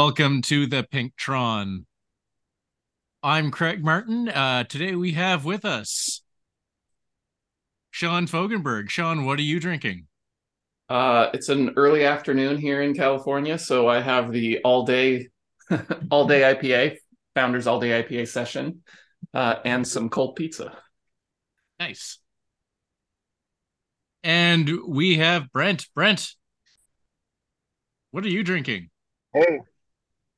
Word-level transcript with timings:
Hello, 0.00 0.08
Moo, 0.08 0.14
and 0.14 0.16
welcome 0.16 0.42
to 0.42 0.66
the 0.66 0.82
Pinktron. 0.82 1.84
I'm 3.22 3.50
Craig 3.50 3.84
Martin. 3.84 4.30
Uh, 4.30 4.64
today 4.64 4.94
we 4.94 5.12
have 5.12 5.44
with 5.44 5.66
us 5.66 6.22
Sean 7.90 8.26
Fogenberg. 8.26 8.88
Sean, 8.88 9.26
what 9.26 9.38
are 9.38 9.42
you 9.42 9.60
drinking? 9.60 10.06
Uh, 10.88 11.28
it's 11.34 11.50
an 11.50 11.74
early 11.76 12.06
afternoon 12.06 12.56
here 12.56 12.80
in 12.80 12.94
California, 12.94 13.58
so 13.58 13.88
I 13.88 14.00
have 14.00 14.32
the 14.32 14.60
all 14.64 14.86
day, 14.86 15.28
all 16.10 16.26
day 16.26 16.54
IPA, 16.54 16.96
Founders 17.34 17.66
All 17.66 17.78
Day 17.78 18.02
IPA 18.02 18.28
session, 18.28 18.80
uh, 19.34 19.56
and 19.66 19.86
some 19.86 20.08
cold 20.08 20.34
pizza. 20.34 20.78
Nice. 21.78 22.20
And 24.24 24.70
we 24.88 25.18
have 25.18 25.52
Brent. 25.52 25.88
Brent, 25.94 26.34
what 28.12 28.24
are 28.24 28.30
you 28.30 28.42
drinking? 28.42 28.88
Hey, 29.34 29.60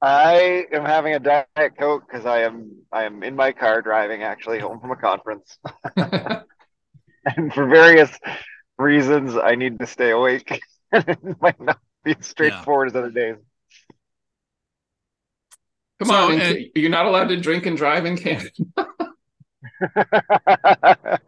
I 0.02 0.65
am 0.73 0.84
having 0.84 1.15
a 1.15 1.20
Diet 1.20 1.77
Coke 1.79 2.02
because 2.10 2.27
I 2.27 2.41
am 2.43 2.73
I 2.91 3.05
am 3.05 3.23
in 3.23 3.37
my 3.37 3.52
car 3.52 3.83
driving 3.83 4.24
actually 4.24 4.59
home 4.59 4.80
from 4.80 4.91
a 4.91 4.97
conference. 4.97 5.59
and 5.97 7.55
for 7.55 7.66
various 7.69 8.10
reasons 8.79 9.37
I 9.37 9.55
need 9.55 9.79
to 9.79 9.87
stay 9.87 10.10
awake. 10.10 10.60
it 10.93 11.41
might 11.41 11.60
not 11.60 11.79
be 12.02 12.16
as 12.18 12.26
straightforward 12.26 12.88
as 12.88 12.96
other 12.96 13.10
days. 13.13 13.37
Come 16.01 16.09
So, 16.09 16.15
on, 16.15 16.32
and- 16.32 16.57
Ca- 16.57 16.71
you're 16.74 16.91
not 16.91 17.07
allowed 17.07 17.29
to 17.29 17.37
drink 17.41 17.66
and 17.66 17.76
drive 17.76 18.04
in 18.04 18.16
Canada. 18.16 18.51
I 19.96 21.19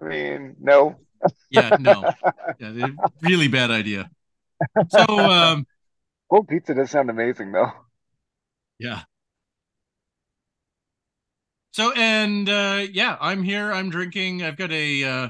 mean, 0.00 0.56
no. 0.58 0.96
Yeah, 1.50 1.76
no. 1.78 2.10
Yeah, 2.58 2.88
really 3.20 3.48
bad 3.48 3.70
idea. 3.70 4.10
So, 4.88 5.04
um, 5.18 5.66
Cold 6.30 6.48
pizza 6.48 6.74
does 6.74 6.90
sound 6.90 7.10
amazing 7.10 7.52
though. 7.52 7.70
Yeah. 8.78 9.02
So, 11.72 11.92
and 11.96 12.48
uh, 12.48 12.86
yeah, 12.92 13.16
I'm 13.20 13.42
here. 13.42 13.72
I'm 13.72 13.90
drinking. 13.90 14.44
I've 14.44 14.56
got 14.56 14.70
a 14.70 15.02
uh, 15.02 15.28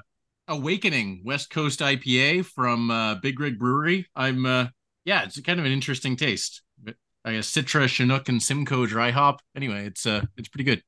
Awakening 0.48 1.22
West 1.24 1.48
Coast 1.48 1.80
IPA 1.80 2.44
from 2.44 2.90
uh, 2.90 3.14
Big 3.16 3.40
Rig 3.40 3.58
Brewery. 3.58 4.06
I'm, 4.14 4.44
uh, 4.44 4.66
yeah, 5.06 5.24
it's 5.24 5.40
kind 5.40 5.58
of 5.58 5.64
an 5.64 5.72
interesting 5.72 6.16
taste. 6.16 6.62
But 6.82 6.96
I 7.24 7.32
guess 7.32 7.50
Citra, 7.50 7.88
Chinook, 7.88 8.28
and 8.28 8.42
Simcoe 8.42 8.84
dry 8.84 9.10
hop. 9.10 9.40
Anyway, 9.56 9.86
it's 9.86 10.04
uh, 10.04 10.20
it's 10.36 10.48
pretty 10.48 10.64
good. 10.64 10.82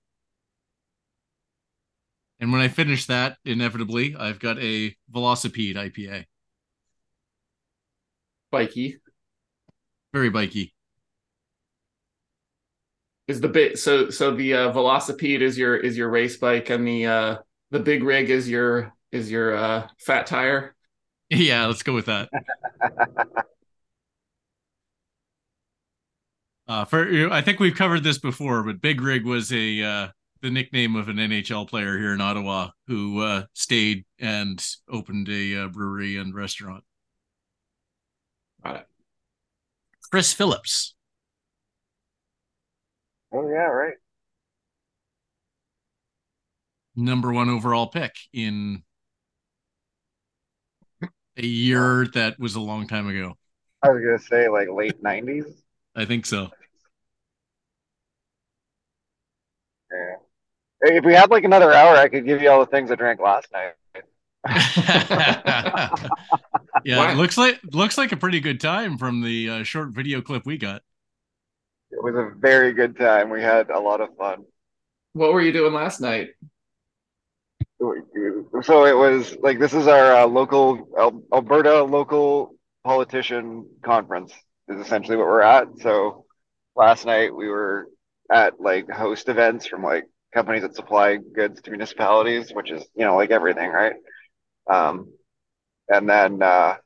And 2.39 2.53
when 2.53 2.61
I 2.61 2.69
finish 2.69 3.07
that, 3.07 3.39
inevitably, 3.47 4.15
I've 4.15 4.39
got 4.39 4.59
a 4.59 4.95
Velocipede 5.11 5.77
IPA. 5.77 6.27
Bikey 8.51 8.99
Very 10.13 10.29
bikey. 10.29 10.76
Is 13.29 13.41
the 13.41 13.49
bit. 13.49 13.79
So, 13.79 14.11
so 14.11 14.35
the 14.35 14.55
uh, 14.55 14.73
Velocipede 14.73 15.41
is 15.41 15.59
your 15.59 15.77
is 15.77 15.97
your 15.97 16.09
race 16.09 16.37
bike, 16.37 16.71
and 16.71 16.87
the 16.87 17.07
uh, 17.07 17.37
the 17.71 17.81
big 17.81 18.03
rig 18.03 18.31
is 18.31 18.49
your 18.49 18.93
is 19.13 19.31
your 19.31 19.57
uh, 19.57 19.89
fat 19.99 20.27
tire. 20.27 20.73
Yeah, 21.29 21.67
let's 21.67 21.83
go 21.83 21.93
with 21.93 22.07
that. 22.07 22.31
Uh, 26.69 26.85
for 26.85 27.09
you 27.09 27.31
I 27.31 27.43
think 27.43 27.61
we've 27.61 27.77
covered 27.77 28.03
this 28.03 28.19
before, 28.19 28.65
but 28.65 28.81
Big 28.81 29.01
Rig 29.01 29.25
was 29.25 29.53
a 29.53 29.81
uh, 29.81 30.09
the 30.43 30.51
nickname 30.51 30.97
of 30.97 31.09
an 31.09 31.17
NHL 31.17 31.69
player 31.69 31.97
here 31.97 32.13
in 32.13 32.21
Ottawa 32.21 32.71
who 32.89 33.21
uh, 33.21 33.45
stayed 33.53 34.05
and 34.19 34.65
opened 34.91 35.29
a 35.29 35.65
uh, 35.65 35.69
brewery 35.69 36.17
and 36.17 36.35
restaurant. 36.35 36.83
Got 38.65 38.77
it. 38.77 38.87
Chris 40.11 40.33
Phillips. 40.33 40.96
Oh 43.37 43.49
yeah, 43.49 43.67
right. 43.67 43.95
number 46.97 47.33
one 47.33 47.49
overall 47.51 47.87
pick 47.87 48.15
in 48.33 48.83
a 51.37 51.47
year 51.47 52.07
that 52.15 52.41
was 52.41 52.55
a 52.55 52.61
long 52.61 52.87
time 52.89 53.07
ago. 53.09 53.35
I 53.83 53.91
was 53.91 54.03
gonna 54.03 54.19
say 54.19 54.49
like 54.49 54.69
late 54.71 55.03
nineties. 55.03 55.45
I 55.95 56.07
think 56.07 56.27
so. 56.27 56.49
Yeah. 59.93 60.17
If 60.81 61.05
we 61.05 61.15
had 61.15 61.31
like 61.31 61.45
another 61.45 61.73
hour, 61.73 61.97
I 61.97 62.09
could 62.09 62.25
give 62.25 62.43
you 62.43 62.51
all 62.51 62.61
the 62.61 62.67
things 62.67 62.91
I 62.91 62.97
drank 62.97 63.21
last 63.21 63.49
night. 63.53 63.75
yeah, 66.85 67.13
it 67.13 67.17
looks 67.17 67.37
like 67.37 67.61
looks 67.73 67.99
like 67.99 68.13
a 68.13 68.17
pretty 68.17 68.41
good 68.41 68.61
time 68.61 68.97
from 68.97 69.23
the 69.23 69.51
uh, 69.51 69.63
short 69.63 69.91
video 69.91 70.23
clip 70.23 70.47
we 70.47 70.57
got. 70.57 70.83
It 71.91 72.03
was 72.03 72.15
a 72.15 72.33
very 72.39 72.73
good 72.73 72.97
time. 72.99 73.31
We 73.31 73.43
had 73.43 73.71
a 73.71 73.79
lot 73.79 74.01
of 74.01 74.17
fun. 74.17 74.45
What 75.13 75.33
were 75.33 75.41
you 75.41 75.53
doing 75.53 75.73
last 75.73 76.01
night? 76.01 76.31
So 78.63 78.87
it 78.87 78.97
was 78.97 79.37
like 79.41 79.59
this 79.59 79.75
is 79.75 79.87
our 79.87 80.17
uh, 80.17 80.27
local 80.27 80.89
Al- 80.99 81.23
Alberta 81.33 81.83
local 81.83 82.55
politician 82.85 83.67
conference 83.83 84.33
is 84.69 84.81
essentially 84.81 85.17
what 85.17 85.27
we're 85.27 85.43
at. 85.43 85.69
So 85.81 86.25
last 86.75 87.07
night 87.07 87.35
we 87.35 87.49
were 87.49 87.89
at 88.31 88.61
like 88.61 88.91
host 88.91 89.29
events 89.29 89.67
from 89.67 89.83
like 89.83 90.05
companies 90.35 90.63
that 90.63 90.75
supply 90.75 91.17
goods 91.17 91.63
to 91.63 91.71
municipalities, 91.71 92.51
which 92.53 92.71
is 92.71 92.85
you 92.95 93.05
know 93.05 93.17
like 93.17 93.31
everything, 93.31 93.71
right? 93.71 93.95
Um, 94.71 95.13
and 95.89 96.09
then 96.09 96.43
uh, 96.43 96.77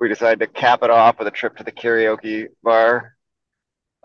we 0.00 0.08
decided 0.08 0.40
to 0.40 0.46
cap 0.46 0.82
it 0.82 0.90
off 0.90 1.18
with 1.18 1.28
a 1.28 1.32
trip 1.32 1.56
to 1.56 1.64
the 1.64 1.72
karaoke 1.72 2.46
bar. 2.62 3.15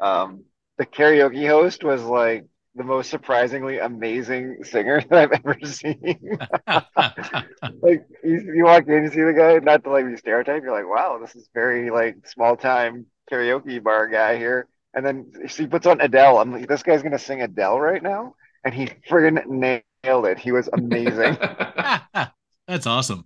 Um, 0.02 0.44
the 0.78 0.86
karaoke 0.86 1.48
host 1.48 1.84
was 1.84 2.04
like 2.04 2.46
the 2.76 2.84
most 2.84 3.10
surprisingly 3.10 3.78
amazing 3.78 4.64
singer 4.64 5.02
that 5.10 5.32
I've 5.32 5.32
ever 5.32 5.58
seen. 5.66 6.40
like 7.82 8.06
you, 8.24 8.54
you 8.56 8.64
walk 8.66 8.88
in, 8.88 9.04
you 9.04 9.10
see 9.10 9.22
the 9.22 9.34
guy, 9.38 9.60
not 9.60 9.84
to 9.84 9.92
like 9.92 10.08
be 10.08 10.18
stereotype, 10.18 10.64
you're 10.64 10.72
like, 10.72 10.90
wow, 10.90 11.20
this 11.22 11.36
is 11.36 11.48
very 11.54 11.92
like 11.92 12.28
small 12.28 12.58
time 12.58 13.06
karaoke 13.32 13.82
bar 13.82 14.08
guy 14.08 14.38
here. 14.38 14.68
And 14.94 15.06
then 15.06 15.32
she 15.48 15.68
puts 15.68 15.86
on 15.86 16.02
Adele. 16.02 16.40
I'm 16.40 16.52
like, 16.52 16.68
this 16.68 16.84
guy's 16.84 17.04
gonna 17.04 17.20
sing 17.20 17.42
Adele 17.42 17.80
right 17.80 18.04
now, 18.04 18.36
and 18.66 18.74
he 18.74 18.88
friggin' 19.10 19.84
nailed 20.04 20.26
it. 20.26 20.38
He 20.38 20.52
was 20.52 20.68
amazing. 20.74 21.38
That's 22.68 22.88
awesome. 22.88 23.26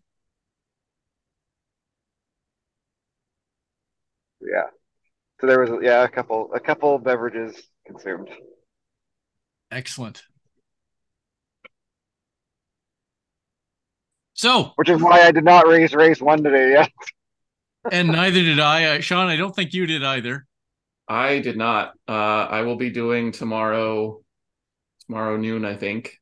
yeah. 4.42 4.75
So 5.42 5.48
there 5.48 5.60
was 5.60 5.70
yeah 5.82 6.04
a 6.04 6.08
couple 6.08 6.52
a 6.54 6.60
couple 6.60 6.98
beverages 6.98 7.62
consumed. 7.86 8.30
Excellent. 9.72 10.24
So, 14.34 14.74
which 14.76 14.90
is 14.90 15.02
why 15.02 15.22
I 15.22 15.32
did 15.32 15.46
not 15.46 15.66
raise 15.68 15.94
race 15.94 16.22
one 16.22 16.44
today 16.44 16.72
yet. 16.74 16.92
and 17.92 18.10
neither 18.10 18.42
did 18.42 18.60
I. 18.60 18.98
Uh, 18.98 19.02
Sean, 19.02 19.28
I 19.28 19.38
don't 19.38 19.56
think 19.56 19.74
you 19.74 19.86
did 19.86 20.04
either. 20.04 20.46
I 21.08 21.40
did 21.40 21.58
not. 21.58 21.94
Uh, 22.08 22.12
I 22.12 22.62
will 22.64 22.76
be 22.76 22.90
doing 22.90 23.32
tomorrow, 23.32 24.22
tomorrow 25.06 25.38
noon, 25.38 25.64
I 25.64 25.76
think. 25.76 26.20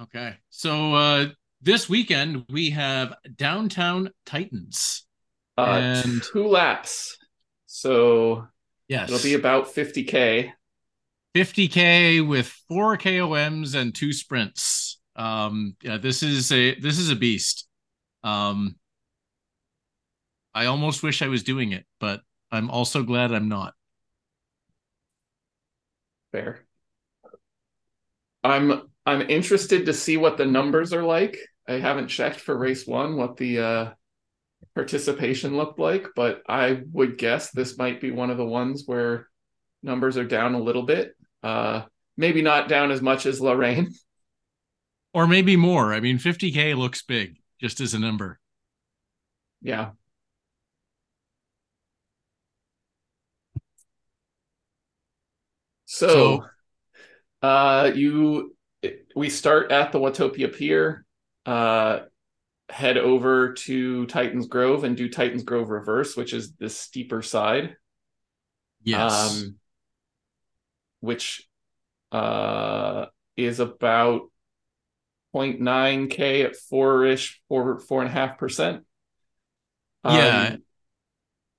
Okay. 0.00 0.34
So, 0.50 0.94
uh, 0.94 1.26
this 1.62 1.88
weekend 1.88 2.44
we 2.50 2.70
have 2.70 3.14
Downtown 3.36 4.10
Titans. 4.26 5.06
Uh, 5.56 6.02
And- 6.04 6.22
two 6.22 6.46
laps, 6.46 7.16
so 7.72 8.48
Yes. 8.88 9.08
it'll 9.08 9.22
be 9.22 9.34
about 9.34 9.68
50k. 9.68 10.52
50k 11.34 12.20
with 12.20 12.48
four 12.68 12.96
KOMs 12.98 13.76
and 13.76 13.94
two 13.94 14.12
sprints. 14.12 14.98
Um, 15.14 15.76
yeah, 15.80 15.96
this 15.96 16.24
is 16.24 16.50
a 16.50 16.74
this 16.80 16.98
is 16.98 17.10
a 17.10 17.16
beast. 17.16 17.68
Um, 18.24 18.74
I 20.52 20.66
almost 20.66 21.04
wish 21.04 21.22
I 21.22 21.28
was 21.28 21.44
doing 21.44 21.70
it, 21.70 21.86
but 22.00 22.22
I'm 22.50 22.70
also 22.70 23.04
glad 23.04 23.32
I'm 23.32 23.48
not. 23.48 23.74
Fair. 26.32 26.66
I'm 28.42 28.88
I'm 29.06 29.22
interested 29.22 29.86
to 29.86 29.94
see 29.94 30.16
what 30.16 30.36
the 30.36 30.46
numbers 30.46 30.92
are 30.92 31.02
like. 31.04 31.38
I 31.68 31.74
haven't 31.74 32.08
checked 32.08 32.40
for 32.40 32.56
race 32.56 32.86
one 32.86 33.16
what 33.16 33.36
the 33.36 33.58
uh, 33.60 33.90
participation 34.74 35.56
looked 35.56 35.78
like, 35.78 36.06
but 36.16 36.42
I 36.48 36.82
would 36.92 37.18
guess 37.18 37.50
this 37.50 37.76
might 37.78 38.00
be 38.00 38.10
one 38.10 38.30
of 38.30 38.36
the 38.36 38.44
ones 38.44 38.84
where 38.86 39.28
numbers 39.82 40.16
are 40.16 40.24
down 40.24 40.54
a 40.54 40.60
little 40.60 40.82
bit. 40.84 41.14
Uh, 41.42 41.82
maybe 42.16 42.42
not 42.42 42.68
down 42.68 42.90
as 42.90 43.02
much 43.02 43.26
as 43.26 43.40
Lorraine. 43.40 43.92
Or 45.12 45.26
maybe 45.26 45.56
more. 45.56 45.92
I 45.92 45.98
mean, 45.98 46.18
50k 46.18 46.76
looks 46.76 47.02
big 47.02 47.38
just 47.60 47.80
as 47.80 47.94
a 47.94 47.98
number. 47.98 48.38
Yeah. 49.60 49.90
So, 55.86 56.08
So- 56.08 56.46
uh, 57.42 57.92
you 57.94 58.54
we 59.14 59.28
start 59.28 59.72
at 59.72 59.92
the 59.92 59.98
Watopia 59.98 60.54
Pier, 60.56 61.04
uh, 61.44 62.00
head 62.70 62.98
over 62.98 63.52
to 63.52 64.06
Titans 64.06 64.46
Grove 64.46 64.84
and 64.84 64.96
do 64.96 65.08
Titans 65.08 65.42
Grove 65.42 65.70
reverse, 65.70 66.16
which 66.16 66.32
is 66.32 66.54
the 66.54 66.68
steeper 66.68 67.22
side. 67.22 67.76
Yes. 68.82 69.42
um, 69.42 69.56
which 71.00 71.46
uh, 72.12 73.06
is 73.36 73.60
about 73.60 74.22
0.9k 75.34 76.44
at 76.44 76.56
four 76.56 77.04
ish, 77.06 77.40
four 77.48 77.78
four 77.78 78.00
and 78.02 78.10
a 78.10 78.12
half 78.12 78.38
percent. 78.38 78.84
Yeah. 80.04 80.50
Um, 80.54 80.62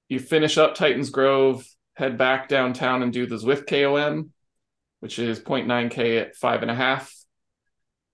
you 0.09 0.19
finish 0.19 0.57
up 0.57 0.75
Titans 0.75 1.09
Grove, 1.09 1.65
head 1.93 2.17
back 2.17 2.49
downtown 2.49 3.01
and 3.01 3.13
do 3.13 3.25
the 3.25 3.37
Zwift 3.37 3.67
KOM, 3.67 4.31
which 4.99 5.19
is 5.19 5.39
0.9k 5.39 6.21
at 6.21 6.35
five 6.35 6.61
and 6.63 6.71
a 6.71 6.75
half. 6.75 7.15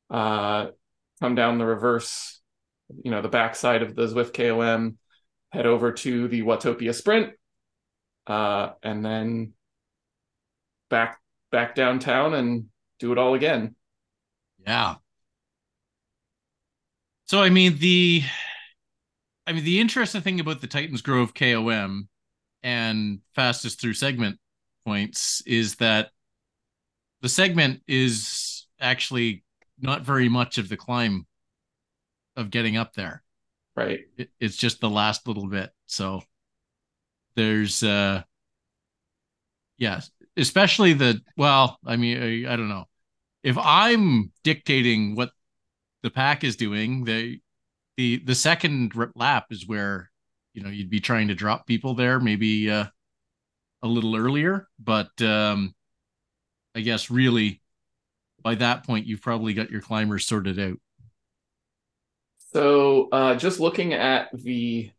Uh, 0.10 0.68
come 1.20 1.36
down 1.36 1.58
the 1.58 1.66
reverse, 1.66 2.37
you 3.04 3.12
know, 3.12 3.22
the 3.22 3.30
backside 3.30 3.82
of 3.82 3.96
the 3.96 4.08
Zwift 4.08 4.34
KOM, 4.34 4.98
head 5.52 5.66
over 5.66 5.92
to 5.92 6.28
the 6.28 6.42
Watopia 6.42 6.94
Sprint, 6.94 7.34
uh, 8.28 8.72
and 8.84 9.04
then 9.04 9.54
back 10.90 11.20
back 11.52 11.76
downtown 11.76 12.34
and 12.34 12.66
do 13.00 13.12
it 13.12 13.18
all 13.18 13.34
again. 13.34 13.76
Yeah. 14.66 14.96
So 17.26 17.42
I 17.42 17.50
mean 17.50 17.78
the 17.78 18.24
I 19.46 19.54
mean 19.54 19.64
the 19.64 19.80
interesting 19.80 20.22
thing 20.22 20.40
about 20.40 20.62
the 20.62 20.68
Titans 20.68 21.02
Grove 21.02 21.34
KOM 21.34 22.08
and 22.64 23.20
fastest 23.36 23.80
through 23.80 23.94
segment 23.94 24.40
points 24.86 25.42
is 25.46 25.76
that 25.76 26.12
the 27.22 27.30
segment 27.30 27.82
is 27.88 28.66
actually 28.80 29.44
not 29.80 30.04
very 30.04 30.30
much 30.30 30.58
of 30.58 30.70
the 30.70 30.78
climb 30.78 31.26
of 32.38 32.52
getting 32.52 32.78
up 32.78 32.94
there. 32.94 33.24
Right. 33.76 34.02
It, 34.18 34.32
it's 34.40 34.58
just 34.58 34.82
the 34.82 34.90
last 34.90 35.28
little 35.28 35.48
bit. 35.48 35.72
So 35.88 36.24
there's 37.36 37.84
uh 37.84 38.24
yeah, 39.78 40.02
especially 40.36 40.94
the 40.94 41.22
well, 41.36 41.78
I 41.86 41.96
mean 41.98 42.18
I, 42.48 42.54
I 42.54 42.56
don't 42.56 42.70
know. 42.70 42.86
If 43.44 43.58
I'm 43.58 44.32
dictating 44.44 45.16
what 45.16 45.32
the 46.04 46.12
pack 46.12 46.44
is 46.44 46.56
doing, 46.58 47.06
the 47.06 47.42
the 47.98 48.20
the 48.26 48.36
second 48.36 48.94
lap 49.16 49.48
is 49.52 49.68
where 49.68 50.12
you 50.54 50.64
know 50.64 50.70
you'd 50.70 50.90
be 50.90 51.02
trying 51.02 51.30
to 51.30 51.36
drop 51.36 51.68
people 51.68 51.96
there 51.96 52.20
maybe 52.20 52.70
uh, 52.72 52.86
a 53.84 53.88
little 53.88 54.16
earlier, 54.16 54.68
but 54.80 55.22
um 55.22 55.74
I 56.76 56.82
guess 56.82 57.10
really 57.10 57.62
by 58.42 58.56
that 58.56 58.86
point 58.86 59.08
you've 59.08 59.22
probably 59.22 59.54
got 59.54 59.72
your 59.72 59.82
climbers 59.82 60.26
sorted 60.26 60.60
out. 60.60 60.80
So 62.54 63.10
uh, 63.12 63.36
just 63.36 63.60
looking 63.60 63.94
at 63.94 64.30
the 64.34 64.92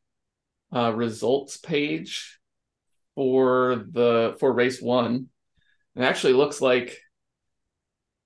uh, 0.74 0.92
results 0.94 1.56
page 1.56 2.38
for 3.14 3.84
the 3.90 4.36
for 4.38 4.52
race 4.52 4.80
one, 4.80 5.28
it 5.96 6.02
actually 6.02 6.34
looks 6.34 6.60
like 6.60 6.98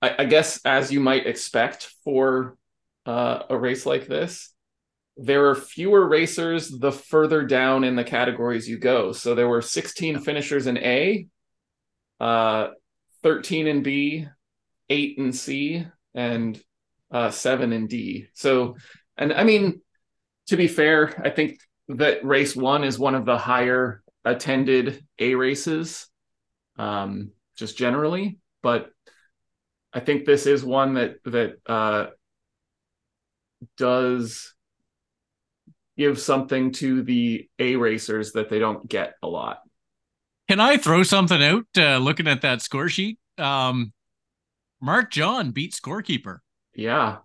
I, 0.01 0.15
I 0.19 0.25
guess 0.25 0.59
as 0.65 0.91
you 0.91 0.99
might 0.99 1.25
expect 1.25 1.89
for 2.03 2.57
uh, 3.05 3.43
a 3.49 3.57
race 3.57 3.85
like 3.85 4.07
this, 4.07 4.53
there 5.17 5.49
are 5.49 5.55
fewer 5.55 6.07
racers 6.07 6.69
the 6.69 6.91
further 6.91 7.43
down 7.43 7.83
in 7.83 7.95
the 7.95 8.03
categories 8.03 8.67
you 8.67 8.77
go. 8.77 9.11
So 9.13 9.35
there 9.35 9.47
were 9.47 9.61
16 9.61 10.19
finishers 10.19 10.67
in 10.67 10.77
A, 10.77 11.27
uh, 12.19 12.69
13 13.23 13.67
in 13.67 13.83
B, 13.83 14.27
eight 14.89 15.17
in 15.17 15.31
C, 15.31 15.85
and 16.13 16.61
uh, 17.11 17.31
seven 17.31 17.71
in 17.71 17.87
D. 17.87 18.27
So, 18.33 18.75
and 19.17 19.33
I 19.33 19.43
mean, 19.43 19.81
to 20.47 20.57
be 20.57 20.67
fair, 20.67 21.21
I 21.23 21.29
think 21.29 21.59
that 21.89 22.25
race 22.25 22.55
one 22.55 22.83
is 22.83 22.97
one 22.97 23.15
of 23.15 23.25
the 23.25 23.37
higher 23.37 24.03
attended 24.25 25.05
A 25.19 25.35
races, 25.35 26.07
um, 26.77 27.31
just 27.55 27.77
generally. 27.77 28.39
But 28.61 28.89
I 29.93 29.99
think 29.99 30.25
this 30.25 30.45
is 30.45 30.63
one 30.63 30.95
that 30.95 31.15
that 31.25 31.57
uh, 31.65 32.07
does 33.77 34.53
give 35.97 36.19
something 36.19 36.71
to 36.71 37.03
the 37.03 37.47
A 37.59 37.75
racers 37.75 38.31
that 38.33 38.49
they 38.49 38.59
don't 38.59 38.87
get 38.87 39.13
a 39.21 39.27
lot. 39.27 39.59
Can 40.49 40.59
I 40.59 40.77
throw 40.77 41.03
something 41.03 41.41
out 41.41 41.65
uh, 41.77 41.97
looking 41.97 42.27
at 42.27 42.41
that 42.41 42.61
score 42.61 42.89
sheet? 42.89 43.17
Um, 43.37 43.93
Mark 44.81 45.11
John 45.11 45.51
beat 45.51 45.73
scorekeeper. 45.73 46.39
Yeah. 46.75 47.17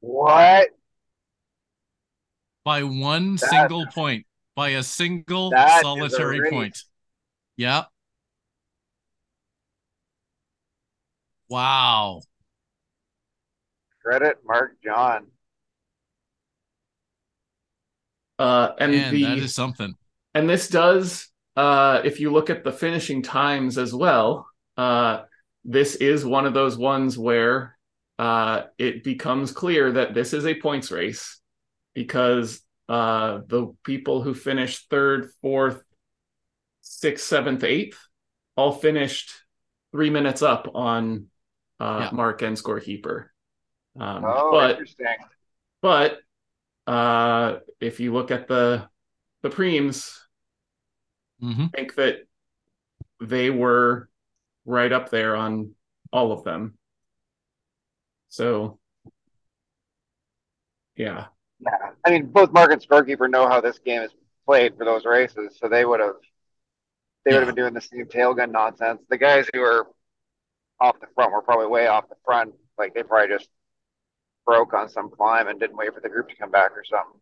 What? 0.00 0.68
By 2.64 2.82
one 2.82 3.36
That- 3.36 3.50
single 3.50 3.86
point. 3.86 4.26
By 4.54 4.70
a 4.70 4.82
single 4.82 5.50
That 5.50 5.68
is 5.68 5.78
a 5.78 5.82
solitary 5.82 6.50
point. 6.50 6.82
Yeah. 7.56 7.84
Wow. 11.48 12.22
Credit 14.04 14.38
Mark 14.44 14.76
John. 14.84 15.28
Uh, 18.38 18.72
and 18.78 18.92
Man, 18.92 19.14
the 19.14 19.22
that 19.24 19.38
is 19.38 19.54
something. 19.54 19.94
and 20.34 20.48
this 20.48 20.68
does 20.68 21.28
uh 21.56 22.02
if 22.04 22.20
you 22.20 22.30
look 22.32 22.50
at 22.50 22.62
the 22.62 22.70
finishing 22.70 23.20
times 23.20 23.78
as 23.78 23.92
well 23.92 24.46
uh 24.76 25.22
this 25.64 25.96
is 25.96 26.24
one 26.24 26.46
of 26.46 26.54
those 26.54 26.78
ones 26.78 27.18
where 27.18 27.76
uh 28.18 28.62
it 28.78 29.04
becomes 29.04 29.52
clear 29.52 29.92
that 29.92 30.14
this 30.14 30.32
is 30.32 30.46
a 30.46 30.54
points 30.60 30.90
race 30.90 31.40
because 31.94 32.60
uh 32.88 33.40
the 33.46 33.74
people 33.84 34.22
who 34.22 34.34
finished 34.34 34.88
third 34.90 35.30
fourth 35.42 35.82
sixth 36.82 37.24
seventh 37.26 37.64
eighth 37.64 37.98
all 38.56 38.72
finished 38.72 39.32
three 39.92 40.10
minutes 40.10 40.42
up 40.42 40.68
on 40.74 41.26
uh 41.80 42.00
Yeah. 42.02 42.10
mark 42.12 42.42
and 42.42 42.56
scorekeeper 42.56 43.26
um 43.98 44.24
Oh, 44.24 44.50
but 44.50 44.70
interesting. 44.70 45.06
but 45.82 46.18
uh 46.86 47.58
if 47.80 48.00
you 48.00 48.12
look 48.12 48.30
at 48.30 48.48
the 48.48 48.88
the 49.42 49.50
primes 49.50 50.18
hmm 51.40 51.68
think 51.74 51.94
that 51.96 52.16
they 53.20 53.50
were 53.50 54.08
right 54.64 54.92
up 54.92 55.10
there 55.10 55.36
on 55.36 55.72
all 56.12 56.32
of 56.32 56.44
them. 56.44 56.77
So, 58.28 58.78
yeah, 60.96 61.26
Yeah. 61.60 61.92
I 62.04 62.10
mean, 62.10 62.26
both 62.26 62.52
Mark 62.52 62.72
and 62.72 62.80
Scorekeeper 62.82 63.30
know 63.30 63.48
how 63.48 63.60
this 63.60 63.78
game 63.78 64.02
is 64.02 64.12
played 64.46 64.76
for 64.76 64.84
those 64.84 65.04
races, 65.04 65.56
so 65.58 65.68
they 65.68 65.84
would 65.84 66.00
have 66.00 66.16
they 67.24 67.32
would 67.34 67.40
have 67.40 67.48
Yeah. 67.48 67.54
been 67.54 67.62
doing 67.64 67.74
the 67.74 67.80
same 67.80 68.06
tail 68.08 68.32
gun 68.34 68.52
nonsense. 68.52 69.02
The 69.08 69.18
guys 69.18 69.48
who 69.52 69.60
are 69.62 69.86
off 70.80 71.00
the 71.00 71.08
front 71.14 71.32
were 71.32 71.42
probably 71.42 71.66
way 71.66 71.86
off 71.88 72.08
the 72.08 72.16
front. 72.24 72.54
Like 72.78 72.94
they 72.94 73.02
probably 73.02 73.34
just 73.36 73.50
broke 74.46 74.72
on 74.72 74.88
some 74.88 75.10
climb 75.10 75.48
and 75.48 75.58
didn't 75.60 75.76
wait 75.76 75.92
for 75.94 76.00
the 76.00 76.08
group 76.08 76.28
to 76.30 76.36
come 76.36 76.50
back 76.50 76.72
or 76.72 76.84
something. 76.84 77.20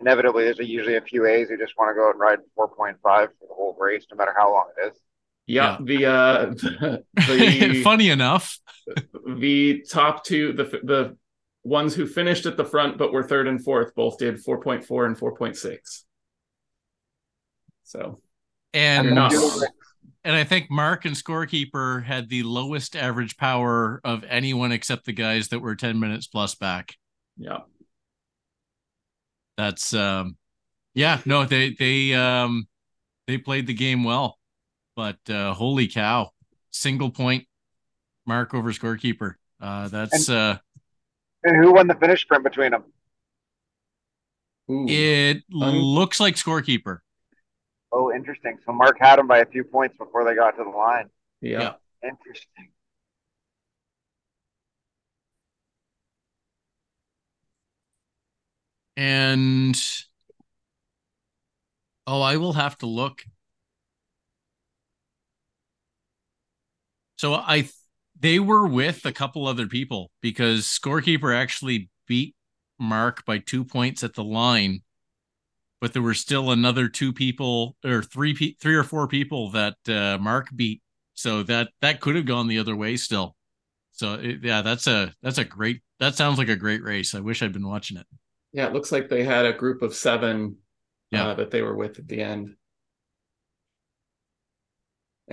Inevitably, 0.00 0.44
there's 0.44 0.58
a, 0.58 0.64
usually 0.66 0.96
a 0.96 1.00
few 1.00 1.24
A's 1.26 1.48
who 1.48 1.56
just 1.56 1.78
want 1.78 1.90
to 1.90 1.94
go 1.94 2.08
out 2.08 2.12
and 2.14 2.20
ride 2.20 2.40
4.5 2.58 2.96
for 3.00 3.46
the 3.48 3.54
whole 3.54 3.76
race, 3.78 4.04
no 4.10 4.16
matter 4.16 4.34
how 4.36 4.52
long 4.52 4.66
it 4.76 4.88
is. 4.88 5.00
Yeah. 5.46 5.76
The 5.82 6.06
uh, 6.06 6.46
the 7.14 7.80
Funny 7.84 8.10
enough. 8.10 8.58
the 9.26 9.84
top 9.90 10.24
two, 10.24 10.52
the 10.52 10.64
the 10.64 11.16
ones 11.64 11.94
who 11.94 12.06
finished 12.06 12.46
at 12.46 12.56
the 12.56 12.64
front 12.64 12.98
but 12.98 13.12
were 13.12 13.22
third 13.22 13.46
and 13.46 13.62
fourth, 13.62 13.94
both 13.94 14.18
did 14.18 14.40
four 14.40 14.60
point 14.60 14.84
four 14.84 15.06
and 15.06 15.16
four 15.18 15.36
point 15.36 15.56
six. 15.56 16.04
So 17.84 18.20
And 18.72 19.18
and 20.24 20.36
I 20.36 20.44
think 20.44 20.70
Mark 20.70 21.04
and 21.04 21.16
scorekeeper 21.16 22.04
had 22.04 22.28
the 22.28 22.44
lowest 22.44 22.94
average 22.96 23.36
power 23.36 24.00
of 24.04 24.24
anyone 24.28 24.70
except 24.72 25.04
the 25.04 25.12
guys 25.12 25.48
that 25.48 25.58
were 25.58 25.74
10 25.74 25.98
minutes 25.98 26.26
plus 26.28 26.54
back. 26.54 26.94
yeah, 27.36 27.58
That's 29.56 29.92
um 29.94 30.36
yeah, 30.94 31.20
no, 31.24 31.44
they 31.44 31.74
they 31.78 32.14
um 32.14 32.68
they 33.26 33.38
played 33.38 33.66
the 33.66 33.74
game 33.74 34.04
well. 34.04 34.38
But 34.96 35.18
uh 35.28 35.54
holy 35.54 35.88
cow. 35.88 36.30
Single 36.70 37.10
point 37.10 37.46
mark 38.26 38.54
over 38.54 38.72
scorekeeper. 38.72 39.34
Uh 39.60 39.88
that's 39.88 40.28
uh 40.28 40.58
And 41.44 41.56
who 41.56 41.72
won 41.72 41.86
the 41.86 41.94
finish 41.94 42.22
sprint 42.22 42.44
between 42.44 42.70
them? 42.72 42.84
Ooh. 44.70 44.86
it 44.88 45.42
Um, 45.60 45.76
looks 45.76 46.20
like 46.20 46.36
scorekeeper. 46.36 46.98
Oh, 47.92 48.12
interesting. 48.12 48.58
So 48.64 48.72
Mark 48.72 48.96
had 48.98 49.18
him 49.18 49.26
by 49.26 49.38
a 49.38 49.46
few 49.46 49.64
points 49.64 49.96
before 49.98 50.24
they 50.24 50.34
got 50.34 50.56
to 50.56 50.64
the 50.64 50.70
line. 50.70 51.10
yeah. 51.40 51.60
yeah. 51.60 51.74
Interesting. 52.02 52.68
And 58.96 59.76
oh, 62.06 62.20
I 62.20 62.36
will 62.36 62.52
have 62.54 62.76
to 62.78 62.86
look. 62.86 63.24
So 67.22 67.34
I 67.34 67.68
they 68.18 68.40
were 68.40 68.66
with 68.66 69.06
a 69.06 69.12
couple 69.12 69.46
other 69.46 69.68
people 69.68 70.10
because 70.22 70.64
scorekeeper 70.64 71.32
actually 71.32 71.88
beat 72.08 72.34
Mark 72.80 73.24
by 73.24 73.38
two 73.38 73.64
points 73.64 74.02
at 74.02 74.14
the 74.14 74.24
line, 74.24 74.80
but 75.80 75.92
there 75.92 76.02
were 76.02 76.14
still 76.14 76.50
another 76.50 76.88
two 76.88 77.12
people 77.12 77.76
or 77.84 78.02
three 78.02 78.34
pe- 78.34 78.54
three 78.60 78.74
or 78.74 78.82
four 78.82 79.06
people 79.06 79.52
that 79.52 79.76
uh, 79.88 80.18
Mark 80.20 80.48
beat. 80.56 80.82
So 81.14 81.44
that 81.44 81.68
that 81.80 82.00
could 82.00 82.16
have 82.16 82.26
gone 82.26 82.48
the 82.48 82.58
other 82.58 82.74
way 82.74 82.96
still. 82.96 83.36
So 83.92 84.14
it, 84.14 84.38
yeah, 84.42 84.62
that's 84.62 84.88
a 84.88 85.14
that's 85.22 85.38
a 85.38 85.44
great 85.44 85.80
that 86.00 86.16
sounds 86.16 86.38
like 86.38 86.48
a 86.48 86.56
great 86.56 86.82
race. 86.82 87.14
I 87.14 87.20
wish 87.20 87.40
I'd 87.40 87.52
been 87.52 87.68
watching 87.68 87.98
it. 87.98 88.06
Yeah, 88.52 88.66
it 88.66 88.72
looks 88.72 88.90
like 88.90 89.08
they 89.08 89.22
had 89.22 89.46
a 89.46 89.52
group 89.52 89.82
of 89.82 89.94
seven 89.94 90.56
Yeah. 91.12 91.28
uh, 91.28 91.34
that 91.34 91.52
they 91.52 91.62
were 91.62 91.76
with 91.76 92.00
at 92.00 92.08
the 92.08 92.20
end. 92.20 92.56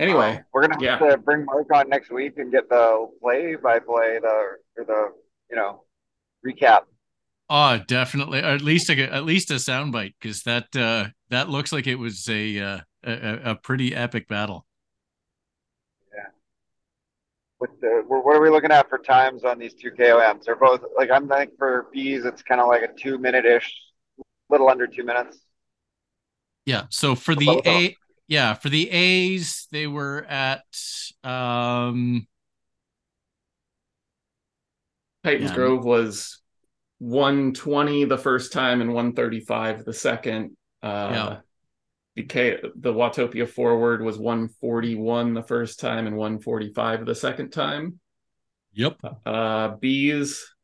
Anyway, 0.00 0.38
Um, 0.38 0.44
we're 0.52 0.66
gonna 0.66 0.80
have 0.82 0.98
to 1.10 1.18
bring 1.18 1.44
Mark 1.44 1.68
on 1.74 1.88
next 1.90 2.10
week 2.10 2.38
and 2.38 2.50
get 2.50 2.68
the 2.70 3.08
play 3.20 3.54
by 3.56 3.78
play 3.78 4.18
the 4.18 4.56
or 4.76 4.84
the 4.84 5.12
you 5.50 5.56
know 5.56 5.84
recap. 6.44 6.84
Oh, 7.50 7.78
definitely. 7.86 8.40
Or 8.40 8.44
at 8.46 8.62
least 8.62 8.88
a 8.90 8.94
at 9.12 9.24
least 9.24 9.50
a 9.50 9.54
soundbite 9.54 10.14
because 10.20 10.42
that 10.44 10.74
uh, 10.76 11.08
that 11.30 11.50
looks 11.50 11.72
like 11.72 11.86
it 11.86 11.96
was 11.96 12.28
a, 12.28 12.58
uh, 12.58 12.80
a 13.04 13.50
a 13.50 13.54
pretty 13.56 13.94
epic 13.94 14.28
battle. 14.28 14.66
Yeah. 16.12 16.30
What 17.58 17.70
the, 17.80 18.02
what 18.06 18.24
what 18.24 18.36
are 18.36 18.40
we 18.42 18.50
looking 18.50 18.70
at 18.72 18.88
for 18.88 18.98
times 18.98 19.44
on 19.44 19.58
these 19.58 19.74
two 19.74 19.90
KOMs? 19.90 20.44
They're 20.44 20.56
both 20.56 20.82
like 20.96 21.10
I'm 21.10 21.28
think 21.28 21.52
for 21.58 21.88
bees 21.92 22.24
it's 22.24 22.42
kind 22.42 22.60
of 22.60 22.68
like 22.68 22.82
a 22.82 22.92
two 22.92 23.18
minute 23.18 23.44
ish, 23.44 23.72
little 24.48 24.68
under 24.68 24.86
two 24.86 25.04
minutes. 25.04 25.38
Yeah. 26.66 26.84
So 26.90 27.14
for 27.14 27.34
the 27.34 27.46
both 27.46 27.66
A, 27.66 27.96
yeah, 28.30 28.54
for 28.54 28.68
the 28.68 28.88
A's, 28.90 29.66
they 29.72 29.86
were 29.88 30.24
at 30.24 30.62
um 31.24 32.26
Titans 35.24 35.50
Yeah. 35.50 35.56
Grove 35.56 35.84
was 35.84 36.40
120 37.00 38.04
the 38.04 38.16
first 38.16 38.52
time 38.52 38.80
and 38.80 38.94
135 38.94 39.84
the 39.84 39.92
second. 39.92 40.56
Uh, 40.82 41.10
Yeah. 41.12 41.40
the, 42.14 42.22
K, 42.22 42.58
the 42.76 42.92
Watopia 42.92 43.48
forward 43.48 44.00
was 44.00 44.16
141 44.16 45.34
the 45.34 45.42
first 45.42 45.80
time 45.80 46.06
and 46.06 46.16
145 46.16 47.04
the 47.04 47.14
second 47.14 47.50
time. 47.50 47.98
Yep. 48.72 49.00
Uh, 49.26 49.70
B's 49.76 50.54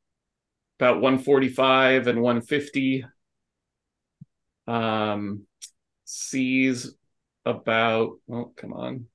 about 0.78 1.00
145 1.00 2.06
and 2.06 2.22
150. 2.22 3.04
Um, 4.68 5.46
C's 6.04 6.94
about, 7.46 8.18
oh, 8.30 8.52
come 8.56 8.72
on. 8.74 9.06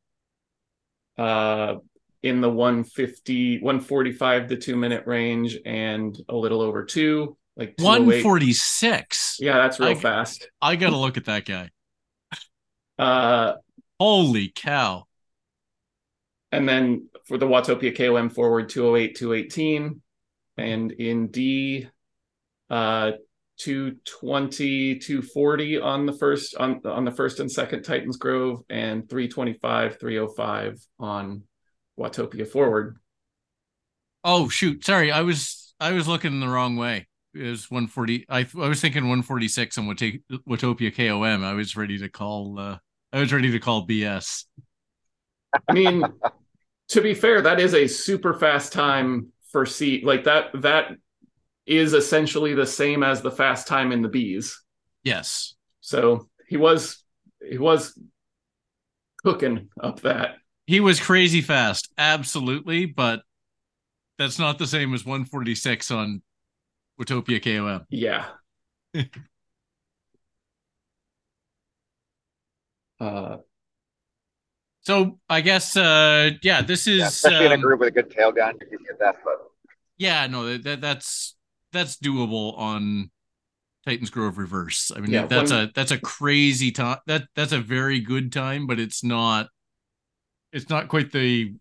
Uh, 1.17 1.75
in 2.23 2.41
the 2.41 2.49
150, 2.49 3.59
145 3.59 4.47
to 4.47 4.55
two 4.57 4.75
minute 4.75 5.03
range 5.05 5.57
and 5.65 6.17
a 6.29 6.35
little 6.35 6.61
over 6.61 6.85
two, 6.85 7.37
like 7.57 7.75
146. 7.77 9.37
Yeah, 9.39 9.57
that's 9.57 9.79
real 9.79 9.89
I- 9.89 9.95
fast. 9.95 10.47
I 10.61 10.75
gotta 10.77 10.97
look 10.97 11.17
at 11.17 11.25
that 11.25 11.45
guy. 11.45 11.69
Uh, 12.99 13.55
Holy 13.99 14.51
cow. 14.53 15.05
and 16.51 16.69
then 16.69 17.09
for 17.27 17.39
the 17.39 17.47
Watopia 17.47 17.95
KOM 17.97 18.29
forward 18.29 18.69
208, 18.69 19.15
218. 19.15 20.01
And 20.57 20.91
in 20.91 21.27
D, 21.29 21.87
uh, 22.69 23.13
220, 23.63 24.99
240 24.99 25.79
on 25.79 26.05
the 26.05 26.13
first 26.13 26.55
on 26.55 26.81
on 26.85 27.05
the 27.05 27.11
first 27.11 27.39
and 27.39 27.51
second 27.51 27.83
Titans 27.83 28.17
Grove, 28.17 28.61
and 28.69 29.07
325, 29.09 29.99
305 29.99 30.79
on 30.99 31.43
Watopia 31.99 32.47
forward. 32.47 32.97
Oh 34.23 34.49
shoot. 34.49 34.83
Sorry, 34.83 35.11
I 35.11 35.21
was 35.21 35.73
I 35.79 35.91
was 35.91 36.07
looking 36.07 36.39
the 36.39 36.47
wrong 36.47 36.75
way. 36.75 37.07
It 37.33 37.43
was 37.43 37.69
140. 37.69 38.25
I 38.29 38.39
I 38.39 38.67
was 38.67 38.81
thinking 38.81 39.03
146 39.03 39.77
on 39.77 39.85
Watopia, 39.85 40.21
Watopia 40.47 40.95
KOM. 40.95 41.43
I 41.43 41.53
was 41.53 41.75
ready 41.75 41.97
to 41.99 42.09
call 42.09 42.59
uh 42.59 42.77
I 43.13 43.19
was 43.19 43.31
ready 43.31 43.51
to 43.51 43.59
call 43.59 43.87
BS. 43.87 44.45
I 45.67 45.73
mean, 45.73 46.03
to 46.89 47.01
be 47.01 47.13
fair, 47.13 47.41
that 47.41 47.59
is 47.59 47.73
a 47.73 47.87
super 47.87 48.33
fast 48.33 48.73
time 48.73 49.27
for 49.51 49.65
C. 49.65 50.01
Like 50.03 50.23
that 50.23 50.61
that 50.61 50.93
is 51.65 51.93
essentially 51.93 52.53
the 52.53 52.65
same 52.65 53.03
as 53.03 53.21
the 53.21 53.31
fast 53.31 53.67
time 53.67 53.91
in 53.91 54.01
the 54.01 54.09
bees. 54.09 54.61
Yes. 55.03 55.55
So 55.81 56.29
he 56.47 56.57
was 56.57 57.03
he 57.47 57.57
was 57.57 57.97
cooking 59.23 59.69
up 59.81 60.01
that. 60.01 60.35
He 60.65 60.79
was 60.79 60.99
crazy 60.99 61.41
fast. 61.41 61.91
Absolutely, 61.97 62.85
but 62.85 63.21
that's 64.17 64.39
not 64.39 64.57
the 64.59 64.67
same 64.67 64.93
as 64.93 65.05
146 65.05 65.91
on 65.91 66.21
Watopia 66.99 67.41
KOM. 67.41 67.85
Yeah. 67.89 68.27
uh 72.99 73.37
So 74.81 75.19
I 75.29 75.41
guess 75.41 75.75
uh 75.75 76.31
yeah, 76.43 76.61
this 76.61 76.87
is 76.87 76.99
Yeah, 76.99 77.07
especially 77.07 77.45
in 77.47 77.51
a 77.51 77.55
um, 77.55 77.61
group 77.61 77.79
with 77.79 77.89
a 77.89 77.91
good 77.91 78.11
tail 78.11 78.31
gun, 78.31 78.55
you 78.61 78.67
can 78.77 78.85
get 78.85 78.99
that. 78.99 79.15
But 79.23 79.39
yeah, 79.97 80.27
no, 80.27 80.45
that, 80.45 80.63
that 80.63 80.81
that's 80.81 81.35
that's 81.71 81.97
doable 81.97 82.57
on 82.57 83.11
Titans 83.85 84.09
Grove 84.09 84.37
Reverse. 84.37 84.91
I 84.95 84.99
mean, 84.99 85.11
Yeah, 85.11 85.25
that's 85.27 85.51
when- 85.51 85.69
a 85.69 85.71
that's 85.73 85.91
a 85.91 85.99
crazy 85.99 86.71
time. 86.71 86.99
That 87.07 87.27
that's 87.35 87.51
a 87.51 87.59
very 87.61 87.99
good 87.99 88.31
time, 88.31 88.67
but 88.67 88.79
it's 88.79 89.03
not 89.03 89.49
it's 90.51 90.69
not 90.69 90.87
quite 90.87 91.11
the 91.11 91.53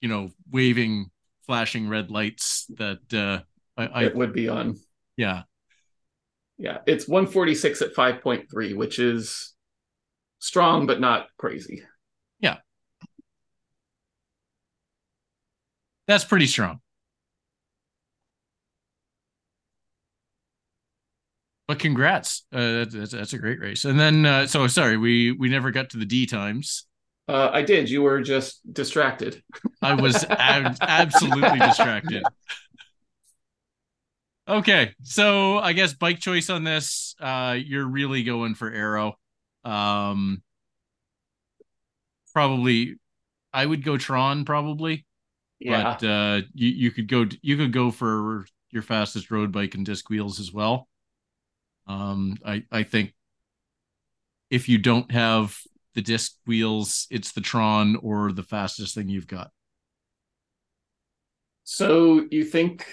you 0.00 0.08
know 0.08 0.30
waving, 0.50 1.10
flashing 1.46 1.88
red 1.88 2.10
lights 2.10 2.66
that 2.76 3.00
uh 3.12 3.42
I, 3.76 3.86
I 3.86 4.04
it 4.04 4.14
would 4.14 4.32
be 4.32 4.48
on. 4.48 4.78
yeah 5.16 5.42
Yeah, 6.58 6.78
it's 6.86 7.08
146 7.08 7.80
at 7.82 7.94
5.3, 7.94 8.74
which 8.74 8.98
is 8.98 9.54
strong 10.38 10.86
but 10.86 11.00
not 11.00 11.28
crazy. 11.38 11.82
Yeah, 12.40 12.58
that's 16.06 16.24
pretty 16.24 16.46
strong. 16.46 16.80
But 21.70 21.78
congrats, 21.78 22.46
uh, 22.52 22.84
that's, 22.90 23.12
that's 23.12 23.32
a 23.32 23.38
great 23.38 23.60
race. 23.60 23.84
And 23.84 23.98
then, 23.98 24.26
uh, 24.26 24.48
so 24.48 24.66
sorry, 24.66 24.96
we 24.96 25.30
we 25.30 25.48
never 25.48 25.70
got 25.70 25.90
to 25.90 25.98
the 25.98 26.04
D 26.04 26.26
times. 26.26 26.84
Uh, 27.28 27.48
I 27.52 27.62
did. 27.62 27.88
You 27.88 28.02
were 28.02 28.20
just 28.22 28.60
distracted. 28.74 29.40
I 29.80 29.94
was 29.94 30.24
ab- 30.24 30.78
absolutely 30.80 31.60
distracted. 31.60 32.24
Okay, 34.48 34.94
so 35.04 35.58
I 35.58 35.72
guess 35.72 35.94
bike 35.94 36.18
choice 36.18 36.50
on 36.50 36.64
this. 36.64 37.14
Uh, 37.20 37.56
you're 37.64 37.86
really 37.86 38.24
going 38.24 38.56
for 38.56 38.68
aero. 38.68 39.14
Um, 39.64 40.42
probably, 42.32 42.96
I 43.52 43.64
would 43.64 43.84
go 43.84 43.96
Tron 43.96 44.44
probably, 44.44 45.06
Yeah. 45.60 45.84
but 46.00 46.04
uh, 46.04 46.40
you 46.52 46.68
you 46.68 46.90
could 46.90 47.06
go 47.06 47.26
you 47.42 47.56
could 47.56 47.72
go 47.72 47.92
for 47.92 48.44
your 48.72 48.82
fastest 48.82 49.30
road 49.30 49.52
bike 49.52 49.76
and 49.76 49.86
disc 49.86 50.10
wheels 50.10 50.40
as 50.40 50.52
well. 50.52 50.88
Um, 51.90 52.36
I 52.46 52.64
I 52.70 52.82
think 52.84 53.14
if 54.48 54.68
you 54.68 54.78
don't 54.78 55.10
have 55.10 55.58
the 55.94 56.02
disc 56.02 56.36
wheels, 56.46 57.06
it's 57.10 57.32
the 57.32 57.40
Tron 57.40 57.96
or 57.96 58.30
the 58.32 58.42
fastest 58.44 58.94
thing 58.94 59.08
you've 59.08 59.26
got. 59.26 59.50
So 61.64 62.26
you 62.30 62.44
think 62.44 62.86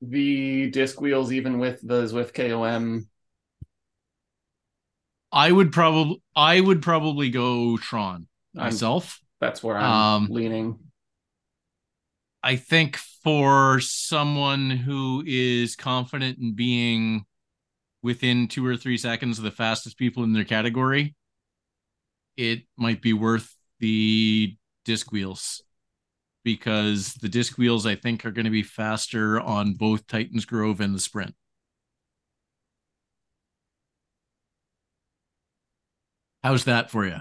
the 0.00 0.70
disc 0.70 1.00
wheels, 1.00 1.32
even 1.32 1.58
with 1.58 1.80
the 1.82 2.04
Zwift 2.04 2.32
KOM, 2.34 3.08
I 5.32 5.50
would 5.52 5.72
probably 5.72 6.22
I 6.34 6.60
would 6.60 6.80
probably 6.80 7.28
go 7.30 7.76
Tron 7.76 8.26
I'm- 8.56 8.66
myself. 8.66 9.20
that's 9.40 9.62
where 9.62 9.76
I'm 9.76 9.84
Um, 10.24 10.28
leaning. 10.30 10.78
I 12.42 12.56
think 12.56 12.96
for 12.96 13.80
someone 13.80 14.70
who 14.70 15.22
is 15.26 15.76
confident 15.76 16.38
in 16.38 16.54
being 16.54 17.24
within 18.04 18.46
two 18.46 18.64
or 18.64 18.76
three 18.76 18.98
seconds 18.98 19.38
of 19.38 19.44
the 19.44 19.50
fastest 19.50 19.96
people 19.96 20.22
in 20.24 20.34
their 20.34 20.44
category, 20.44 21.14
it 22.36 22.60
might 22.76 23.00
be 23.00 23.14
worth 23.14 23.56
the 23.80 24.54
disc 24.84 25.10
wheels 25.10 25.62
because 26.44 27.14
the 27.14 27.30
disc 27.30 27.56
wheels 27.56 27.86
I 27.86 27.96
think 27.96 28.26
are 28.26 28.30
going 28.30 28.44
to 28.44 28.50
be 28.50 28.62
faster 28.62 29.40
on 29.40 29.72
both 29.72 30.06
Titans 30.06 30.44
Grove 30.44 30.82
and 30.82 30.94
the 30.94 31.00
sprint. 31.00 31.34
How's 36.42 36.64
that 36.64 36.90
for 36.90 37.06
you? 37.06 37.20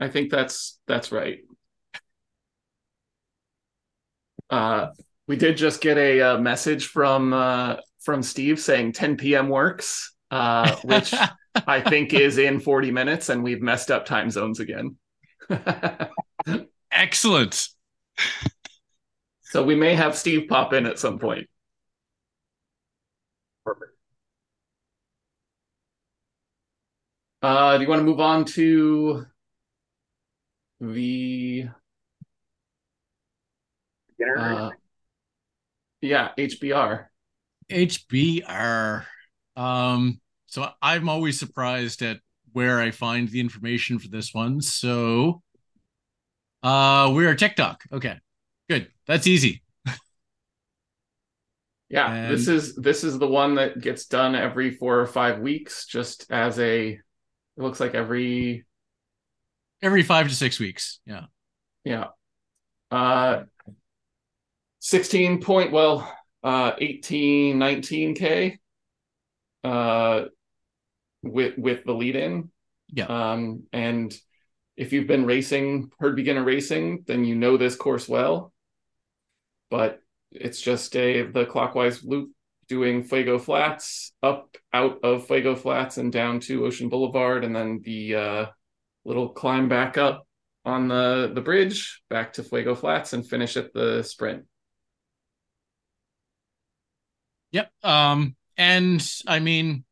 I 0.00 0.08
think 0.08 0.32
that's 0.32 0.80
that's 0.88 1.12
right. 1.12 1.38
Uh, 4.50 4.88
we 5.28 5.36
did 5.36 5.56
just 5.56 5.80
get 5.80 5.98
a, 5.98 6.20
uh 6.20 6.38
message 6.38 6.88
from 6.88 7.32
uh, 7.32 7.76
from 8.06 8.22
Steve 8.22 8.60
saying 8.60 8.92
10 8.92 9.16
p.m. 9.16 9.48
works, 9.48 10.14
uh, 10.30 10.76
which 10.84 11.12
I 11.66 11.80
think 11.80 12.14
is 12.14 12.38
in 12.38 12.60
40 12.60 12.92
minutes, 12.92 13.28
and 13.28 13.42
we've 13.42 13.60
messed 13.60 13.90
up 13.90 14.06
time 14.06 14.30
zones 14.30 14.60
again. 14.60 14.96
Excellent. 16.92 17.68
so 19.42 19.64
we 19.64 19.74
may 19.74 19.94
have 19.94 20.16
Steve 20.16 20.48
pop 20.48 20.72
in 20.72 20.86
at 20.86 21.00
some 21.00 21.18
point. 21.18 21.48
perfect. 23.64 23.92
Uh, 27.42 27.76
do 27.76 27.82
you 27.82 27.88
want 27.88 27.98
to 28.00 28.04
move 28.04 28.20
on 28.20 28.44
to 28.44 29.26
the 30.80 31.66
Beginner? 34.16 34.38
uh, 34.38 34.70
yeah 36.00 36.30
HBR? 36.38 37.06
HBR. 37.70 39.06
Um, 39.56 40.20
so 40.46 40.68
I'm 40.82 41.08
always 41.08 41.38
surprised 41.38 42.02
at 42.02 42.20
where 42.52 42.80
I 42.80 42.90
find 42.90 43.28
the 43.28 43.40
information 43.40 43.98
for 43.98 44.08
this 44.08 44.32
one. 44.32 44.60
So 44.60 45.42
uh 46.62 47.12
we're 47.14 47.34
TikTok. 47.34 47.82
Okay. 47.92 48.16
Good. 48.68 48.88
That's 49.06 49.26
easy. 49.26 49.62
Yeah, 51.88 52.28
this 52.28 52.48
is 52.48 52.74
this 52.74 53.04
is 53.04 53.16
the 53.20 53.28
one 53.28 53.54
that 53.54 53.80
gets 53.80 54.06
done 54.06 54.34
every 54.34 54.72
four 54.72 54.98
or 54.98 55.06
five 55.06 55.38
weeks, 55.38 55.86
just 55.86 56.28
as 56.32 56.58
a. 56.58 56.88
It 56.88 57.00
looks 57.62 57.78
like 57.78 57.94
every 57.94 58.66
Every 59.82 60.02
five 60.02 60.28
to 60.28 60.34
six 60.34 60.58
weeks. 60.58 61.00
Yeah. 61.06 61.26
yeah, 61.84 62.06
uh, 62.90 63.44
sixteen 64.78 65.40
point 65.40 65.70
well, 65.70 66.12
uh, 66.46 66.76
18, 66.78 67.58
19 67.58 68.14
k, 68.14 68.58
uh, 69.64 70.26
with 71.24 71.58
with 71.58 71.84
the 71.84 71.92
lead 71.92 72.14
in. 72.14 72.50
Yeah. 72.88 73.06
Um, 73.06 73.64
and 73.72 74.16
if 74.76 74.92
you've 74.92 75.08
been 75.08 75.26
racing 75.26 75.90
herd 75.98 76.14
beginner 76.14 76.44
racing, 76.44 77.02
then 77.08 77.24
you 77.24 77.34
know 77.34 77.56
this 77.56 77.74
course 77.74 78.08
well. 78.08 78.52
But 79.70 79.98
it's 80.30 80.60
just 80.60 80.94
a 80.94 81.22
the 81.22 81.46
clockwise 81.46 82.04
loop 82.04 82.30
doing 82.68 83.02
Fuego 83.02 83.40
Flats 83.40 84.12
up 84.22 84.56
out 84.72 85.00
of 85.02 85.26
Fuego 85.26 85.56
Flats 85.56 85.98
and 85.98 86.12
down 86.12 86.38
to 86.40 86.64
Ocean 86.64 86.88
Boulevard, 86.88 87.42
and 87.42 87.56
then 87.56 87.80
the 87.82 88.14
uh, 88.14 88.46
little 89.04 89.30
climb 89.30 89.68
back 89.68 89.98
up 89.98 90.28
on 90.64 90.86
the 90.86 91.32
the 91.34 91.40
bridge 91.40 92.02
back 92.08 92.34
to 92.34 92.44
Fuego 92.44 92.76
Flats 92.76 93.14
and 93.14 93.26
finish 93.26 93.56
at 93.56 93.72
the 93.72 94.04
sprint. 94.04 94.44
Yep. 97.56 97.70
Um, 97.84 98.36
and 98.58 99.02
I 99.26 99.38
mean, 99.38 99.84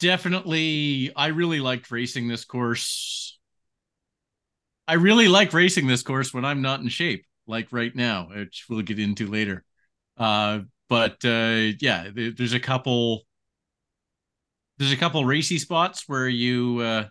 definitely, 0.00 1.12
I 1.14 1.28
really 1.28 1.60
liked 1.60 1.92
racing 1.92 2.26
this 2.26 2.44
course. 2.44 3.38
I 4.88 4.94
really 4.94 5.28
like 5.28 5.52
racing 5.52 5.86
this 5.86 6.02
course 6.02 6.34
when 6.34 6.44
I'm 6.44 6.60
not 6.60 6.80
in 6.80 6.88
shape, 6.88 7.24
like 7.46 7.68
right 7.70 7.94
now, 7.94 8.30
which 8.34 8.64
we'll 8.68 8.82
get 8.82 8.98
into 8.98 9.28
later. 9.28 9.62
Uh, 10.16 10.62
but 10.88 11.24
uh, 11.24 11.70
yeah, 11.80 12.08
there, 12.12 12.32
there's 12.32 12.52
a 12.52 12.58
couple. 12.58 13.22
There's 14.78 14.92
a 14.92 14.96
couple 14.96 15.24
racy 15.24 15.58
spots 15.58 16.02
where 16.08 16.28
you, 16.28 16.80
uh, 16.80 17.06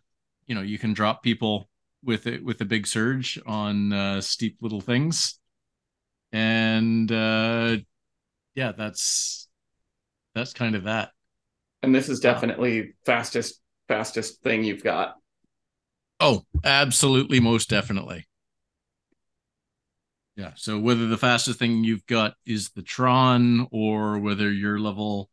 you 0.47 0.53
know, 0.53 0.61
you 0.61 0.77
can 0.77 0.91
drop 0.91 1.23
people 1.23 1.69
with 2.03 2.27
it 2.27 2.43
with 2.43 2.59
a 2.59 2.65
big 2.65 2.87
surge 2.87 3.39
on 3.45 3.93
uh, 3.93 4.19
steep 4.19 4.57
little 4.59 4.81
things, 4.81 5.39
and 6.33 7.09
uh, 7.09 7.77
yeah, 8.55 8.71
that's 8.71 9.47
that's 10.33 10.53
kind 10.53 10.75
of 10.75 10.85
that. 10.85 11.11
And 11.83 11.93
this 11.93 12.09
is 12.09 12.19
definitely 12.19 12.93
fastest 13.05 13.61
fastest 13.87 14.41
thing 14.41 14.63
you've 14.63 14.83
got. 14.83 15.15
Oh, 16.19 16.43
absolutely, 16.63 17.39
most 17.39 17.69
definitely. 17.69 18.27
Yeah. 20.35 20.51
So 20.55 20.79
whether 20.79 21.07
the 21.07 21.17
fastest 21.17 21.59
thing 21.59 21.83
you've 21.83 22.05
got 22.07 22.35
is 22.45 22.69
the 22.69 22.81
Tron, 22.81 23.67
or 23.71 24.19
whether 24.19 24.51
you're 24.51 24.79
level 24.79 25.29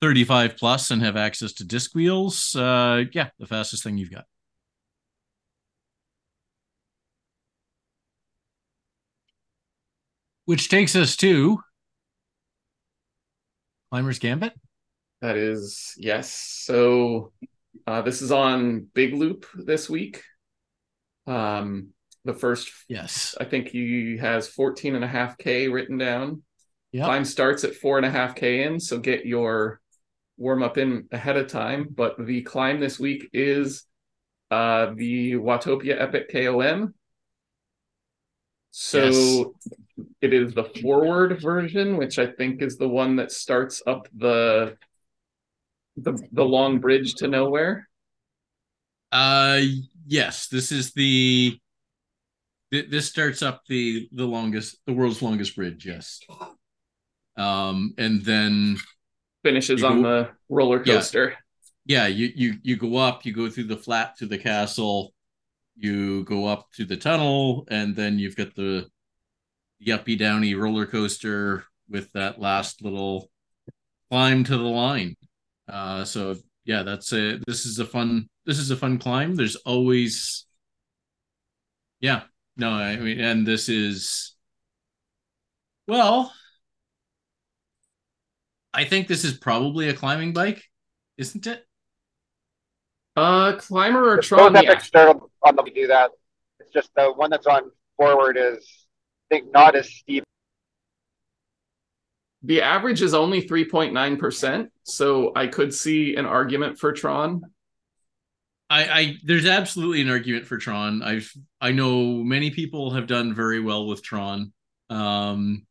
35 0.00 0.56
plus 0.56 0.90
and 0.90 1.02
have 1.02 1.16
access 1.16 1.52
to 1.54 1.64
disc 1.64 1.94
wheels, 1.94 2.54
uh, 2.56 3.04
yeah, 3.12 3.30
the 3.38 3.46
fastest 3.46 3.82
thing 3.82 3.98
you've 3.98 4.10
got. 4.10 4.26
Which 10.46 10.68
takes 10.68 10.94
us 10.94 11.16
to 11.16 11.60
Climber's 13.94 14.18
Gambit. 14.18 14.52
That 15.20 15.36
is 15.36 15.94
yes. 15.96 16.32
So 16.32 17.30
uh, 17.86 18.02
this 18.02 18.22
is 18.22 18.32
on 18.32 18.88
Big 18.92 19.14
Loop 19.14 19.46
this 19.54 19.88
week. 19.88 20.20
Um, 21.28 21.90
the 22.24 22.34
first, 22.34 22.72
Yes. 22.88 23.36
I 23.40 23.44
think 23.44 23.68
he 23.68 24.16
has 24.16 24.48
14 24.48 24.96
and 24.96 25.04
a 25.04 25.06
half 25.06 25.38
K 25.38 25.68
written 25.68 25.96
down. 25.96 26.42
Yep. 26.90 27.04
Climb 27.04 27.24
starts 27.24 27.62
at 27.62 27.76
four 27.76 27.96
and 27.96 28.04
a 28.04 28.10
half 28.10 28.34
K 28.34 28.64
in, 28.64 28.80
so 28.80 28.98
get 28.98 29.26
your 29.26 29.80
warm 30.36 30.64
up 30.64 30.76
in 30.76 31.06
ahead 31.12 31.36
of 31.36 31.46
time. 31.46 31.86
But 31.88 32.16
the 32.18 32.42
climb 32.42 32.80
this 32.80 32.98
week 32.98 33.30
is 33.32 33.84
uh, 34.50 34.90
the 34.96 35.34
Watopia 35.34 36.00
Epic 36.00 36.32
KOM. 36.32 36.94
So 38.72 38.98
Yes. 38.98 39.78
It 40.20 40.32
is 40.32 40.54
the 40.54 40.64
forward 40.82 41.40
version, 41.40 41.96
which 41.96 42.18
I 42.18 42.26
think 42.26 42.62
is 42.62 42.76
the 42.76 42.88
one 42.88 43.16
that 43.16 43.30
starts 43.32 43.82
up 43.86 44.08
the 44.16 44.76
the 45.96 46.20
the 46.32 46.44
long 46.44 46.80
bridge 46.80 47.14
to 47.16 47.28
nowhere. 47.28 47.88
Uh, 49.12 49.60
yes, 50.06 50.48
this 50.48 50.72
is 50.72 50.92
the. 50.92 51.58
th- 52.72 52.90
This 52.90 53.08
starts 53.08 53.42
up 53.42 53.62
the 53.68 54.08
the 54.12 54.26
longest, 54.26 54.78
the 54.86 54.92
world's 54.92 55.22
longest 55.22 55.54
bridge. 55.54 55.86
Yes. 55.86 56.20
Um, 57.36 57.94
and 57.98 58.22
then 58.24 58.76
Finishes 59.44 59.82
on 59.84 60.02
go- 60.02 60.08
the 60.08 60.30
roller 60.48 60.82
Yeah. 60.84 60.94
coaster. 60.94 61.36
yeah, 61.86 62.06
you 62.08 62.32
you 62.34 62.54
you 62.62 62.76
go 62.76 62.96
up, 62.96 63.24
you 63.24 63.32
go 63.32 63.48
through 63.48 63.64
the 63.68 63.76
flat 63.76 64.16
to 64.18 64.26
the 64.26 64.38
castle, 64.38 65.12
you 65.76 66.24
go 66.24 66.46
up 66.46 66.70
to 66.76 66.84
the 66.84 66.96
tunnel, 66.96 67.66
and 67.70 67.94
then 67.94 68.18
you've 68.18 68.36
got 68.36 68.54
the 68.56 68.88
the 69.80 69.92
uppy 69.92 70.16
downy 70.16 70.54
roller 70.54 70.86
coaster 70.86 71.64
with 71.88 72.12
that 72.12 72.40
last 72.40 72.82
little 72.82 73.30
climb 74.10 74.44
to 74.44 74.56
the 74.56 74.62
line. 74.62 75.16
Uh, 75.68 76.04
so 76.04 76.36
yeah, 76.64 76.82
that's 76.82 77.12
a 77.12 77.38
this 77.46 77.66
is 77.66 77.78
a 77.78 77.84
fun 77.84 78.28
this 78.46 78.58
is 78.58 78.70
a 78.70 78.76
fun 78.76 78.98
climb. 78.98 79.34
There's 79.34 79.56
always 79.56 80.46
yeah, 82.00 82.22
no, 82.56 82.70
I 82.70 82.96
mean, 82.96 83.20
and 83.20 83.46
this 83.46 83.68
is 83.68 84.34
well, 85.86 86.32
I 88.72 88.84
think 88.84 89.06
this 89.08 89.24
is 89.24 89.34
probably 89.34 89.88
a 89.88 89.94
climbing 89.94 90.32
bike, 90.32 90.62
isn't 91.18 91.46
it? 91.46 91.64
Uh, 93.16 93.52
climber 93.56 94.12
or 94.12 94.16
Both 94.16 94.26
Tron? 94.26 94.56
epic 94.56 94.68
Yeah. 94.70 94.78
start 94.78 95.22
on 95.44 95.56
the 95.56 95.62
do 95.62 95.86
that. 95.86 96.10
It's 96.58 96.72
just 96.72 96.90
the 96.96 97.12
one 97.12 97.30
that's 97.30 97.46
on 97.46 97.70
forward 97.96 98.36
is 98.36 98.66
I 98.66 98.83
think 99.30 99.52
not 99.52 99.74
as 99.76 99.88
steep. 99.88 100.24
The 102.42 102.60
average 102.60 103.00
is 103.00 103.14
only 103.14 103.40
3.9%, 103.42 104.68
so 104.82 105.32
I 105.34 105.46
could 105.46 105.72
see 105.72 106.16
an 106.16 106.26
argument 106.26 106.78
for 106.78 106.92
Tron. 106.92 107.42
I, 108.68 108.84
I 108.84 109.16
there's 109.24 109.46
absolutely 109.46 110.02
an 110.02 110.10
argument 110.10 110.46
for 110.46 110.58
Tron. 110.58 111.02
I've 111.02 111.32
I 111.60 111.72
know 111.72 112.22
many 112.22 112.50
people 112.50 112.92
have 112.92 113.06
done 113.06 113.34
very 113.34 113.60
well 113.60 113.86
with 113.86 114.02
Tron. 114.02 114.52
Um, 114.90 115.66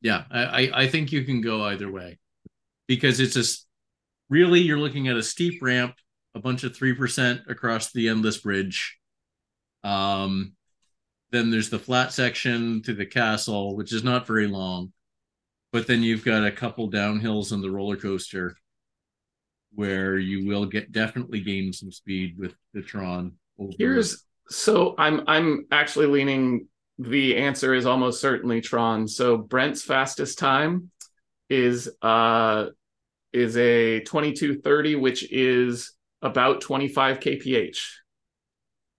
yeah, 0.00 0.24
I, 0.30 0.44
I 0.44 0.82
I 0.82 0.88
think 0.88 1.12
you 1.12 1.24
can 1.24 1.40
go 1.40 1.62
either 1.64 1.90
way 1.90 2.18
because 2.88 3.20
it's 3.20 3.34
just 3.34 3.66
really 4.28 4.60
you're 4.60 4.78
looking 4.78 5.08
at 5.08 5.16
a 5.16 5.22
steep 5.22 5.62
ramp, 5.62 5.94
a 6.34 6.40
bunch 6.40 6.64
of 6.64 6.76
three 6.76 6.94
percent 6.94 7.42
across 7.48 7.92
the 7.92 8.08
endless 8.08 8.38
bridge. 8.38 8.98
Um, 9.84 10.55
then 11.30 11.50
there's 11.50 11.70
the 11.70 11.78
flat 11.78 12.12
section 12.12 12.82
to 12.82 12.94
the 12.94 13.06
castle, 13.06 13.76
which 13.76 13.92
is 13.92 14.04
not 14.04 14.26
very 14.26 14.46
long, 14.46 14.92
but 15.72 15.86
then 15.86 16.02
you've 16.02 16.24
got 16.24 16.46
a 16.46 16.52
couple 16.52 16.90
downhills 16.90 17.52
on 17.52 17.60
the 17.60 17.70
roller 17.70 17.96
coaster 17.96 18.56
where 19.74 20.16
you 20.18 20.46
will 20.46 20.64
get 20.66 20.90
definitely 20.90 21.40
gain 21.40 21.72
some 21.72 21.92
speed 21.92 22.36
with 22.38 22.54
the 22.72 22.82
Tron. 22.82 23.32
Over. 23.58 23.72
Here's 23.78 24.24
so 24.48 24.94
I'm 24.98 25.22
I'm 25.26 25.66
actually 25.70 26.06
leaning 26.06 26.68
the 26.98 27.36
answer 27.36 27.74
is 27.74 27.86
almost 27.86 28.20
certainly 28.20 28.60
Tron. 28.60 29.06
So 29.06 29.36
Brent's 29.36 29.82
fastest 29.82 30.38
time 30.38 30.90
is 31.48 31.90
uh 32.02 32.66
is 33.32 33.56
a 33.56 34.00
2230 34.00 34.96
which 34.96 35.30
is 35.30 35.92
about 36.22 36.60
25 36.62 37.20
kph. 37.20 37.76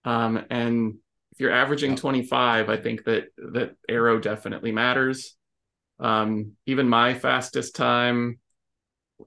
Um 0.04 0.44
and 0.48 0.94
if 1.38 1.42
you're 1.42 1.52
averaging 1.52 1.94
Yep. 1.94 1.96
25, 1.96 2.68
I 2.68 2.76
think 2.76 3.04
that 3.04 3.28
that 3.52 3.76
aero 3.88 4.18
definitely 4.18 4.72
matters. 4.72 5.36
Um 6.00 6.52
even 6.66 6.88
my 6.88 7.14
fastest 7.14 7.76
time 7.76 8.40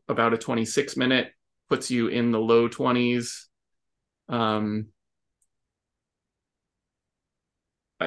about 0.09 0.33
a 0.33 0.37
26 0.37 0.97
minute 0.97 1.31
puts 1.69 1.91
you 1.91 2.07
in 2.07 2.31
the 2.31 2.39
low 2.39 2.67
20s. 2.67 3.49
Um 4.29 4.87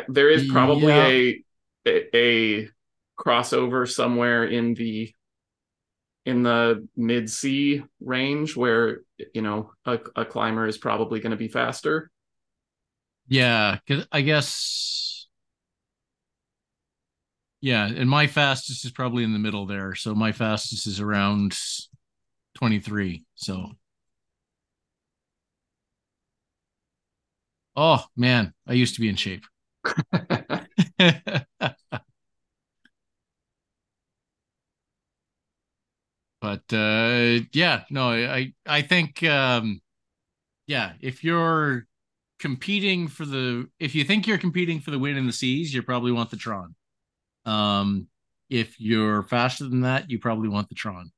there 0.09 0.31
is 0.31 0.45
probably 0.45 0.99
Yeah. 0.99 1.01
a, 1.01 1.43
a 1.87 2.17
a 2.17 2.69
crossover 3.19 3.89
somewhere 3.91 4.45
in 4.45 4.75
the 4.75 5.13
in 6.27 6.43
the 6.43 6.87
mid 6.97 7.29
C 7.31 7.83
range 8.01 8.57
where 8.57 9.03
you 9.35 9.43
know 9.43 9.73
a, 9.85 9.99
a 10.17 10.25
climber 10.25 10.67
is 10.67 10.79
probably 10.79 11.21
going 11.21 11.33
to 11.33 11.37
be 11.37 11.49
faster. 11.49 12.11
Yeah, 13.29 13.79
cuz 13.87 14.07
I 14.13 14.23
guess 14.23 15.27
yeah, 17.61 17.87
and 17.87 18.09
my 18.11 18.27
fastest 18.27 18.85
is 18.85 18.91
probably 18.91 19.25
in 19.25 19.33
the 19.33 19.39
middle 19.39 19.67
there. 19.67 19.95
So 19.95 20.15
my 20.15 20.33
fastest 20.33 20.87
is 20.87 21.01
around 21.01 21.59
23. 22.55 23.25
So 23.35 23.73
Oh, 27.77 28.05
man, 28.17 28.53
I 28.67 28.73
used 28.75 28.95
to 28.97 29.01
be 29.01 29.09
in 29.09 29.17
shape. 29.17 29.45
but 30.13 30.67
uh 36.73 37.39
yeah 37.53 37.85
no 37.91 38.11
i 38.11 38.53
i 38.67 38.83
think 38.83 39.23
um 39.25 39.81
yeah 40.69 40.95
if 41.01 41.25
you're 41.25 41.87
competing 42.39 43.09
for 43.09 43.25
the 43.25 43.69
if 43.79 43.95
you 43.95 44.05
think 44.05 44.27
you're 44.27 44.39
competing 44.39 44.81
for 44.81 44.91
the 44.91 44.99
win 44.99 45.17
in 45.17 45.27
the 45.27 45.33
seas 45.33 45.73
you 45.73 45.83
probably 45.83 46.13
want 46.13 46.31
the 46.31 46.37
tron 46.37 46.75
um 47.47 48.07
if 48.51 48.79
you're 48.81 49.23
faster 49.23 49.65
than 49.65 49.83
that 49.83 50.11
you 50.11 50.19
probably 50.19 50.49
want 50.49 50.69
the 50.69 50.75
tron 50.75 51.11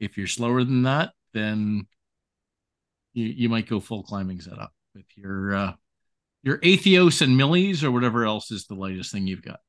if 0.00 0.16
you're 0.16 0.26
slower 0.26 0.64
than 0.64 0.82
that 0.82 1.12
then 1.34 1.86
you, 3.12 3.26
you 3.26 3.48
might 3.48 3.68
go 3.68 3.78
full 3.78 4.02
climbing 4.02 4.40
setup 4.40 4.72
with 4.94 5.06
your 5.16 5.54
uh 5.54 5.72
your 6.42 6.58
Aethos 6.58 7.20
and 7.20 7.36
Millies 7.36 7.84
or 7.84 7.90
whatever 7.90 8.24
else 8.24 8.50
is 8.50 8.66
the 8.66 8.74
lightest 8.74 9.12
thing 9.12 9.26
you've 9.26 9.42
got 9.42 9.60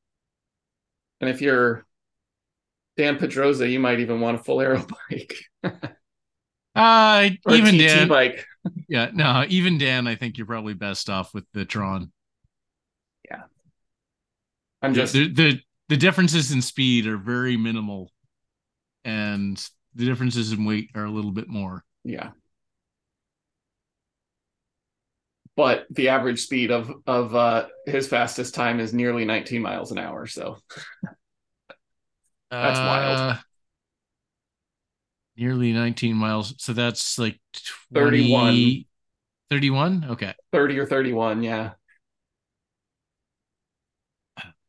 and 1.20 1.30
if 1.30 1.42
you're 1.42 1.86
Dan 3.00 3.18
Pedroza, 3.18 3.70
you 3.72 3.80
might 3.80 4.02
even 4.02 4.20
want 4.20 4.42
a 4.42 4.44
full 4.44 4.60
aero 4.60 4.86
bike. 5.10 5.34
uh 6.76 7.30
or 7.46 7.56
even 7.56 7.76
TT 7.76 7.80
Dan, 7.80 8.08
bike. 8.10 8.46
Yeah, 8.88 9.10
no, 9.14 9.46
even 9.50 9.78
Dan, 9.78 10.08
I 10.08 10.16
think 10.16 10.38
you're 10.38 10.48
probably 10.48 10.74
best 10.74 11.10
off 11.10 11.34
with 11.34 11.46
the 11.54 11.66
Tron. 11.66 12.12
Yeah. 13.30 13.44
I'm 14.82 14.94
just 14.94 15.14
the, 15.14 15.28
the 15.28 15.60
the 15.90 15.98
differences 15.98 16.52
in 16.52 16.62
speed 16.62 17.08
are 17.08 17.18
very 17.18 17.58
minimal, 17.58 18.12
and 19.04 19.58
the 19.96 20.06
differences 20.06 20.52
in 20.52 20.66
weight 20.66 20.90
are 20.96 21.06
a 21.06 21.12
little 21.12 21.32
bit 21.32 21.48
more. 21.50 21.84
yeah. 22.04 22.32
But 25.56 25.88
the 25.90 26.08
average 26.08 26.40
speed 26.40 26.72
of 26.72 26.90
of 27.06 27.36
uh, 27.36 27.68
his 27.86 28.08
fastest 28.08 28.56
time 28.56 28.80
is 28.80 28.94
nearly 28.94 29.26
19 29.26 29.62
miles 29.62 29.92
an 29.92 29.98
hour. 29.98 30.26
So 30.26 30.58
That's 32.52 32.80
wild. 32.80 33.38
Nearly 35.40 35.72
19 35.72 36.18
miles. 36.18 36.54
So 36.58 36.74
that's 36.74 37.18
like 37.18 37.40
31. 37.94 38.84
31? 39.50 40.06
Okay. 40.10 40.34
30 40.52 40.80
or 40.80 40.86
31, 40.86 41.42
yeah, 41.44 41.72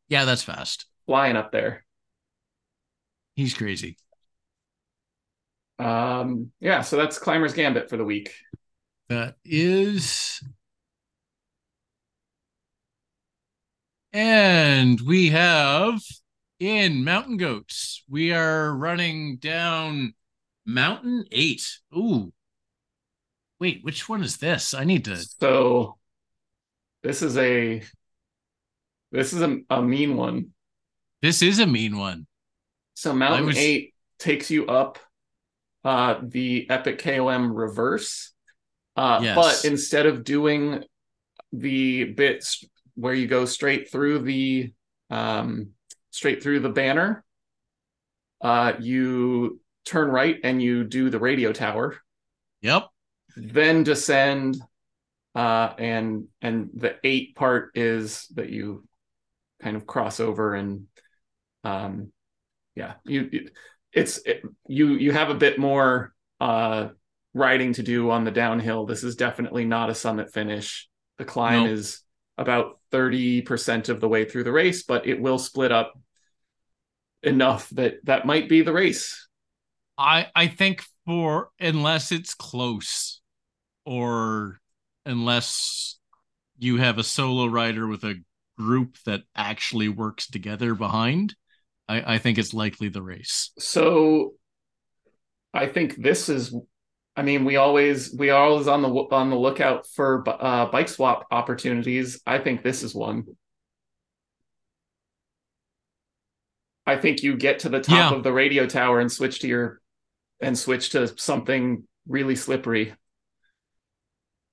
Yeah, 0.07 0.25
that's 0.25 0.43
fast. 0.43 0.85
flying 1.05 1.35
up 1.35 1.51
there. 1.51 1.83
He's 3.35 3.53
crazy. 3.53 3.97
Um, 5.77 6.51
yeah, 6.59 6.81
so 6.81 6.95
that's 6.95 7.19
Climber's 7.19 7.53
Gambit 7.53 7.89
for 7.89 7.97
the 7.97 8.05
week. 8.05 8.33
That 9.09 9.35
is. 9.43 10.41
And 14.13 14.99
we 15.01 15.29
have 15.29 16.01
in 16.59 17.03
Mountain 17.03 17.37
Goats, 17.37 18.03
we 18.09 18.31
are 18.33 18.73
running 18.75 19.37
down 19.37 20.13
Mountain 20.73 21.25
8. 21.31 21.79
Ooh. 21.95 22.33
Wait, 23.59 23.83
which 23.83 24.09
one 24.09 24.23
is 24.23 24.37
this? 24.37 24.73
I 24.73 24.83
need 24.83 25.05
to. 25.05 25.17
So 25.17 25.97
this 27.03 27.21
is 27.21 27.37
a 27.37 27.83
this 29.11 29.33
is 29.33 29.41
a, 29.41 29.57
a 29.69 29.81
mean 29.81 30.15
one. 30.17 30.47
This 31.21 31.41
is 31.41 31.59
a 31.59 31.67
mean 31.67 31.97
one. 31.97 32.25
So 32.95 33.13
Mountain 33.13 33.45
was- 33.47 33.57
8 33.57 33.93
takes 34.19 34.51
you 34.51 34.67
up 34.67 34.99
uh 35.83 36.19
the 36.21 36.69
Epic 36.69 36.99
KOM 36.99 37.53
reverse. 37.53 38.33
Uh 38.95 39.19
Yes. 39.23 39.35
but 39.35 39.65
instead 39.69 40.05
of 40.05 40.23
doing 40.23 40.83
the 41.53 42.05
bits 42.05 42.63
where 42.95 43.13
you 43.13 43.27
go 43.27 43.45
straight 43.45 43.91
through 43.91 44.19
the 44.19 44.73
um 45.09 45.69
straight 46.11 46.41
through 46.43 46.59
the 46.61 46.69
banner, 46.69 47.23
uh 48.41 48.73
you 48.79 49.60
turn 49.85 50.09
right 50.09 50.37
and 50.43 50.61
you 50.61 50.83
do 50.83 51.09
the 51.09 51.19
radio 51.19 51.51
tower, 51.53 51.97
Yep. 52.61 52.87
then 53.35 53.83
descend 53.83 54.57
uh 55.33 55.73
and 55.77 56.25
and 56.41 56.69
the 56.75 56.95
8 57.03 57.35
part 57.35 57.71
is 57.75 58.27
that 58.35 58.49
you 58.49 58.83
kind 59.61 59.77
of 59.77 59.87
cross 59.87 60.19
over 60.19 60.53
and 60.55 60.87
um 61.63 62.11
yeah 62.75 62.93
you 63.05 63.29
it- 63.31 63.53
it's 63.93 64.17
it, 64.19 64.41
you 64.67 64.95
you 64.95 65.11
have 65.13 65.29
a 65.29 65.35
bit 65.35 65.57
more 65.57 66.13
uh 66.41 66.89
riding 67.33 67.71
to 67.73 67.83
do 67.83 68.11
on 68.11 68.25
the 68.25 68.31
downhill 68.31 68.85
this 68.85 69.03
is 69.03 69.15
definitely 69.15 69.63
not 69.63 69.89
a 69.89 69.95
summit 69.95 70.33
finish 70.33 70.89
the 71.17 71.25
climb 71.25 71.63
Nope. 71.63 71.73
is 71.73 72.01
about 72.37 72.79
30% 72.91 73.87
of 73.89 74.01
the 74.01 74.09
way 74.09 74.25
through 74.25 74.43
the 74.43 74.51
race 74.51 74.83
but 74.83 75.07
it 75.07 75.21
will 75.21 75.39
split 75.39 75.71
up 75.71 75.93
enough 77.23 77.69
that 77.69 78.03
that 78.05 78.25
might 78.25 78.49
be 78.49 78.61
the 78.63 78.73
race 78.73 79.27
I 79.97 80.27
I 80.35 80.47
think 80.47 80.83
for 81.05 81.49
unless 81.59 82.11
it's 82.11 82.33
close 82.33 83.21
or 83.85 84.59
unless 85.05 85.97
you 86.57 86.77
have 86.77 86.97
a 86.97 87.03
solo 87.03 87.47
rider 87.47 87.87
with 87.87 88.03
a 88.03 88.21
group 88.57 88.97
that 89.05 89.21
actually 89.35 89.89
works 89.89 90.27
together 90.27 90.75
behind, 90.75 91.35
I, 91.89 92.15
I 92.15 92.17
think 92.19 92.37
it's 92.37 92.53
likely 92.53 92.89
the 92.89 93.01
race. 93.01 93.51
so 93.57 94.33
i 95.53 95.67
think 95.67 95.95
this 96.01 96.29
is 96.29 96.55
i 97.17 97.21
mean 97.23 97.43
we 97.43 97.57
always 97.57 98.15
we 98.17 98.29
are 98.29 98.41
always 98.43 98.67
on 98.67 98.81
the 98.81 98.87
on 98.89 99.29
the 99.29 99.35
lookout 99.35 99.85
for 99.87 100.23
uh, 100.27 100.67
bike 100.67 100.87
swap 100.87 101.25
opportunities 101.31 102.21
i 102.25 102.37
think 102.37 102.63
this 102.63 102.83
is 102.83 102.95
one 102.95 103.25
i 106.85 106.95
think 106.95 107.21
you 107.23 107.35
get 107.35 107.59
to 107.59 107.69
the 107.69 107.81
top 107.81 108.11
Yeah. 108.11 108.17
of 108.17 108.23
the 108.23 108.31
radio 108.31 108.65
tower 108.65 108.99
and 109.01 109.11
switch 109.11 109.39
to 109.39 109.47
your 109.47 109.80
and 110.41 110.57
switch 110.57 110.91
to 110.91 111.07
something 111.19 111.87
really 112.07 112.35
slippery. 112.35 112.93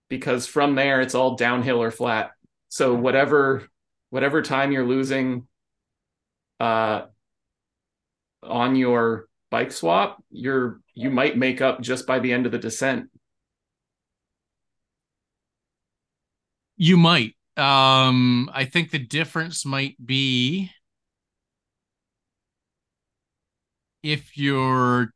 Because 0.08 0.46
from 0.46 0.74
there 0.74 1.00
it's 1.00 1.14
all 1.14 1.36
downhill 1.36 1.82
or 1.82 1.90
flat. 1.90 2.30
So 2.68 2.94
whatever 2.94 3.68
whatever 4.10 4.40
time 4.40 4.72
you're 4.72 4.86
losing 4.86 5.46
uh 6.60 7.02
on 8.42 8.74
your 8.74 9.28
bike 9.50 9.70
swap 9.70 10.22
you're 10.30 10.80
you 10.94 11.10
might 11.10 11.36
make 11.36 11.60
up 11.60 11.80
just 11.80 12.06
by 12.06 12.18
the 12.18 12.32
end 12.32 12.46
of 12.46 12.52
the 12.52 12.58
descent. 12.58 13.10
You 16.76 16.96
might. 16.96 17.34
Um, 17.56 18.48
I 18.54 18.64
think 18.64 18.90
the 18.90 18.98
difference 19.00 19.66
might 19.66 19.96
be 20.04 20.70
if 24.02 24.38
your 24.38 25.12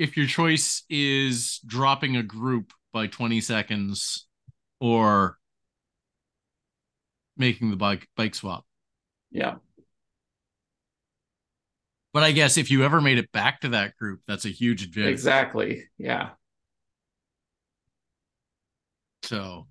if 0.00 0.16
your 0.16 0.26
choice 0.26 0.82
is 0.90 1.60
dropping 1.66 2.16
a 2.16 2.22
group 2.24 2.72
by 2.92 3.06
20 3.06 3.40
seconds 3.42 4.26
or 4.80 5.38
making 7.36 7.70
the 7.70 7.76
bike 7.76 8.08
bike 8.16 8.34
swap. 8.34 8.64
yeah 9.30 9.56
But 12.12 12.22
I 12.24 12.32
guess 12.32 12.56
if 12.58 12.70
you 12.70 12.84
ever 12.84 13.00
made 13.00 13.18
it 13.18 13.30
back 13.32 13.60
to 13.60 13.68
that 13.70 13.96
group, 13.96 14.20
that's 14.26 14.44
a 14.44 14.48
huge 14.50 14.82
advantage. 14.82 15.12
exactly 15.12 15.84
yeah 15.98 16.30
So, 19.22 19.68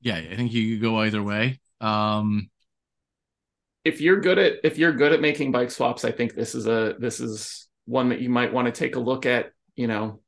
yeah, 0.00 0.16
I 0.16 0.36
think 0.36 0.52
you 0.52 0.74
could 0.76 0.82
go 0.82 0.98
either 1.00 1.22
way. 1.22 1.60
Um, 1.80 2.50
if 3.84 4.00
you're 4.00 4.20
good 4.20 4.38
at 4.38 4.54
if 4.64 4.78
you're 4.78 4.92
good 4.92 5.12
at 5.12 5.20
making 5.20 5.52
bike 5.52 5.70
swaps 5.70 6.04
i 6.04 6.10
think 6.10 6.34
this 6.34 6.54
is 6.54 6.66
a 6.66 6.94
this 6.98 7.20
is 7.20 7.65
one 7.86 8.10
that 8.10 8.20
you 8.20 8.28
might 8.28 8.52
want 8.52 8.66
to 8.66 8.72
take 8.72 8.96
a 8.96 9.00
look 9.00 9.26
at 9.26 9.52
you 9.74 9.86
know 9.86 10.20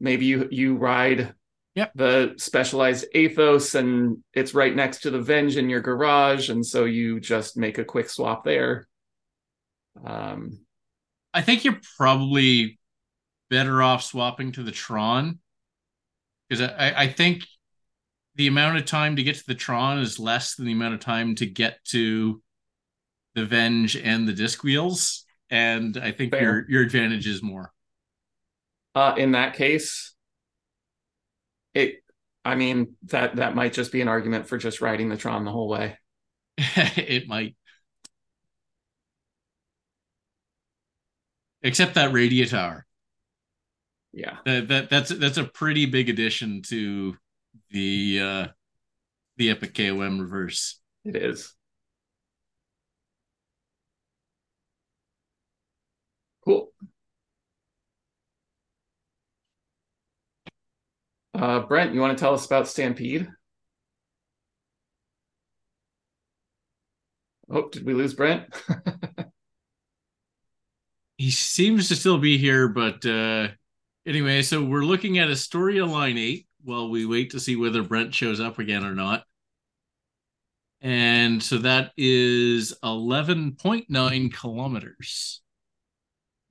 maybe 0.00 0.26
you 0.26 0.48
you 0.50 0.76
ride 0.76 1.34
Yep. 1.74 1.92
the 1.94 2.34
specialized 2.38 3.04
Aethos 3.14 3.74
and 3.74 4.24
it's 4.32 4.54
right 4.54 4.74
next 4.74 5.00
to 5.00 5.10
the 5.10 5.20
venge 5.20 5.58
in 5.58 5.68
your 5.68 5.82
garage 5.82 6.48
and 6.48 6.64
so 6.64 6.86
you 6.86 7.20
just 7.20 7.58
make 7.58 7.76
a 7.76 7.84
quick 7.84 8.08
swap 8.08 8.44
there 8.44 8.88
um 10.02 10.60
I 11.34 11.42
think 11.42 11.66
you're 11.66 11.78
probably 11.98 12.78
better 13.50 13.82
off 13.82 14.02
swapping 14.02 14.52
to 14.52 14.62
the 14.62 14.72
Tron 14.72 15.38
because 16.48 16.66
I, 16.66 16.94
I 16.96 17.08
think 17.08 17.44
the 18.36 18.46
amount 18.46 18.78
of 18.78 18.86
time 18.86 19.16
to 19.16 19.22
get 19.22 19.36
to 19.36 19.46
the 19.46 19.54
Tron 19.54 19.98
is 19.98 20.18
less 20.18 20.54
than 20.54 20.64
the 20.64 20.72
amount 20.72 20.94
of 20.94 21.00
time 21.00 21.34
to 21.34 21.46
get 21.46 21.84
to 21.88 22.42
the 23.34 23.44
Venge 23.44 23.96
and 23.96 24.26
the 24.26 24.32
disc 24.32 24.64
wheels. 24.64 25.25
And 25.50 25.96
I 25.96 26.10
think 26.12 26.32
Fair. 26.32 26.42
your 26.42 26.70
your 26.70 26.82
advantage 26.82 27.26
is 27.26 27.42
more. 27.42 27.72
Uh, 28.94 29.14
in 29.16 29.32
that 29.32 29.54
case, 29.54 30.14
it. 31.74 32.02
I 32.44 32.54
mean 32.54 32.94
that 33.04 33.36
that 33.36 33.54
might 33.54 33.72
just 33.72 33.90
be 33.92 34.00
an 34.00 34.08
argument 34.08 34.48
for 34.48 34.56
just 34.56 34.80
riding 34.80 35.08
the 35.08 35.16
Tron 35.16 35.44
the 35.44 35.50
whole 35.52 35.68
way. 35.68 35.98
it 36.58 37.26
might. 37.28 37.56
Except 41.62 41.94
that 41.94 42.12
Radio 42.12 42.44
Tower. 42.46 42.86
Yeah, 44.12 44.36
That, 44.46 44.68
that 44.68 44.88
that's 44.90 45.10
that's 45.10 45.36
a 45.36 45.44
pretty 45.44 45.84
big 45.86 46.08
addition 46.08 46.62
to 46.68 47.16
the 47.70 48.20
uh 48.22 48.46
the 49.36 49.50
Epic 49.50 49.74
KOM 49.74 50.20
reverse. 50.20 50.80
it 51.04 51.16
is. 51.16 51.55
Cool. 56.46 56.70
Uh, 61.34 61.60
Brent, 61.60 61.92
you 61.92 62.00
want 62.00 62.16
to 62.16 62.22
tell 62.22 62.32
us 62.32 62.46
about 62.46 62.68
Stampede? 62.68 63.28
Oh, 67.50 67.68
did 67.68 67.84
we 67.84 67.94
lose 67.94 68.14
Brent? 68.14 68.44
He 71.18 71.30
seems 71.30 71.88
to 71.88 71.96
still 71.96 72.18
be 72.18 72.36
here, 72.36 72.68
but 72.68 73.04
uh 73.06 73.48
anyway, 74.06 74.42
so 74.42 74.62
we're 74.62 74.84
looking 74.84 75.18
at 75.18 75.30
Astoria 75.30 75.86
Line 75.86 76.18
8 76.18 76.46
while 76.62 76.90
we 76.90 77.06
wait 77.06 77.30
to 77.30 77.40
see 77.40 77.56
whether 77.56 77.82
Brent 77.82 78.14
shows 78.14 78.40
up 78.40 78.58
again 78.58 78.84
or 78.84 78.94
not. 78.94 79.24
And 80.82 81.42
so 81.42 81.58
that 81.58 81.92
is 81.96 82.74
11.9 82.84 84.34
kilometers. 84.34 85.42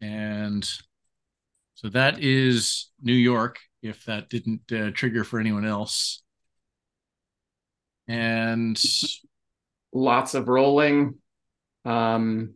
And 0.05 0.69
so 1.73 1.89
that 1.89 2.19
is 2.19 2.91
New 3.01 3.13
York, 3.13 3.57
if 3.81 4.05
that 4.05 4.29
didn't 4.29 4.71
uh, 4.71 4.91
trigger 4.91 5.23
for 5.23 5.39
anyone 5.39 5.65
else. 5.65 6.21
And 8.07 8.79
Lots 9.91 10.35
of 10.35 10.47
rolling. 10.47 11.15
Um, 11.85 12.53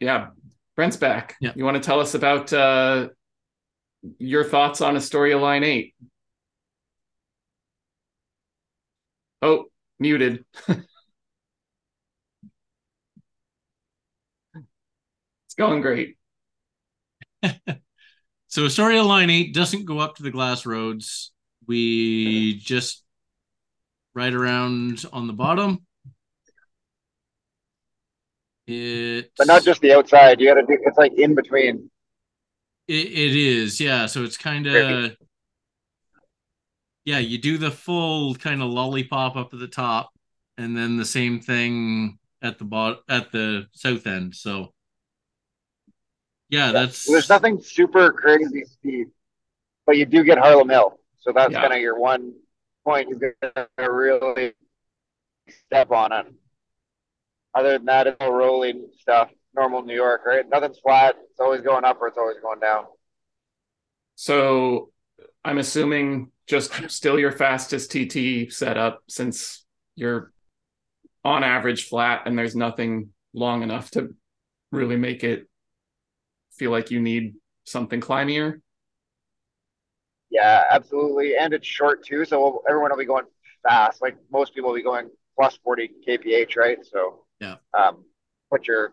yeah, 0.00 0.28
Brent's 0.76 0.96
back. 0.96 1.36
Yeah. 1.40 1.52
You 1.54 1.64
want 1.64 1.76
to 1.76 1.82
tell 1.82 2.00
us 2.00 2.14
about 2.14 2.52
uh, 2.52 3.08
your 4.18 4.44
thoughts 4.44 4.80
on 4.80 4.96
Astoria 4.96 5.38
Line 5.38 5.64
8? 5.64 5.94
Oh, 9.42 9.66
muted. 9.98 10.44
going 15.58 15.82
great. 15.82 16.16
So 18.50 18.64
Astoria 18.64 19.02
Line 19.02 19.28
8 19.28 19.52
doesn't 19.52 19.84
go 19.84 19.98
up 19.98 20.16
to 20.16 20.22
the 20.22 20.30
glass 20.30 20.64
roads. 20.64 21.32
We 21.66 22.54
just 22.54 23.04
ride 24.14 24.32
around 24.32 25.04
on 25.12 25.26
the 25.26 25.34
bottom. 25.34 25.84
It 28.66 29.32
But 29.36 29.48
not 29.48 29.64
just 29.64 29.82
the 29.82 29.92
outside. 29.92 30.40
You 30.40 30.46
got 30.46 30.54
to 30.54 30.62
do. 30.62 30.78
It's 30.82 30.96
like 30.96 31.12
in 31.12 31.34
between. 31.34 31.90
it, 32.88 33.06
it 33.06 33.36
is, 33.36 33.80
yeah. 33.82 34.06
So 34.06 34.24
it's 34.24 34.38
kind 34.38 34.66
of 34.66 35.14
yeah, 37.04 37.18
you 37.18 37.36
do 37.36 37.58
the 37.58 37.70
full 37.70 38.34
kind 38.34 38.62
of 38.62 38.70
lollipop 38.70 39.36
up 39.36 39.52
at 39.52 39.60
the 39.60 39.68
top, 39.68 40.10
and 40.56 40.76
then 40.76 40.96
the 40.96 41.04
same 41.04 41.40
thing 41.40 42.18
at 42.40 42.58
the 42.58 42.64
bottom 42.64 43.00
at 43.10 43.30
the 43.30 43.66
south 43.72 44.06
end. 44.06 44.34
So 44.34 44.72
yeah, 46.48 46.72
that's 46.72 47.06
There's 47.06 47.28
nothing 47.28 47.60
super 47.60 48.12
crazy 48.12 48.64
steep, 48.64 49.08
but 49.86 49.96
you 49.96 50.06
do 50.06 50.24
get 50.24 50.38
Harlem 50.38 50.68
Hill. 50.68 50.98
So 51.18 51.32
that's 51.32 51.52
Yeah. 51.52 51.62
kind 51.62 51.74
of 51.74 51.80
your 51.80 51.98
one 51.98 52.34
point. 52.84 53.08
You're 53.08 53.34
gonna 53.42 53.68
really 53.92 54.54
step 55.66 55.90
on 55.90 56.12
it. 56.12 56.26
Other 57.54 57.72
than 57.72 57.86
that, 57.86 58.06
it's 58.06 58.16
all 58.20 58.32
rolling 58.32 58.88
stuff. 59.00 59.30
Normal 59.54 59.82
New 59.82 59.94
York, 59.94 60.22
right? 60.24 60.48
Nothing's 60.48 60.78
flat. 60.78 61.16
It's 61.30 61.40
always 61.40 61.62
going 61.62 61.84
up 61.84 62.00
or 62.00 62.08
it's 62.08 62.18
always 62.18 62.38
going 62.40 62.60
down. 62.60 62.86
So 64.14 64.90
I'm 65.44 65.58
assuming 65.58 66.30
just 66.46 66.90
still 66.90 67.18
your 67.18 67.32
fastest 67.32 67.90
TT 67.90 68.50
setup 68.52 69.02
since 69.08 69.64
you're 69.96 70.32
on 71.24 71.42
average 71.44 71.88
flat 71.88 72.22
and 72.26 72.38
there's 72.38 72.54
nothing 72.56 73.10
long 73.32 73.62
enough 73.62 73.90
to 73.92 74.14
really 74.70 74.96
make 74.96 75.24
it 75.24 75.48
feel 76.58 76.70
like 76.70 76.90
you 76.90 77.00
need 77.00 77.34
something 77.64 78.00
climbier. 78.00 78.60
Yeah, 80.30 80.64
absolutely. 80.70 81.36
And 81.36 81.54
it's 81.54 81.66
short 81.66 82.04
too, 82.04 82.24
so 82.24 82.62
everyone 82.68 82.90
will 82.90 82.98
be 82.98 83.06
going 83.06 83.24
fast. 83.66 84.02
Like 84.02 84.16
most 84.30 84.54
people 84.54 84.70
will 84.70 84.76
be 84.76 84.82
going 84.82 85.08
plus 85.36 85.56
40 85.64 85.90
kph, 86.06 86.56
right? 86.56 86.78
So 86.84 87.24
Yeah. 87.40 87.56
um, 87.74 88.04
put 88.50 88.66
your 88.66 88.92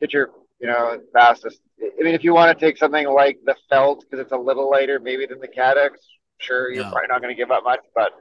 get 0.00 0.12
your 0.12 0.30
you 0.60 0.66
know 0.66 1.00
fastest. 1.12 1.60
I 1.80 2.02
mean, 2.02 2.14
if 2.14 2.24
you 2.24 2.34
want 2.34 2.56
to 2.58 2.64
take 2.66 2.76
something 2.76 3.08
like 3.08 3.38
the 3.44 3.56
Felt 3.68 4.00
because 4.00 4.20
it's 4.20 4.32
a 4.32 4.36
little 4.36 4.70
lighter 4.70 5.00
maybe 5.00 5.26
than 5.26 5.40
the 5.40 5.48
Cadex, 5.48 5.90
sure, 6.38 6.70
you're 6.70 6.84
Yeah. 6.84 6.90
probably 6.90 7.08
not 7.08 7.22
going 7.22 7.34
to 7.34 7.38
give 7.38 7.50
up 7.50 7.64
much, 7.64 7.80
but 7.94 8.12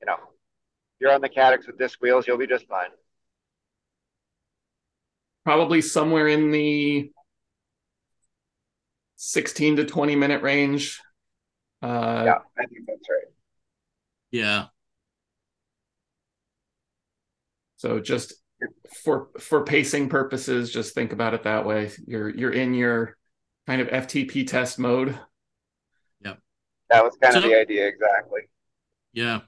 you 0.00 0.06
know, 0.06 0.14
if 0.14 1.00
you're 1.00 1.12
on 1.12 1.20
the 1.20 1.28
Cadex 1.28 1.66
with 1.66 1.78
disc 1.78 2.00
wheels, 2.02 2.26
you'll 2.26 2.38
be 2.38 2.46
just 2.46 2.66
fine. 2.68 2.90
Probably 5.44 5.80
somewhere 5.80 6.28
in 6.28 6.50
the 6.50 7.10
16 9.18 9.76
to 9.76 9.84
20 9.84 10.16
minute 10.16 10.42
range. 10.42 11.00
Uh, 11.82 12.22
yeah, 12.24 12.38
I 12.56 12.66
think 12.66 12.86
that's 12.86 13.08
right. 13.10 13.32
yeah. 14.30 14.66
So 17.76 18.00
just 18.00 18.34
for 19.04 19.28
for 19.38 19.64
pacing 19.64 20.08
purposes, 20.08 20.72
just 20.72 20.94
think 20.94 21.12
about 21.12 21.34
it 21.34 21.44
that 21.44 21.66
way. 21.66 21.90
You're 22.06 22.28
you're 22.28 22.52
in 22.52 22.74
your 22.74 23.16
kind 23.66 23.80
of 23.80 23.88
FTP 23.88 24.46
test 24.46 24.78
mode. 24.78 25.18
Yep. 26.24 26.38
That 26.90 27.04
was 27.04 27.16
kind 27.20 27.36
of 27.36 27.42
the 27.42 27.58
idea 27.58 27.86
exactly. 27.86 28.42
Yeah. 29.12 29.40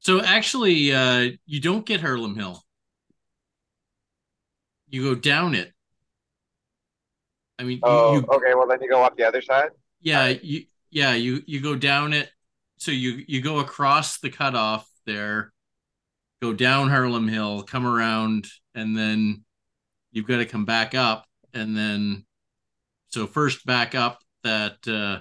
So 0.00 0.20
actually, 0.20 0.92
uh, 0.92 1.30
you 1.46 1.60
don't 1.60 1.86
get 1.86 2.00
Harlem 2.00 2.36
Hill. 2.36 2.62
You 4.88 5.02
go 5.02 5.14
down 5.14 5.54
it. 5.54 5.72
I 7.58 7.62
mean, 7.64 7.80
Oh, 7.82 8.14
you, 8.14 8.26
okay. 8.32 8.54
Well, 8.54 8.66
then 8.66 8.80
you 8.82 8.88
go 8.88 9.02
up 9.02 9.16
the 9.16 9.24
other 9.24 9.42
side. 9.42 9.70
yeah, 10.00 10.28
you, 10.28 10.64
yeah, 10.90 11.14
you, 11.14 11.42
you 11.46 11.60
go 11.60 11.76
down 11.76 12.12
it. 12.12 12.30
So 12.78 12.90
you, 12.90 13.24
you 13.28 13.40
go 13.40 13.60
across 13.60 14.18
the 14.18 14.30
cutoff 14.30 14.88
there, 15.06 15.52
go 16.42 16.52
down 16.52 16.88
Harlem 16.88 17.28
Hill, 17.28 17.62
come 17.62 17.86
around, 17.86 18.46
and 18.74 18.96
then 18.96 19.44
you've 20.12 20.26
got 20.26 20.38
to 20.38 20.46
come 20.46 20.64
back 20.64 20.94
up. 20.94 21.24
And 21.52 21.76
then, 21.76 22.26
so 23.10 23.26
first 23.26 23.64
back 23.64 23.94
up 23.94 24.18
that, 24.42 24.86
uh, 24.88 25.20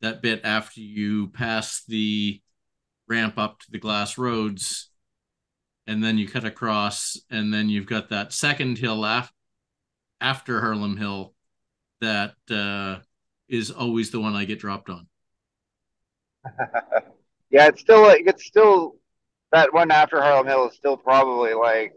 that 0.00 0.22
bit 0.22 0.42
after 0.44 0.80
you 0.80 1.28
pass 1.28 1.82
the 1.88 2.40
ramp 3.08 3.36
up 3.36 3.58
to 3.58 3.66
the 3.70 3.78
glass 3.78 4.16
roads 4.16 4.90
and 5.86 6.02
then 6.02 6.16
you 6.16 6.28
cut 6.28 6.44
across 6.44 7.16
and 7.28 7.52
then 7.52 7.68
you've 7.68 7.86
got 7.86 8.08
that 8.10 8.32
second 8.32 8.78
hill 8.78 9.04
af- 9.04 9.32
after 10.20 10.60
Harlem 10.60 10.96
Hill 10.96 11.34
that 12.00 12.34
uh, 12.50 12.98
is 13.48 13.70
always 13.70 14.10
the 14.10 14.20
one 14.20 14.34
I 14.34 14.44
get 14.44 14.58
dropped 14.60 14.90
on. 14.90 15.06
yeah, 17.50 17.66
it's 17.68 17.80
still 17.80 18.02
like 18.02 18.22
it's 18.26 18.44
still 18.46 18.96
that 19.52 19.72
one 19.72 19.90
after 19.90 20.20
Harlem 20.20 20.46
Hill 20.46 20.68
is 20.68 20.76
still 20.76 20.96
probably 20.96 21.54
like 21.54 21.92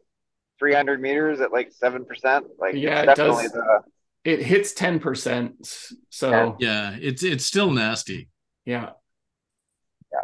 300 0.59 1.01
meters 1.01 1.39
at 1.41 1.51
like 1.51 1.71
seven 1.71 2.05
percent. 2.05 2.45
Like 2.59 2.75
Yeah, 2.75 3.01
it's 3.01 3.11
it 3.13 3.15
does. 3.15 3.51
the 3.51 3.83
It 4.23 4.41
hits 4.41 4.73
10%. 4.73 5.93
So 6.09 6.29
Yeah. 6.31 6.53
Yeah, 6.59 6.97
it's 6.99 7.23
it's 7.23 7.45
still 7.45 7.71
nasty. 7.71 8.29
yeah. 8.65 8.91
Yeah. 10.11 10.19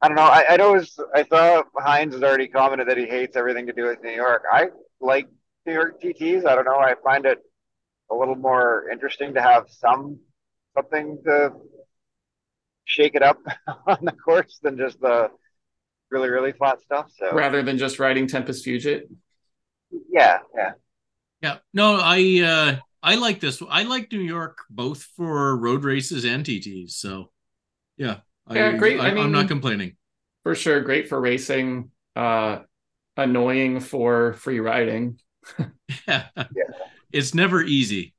I 0.00 0.08
don't 0.08 0.16
know. 0.16 0.22
I, 0.22 0.44
I 0.50 0.56
know 0.56 0.74
it's, 0.74 0.98
I 1.14 1.22
thought 1.22 1.66
Hines 1.76 2.14
has 2.14 2.22
already 2.22 2.48
commented 2.48 2.88
that 2.88 2.96
he 2.98 3.06
hates 3.06 3.36
everything 3.36 3.66
to 3.66 3.72
do 3.72 3.84
with 3.86 4.02
New 4.02 4.10
York. 4.10 4.42
I 4.50 4.66
like 5.00 5.28
New 5.66 5.72
York 5.72 6.00
TTs. 6.00 6.44
I 6.46 6.54
don't 6.54 6.64
know. 6.64 6.78
I 6.78 6.94
find 7.02 7.24
it 7.26 7.38
a 8.10 8.14
little 8.14 8.36
more 8.36 8.88
interesting 8.90 9.34
to 9.34 9.42
have 9.42 9.64
some 9.70 10.18
something 10.74 11.18
to 11.24 11.52
shake 12.84 13.14
it 13.14 13.22
up 13.22 13.38
on 13.86 13.98
the 14.02 14.12
course 14.12 14.58
than 14.62 14.76
just 14.76 15.00
the 15.00 15.30
really 16.10 16.28
really 16.28 16.52
flat 16.52 16.80
stuff. 16.82 17.10
So 17.18 17.32
rather 17.34 17.62
than 17.62 17.78
just 17.78 17.98
riding 17.98 18.26
Tempus 18.26 18.64
Fugit. 18.66 19.02
yeah, 20.10 20.38
yeah. 20.56 20.72
Yeah, 21.42 21.58
no, 21.74 21.98
I 22.00 22.40
uh, 22.42 22.76
I 23.02 23.16
like 23.16 23.40
this. 23.40 23.62
I 23.68 23.82
like 23.82 24.10
New 24.10 24.20
York 24.20 24.58
both 24.70 25.02
for 25.16 25.56
road 25.56 25.84
races 25.84 26.24
and 26.24 26.44
TTs. 26.44 26.92
So 26.92 27.30
yeah, 27.96 28.18
Yeah, 28.50 28.72
great. 28.76 28.98
I 29.00 29.08
I, 29.08 29.14
mean- 29.14 29.24
am 29.24 29.32
not 29.32 29.48
complaining. 29.48 29.96
For 30.42 30.54
sure, 30.54 30.80
great 30.80 31.08
for 31.08 31.20
racing, 31.20 31.90
uh 32.16 32.60
annoying 33.16 33.80
for 33.80 34.34
free 34.34 34.60
riding. 34.60 35.18
yeah. 36.08 36.26
It's 37.14 37.32
never 37.32 37.62
easy. 37.62 38.12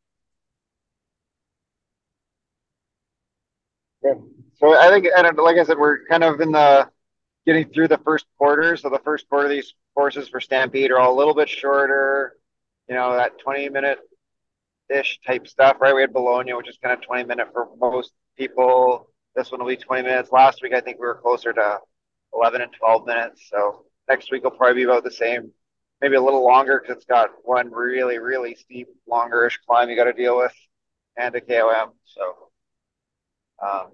Yeah. 4.02 4.14
So 4.56 4.74
I 4.74 4.88
think, 4.88 5.06
and 5.14 5.38
like 5.38 5.58
I 5.58 5.66
said, 5.66 5.78
we're 5.78 6.06
kind 6.06 6.24
of 6.24 6.40
in 6.40 6.54
the 6.54 6.90
getting 7.46 7.70
through 7.70 7.90
the 7.90 7.98
first 7.98 8.26
quarter. 8.38 8.78
So 8.78 8.90
the 8.90 9.02
first 9.04 9.28
quarter 9.28 9.48
of 9.48 9.52
these 9.52 9.74
courses 9.96 10.30
for 10.30 10.40
Stampede 10.40 10.92
are 10.92 11.00
all 11.00 11.14
a 11.14 11.18
little 11.18 11.36
bit 11.36 11.50
shorter, 11.50 12.38
you 12.88 12.96
know, 12.96 13.18
that 13.18 13.38
20 13.40 13.68
minute 13.68 14.00
ish 14.90 15.20
type 15.28 15.46
stuff, 15.46 15.76
right? 15.82 15.94
We 15.94 16.00
had 16.00 16.14
Bologna, 16.14 16.54
which 16.54 16.70
is 16.70 16.78
kind 16.82 16.98
of 16.98 17.02
20 17.02 17.26
minute 17.26 17.50
for 17.52 17.68
most 17.78 18.14
people. 18.38 19.10
This 19.36 19.52
one 19.52 19.60
will 19.60 19.68
be 19.68 19.76
20 19.76 20.04
minutes. 20.04 20.32
Last 20.32 20.62
week, 20.64 20.74
I 20.74 20.80
think 20.80 21.02
we 21.02 21.06
were 21.06 21.20
closer 21.22 21.52
to 21.52 21.80
11 22.34 22.62
and 22.62 22.72
12 22.72 23.06
minutes. 23.06 23.50
So 23.52 23.84
next 24.08 24.32
week 24.32 24.46
will 24.46 24.52
probably 24.52 24.76
be 24.76 24.84
about 24.84 25.04
the 25.04 25.12
same, 25.12 25.52
maybe 26.02 26.16
a 26.16 26.22
little 26.22 26.44
longer 26.44 26.80
because 26.80 26.98
it's 26.98 27.06
got 27.06 27.30
one 27.44 27.72
really, 27.72 28.20
really 28.20 28.56
steep, 28.56 28.88
longer-ish 29.08 29.60
climb 29.68 29.90
you 29.90 29.96
got 29.96 30.06
to 30.06 30.14
deal 30.14 30.38
with 30.38 30.54
and 31.18 31.34
a 31.36 31.42
KOM. 31.42 31.92
So, 32.06 32.34
um, 33.66 33.92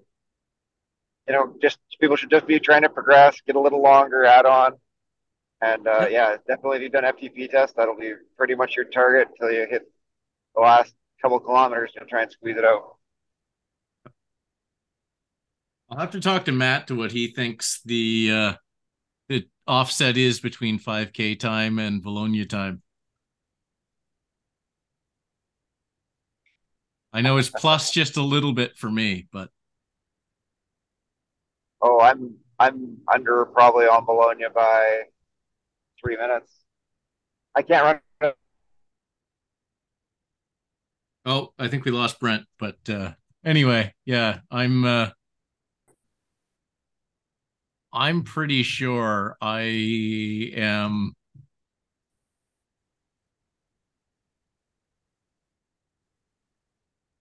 you 1.28 1.34
know, 1.34 1.56
just 1.62 1.78
people 2.00 2.16
should 2.16 2.32
just 2.32 2.48
be 2.48 2.60
trying 2.60 2.82
to 2.82 2.90
progress, 2.90 3.40
get 3.46 3.56
a 3.56 3.60
little 3.60 3.82
longer 3.82 4.26
add 4.26 4.46
on. 4.46 4.74
And 5.62 5.88
uh, 5.88 6.08
yeah, 6.10 6.38
definitely 6.48 6.78
if 6.78 6.84
you've 6.84 6.92
done 6.92 7.04
FTP 7.04 7.50
test, 7.50 7.76
that'll 7.76 7.98
be 7.98 8.14
pretty 8.36 8.56
much 8.56 8.76
your 8.76 8.86
target 8.86 9.28
until 9.30 9.56
you 9.56 9.68
hit 9.70 9.84
the 10.56 10.62
last 10.62 10.94
couple 11.22 11.40
kilometers 11.40 11.92
and 12.00 12.10
try 12.10 12.24
and 12.24 12.32
squeeze 12.32 12.58
it 12.58 12.66
out. 12.66 12.96
I'll 15.90 16.00
have 16.00 16.12
to 16.12 16.22
talk 16.22 16.46
to 16.46 16.52
Matt 16.52 16.88
to 16.88 16.96
what 16.96 17.12
he 17.12 17.28
thinks 17.28 17.82
the 17.86 18.32
uh, 18.32 18.54
the 18.54 18.58
offset 19.72 20.18
is 20.18 20.42
between 20.42 20.78
5K 20.78 21.40
time 21.40 21.80
and 21.80 22.04
Bologna 22.04 22.46
time. 22.46 22.82
I 27.14 27.22
know 27.22 27.38
it's 27.38 27.50
plus 27.50 27.90
just 27.90 28.18
a 28.18 28.22
little 28.22 28.52
bit 28.52 28.78
for 28.78 28.92
me, 28.92 29.28
but 29.32 29.50
oh, 31.82 32.02
I'm 32.02 32.36
I'm 32.60 32.98
under 33.12 33.46
probably 33.46 33.86
on 33.86 34.06
Bologna 34.06 34.46
by 34.54 35.04
three 36.02 36.18
minutes. 36.18 36.52
I 37.56 37.62
can't 37.62 38.02
run. 38.22 38.34
Oh, 41.26 41.54
I 41.58 41.68
think 41.68 41.86
we 41.86 41.92
lost 41.92 42.20
Brent, 42.20 42.44
but 42.60 42.78
uh, 42.90 43.12
anyway, 43.46 43.94
yeah, 44.06 44.40
I'm 44.50 44.84
uh, 44.86 45.10
I'm 47.94 48.24
pretty 48.24 48.64
sure 48.64 49.38
I 49.42 49.62
am. 50.56 51.14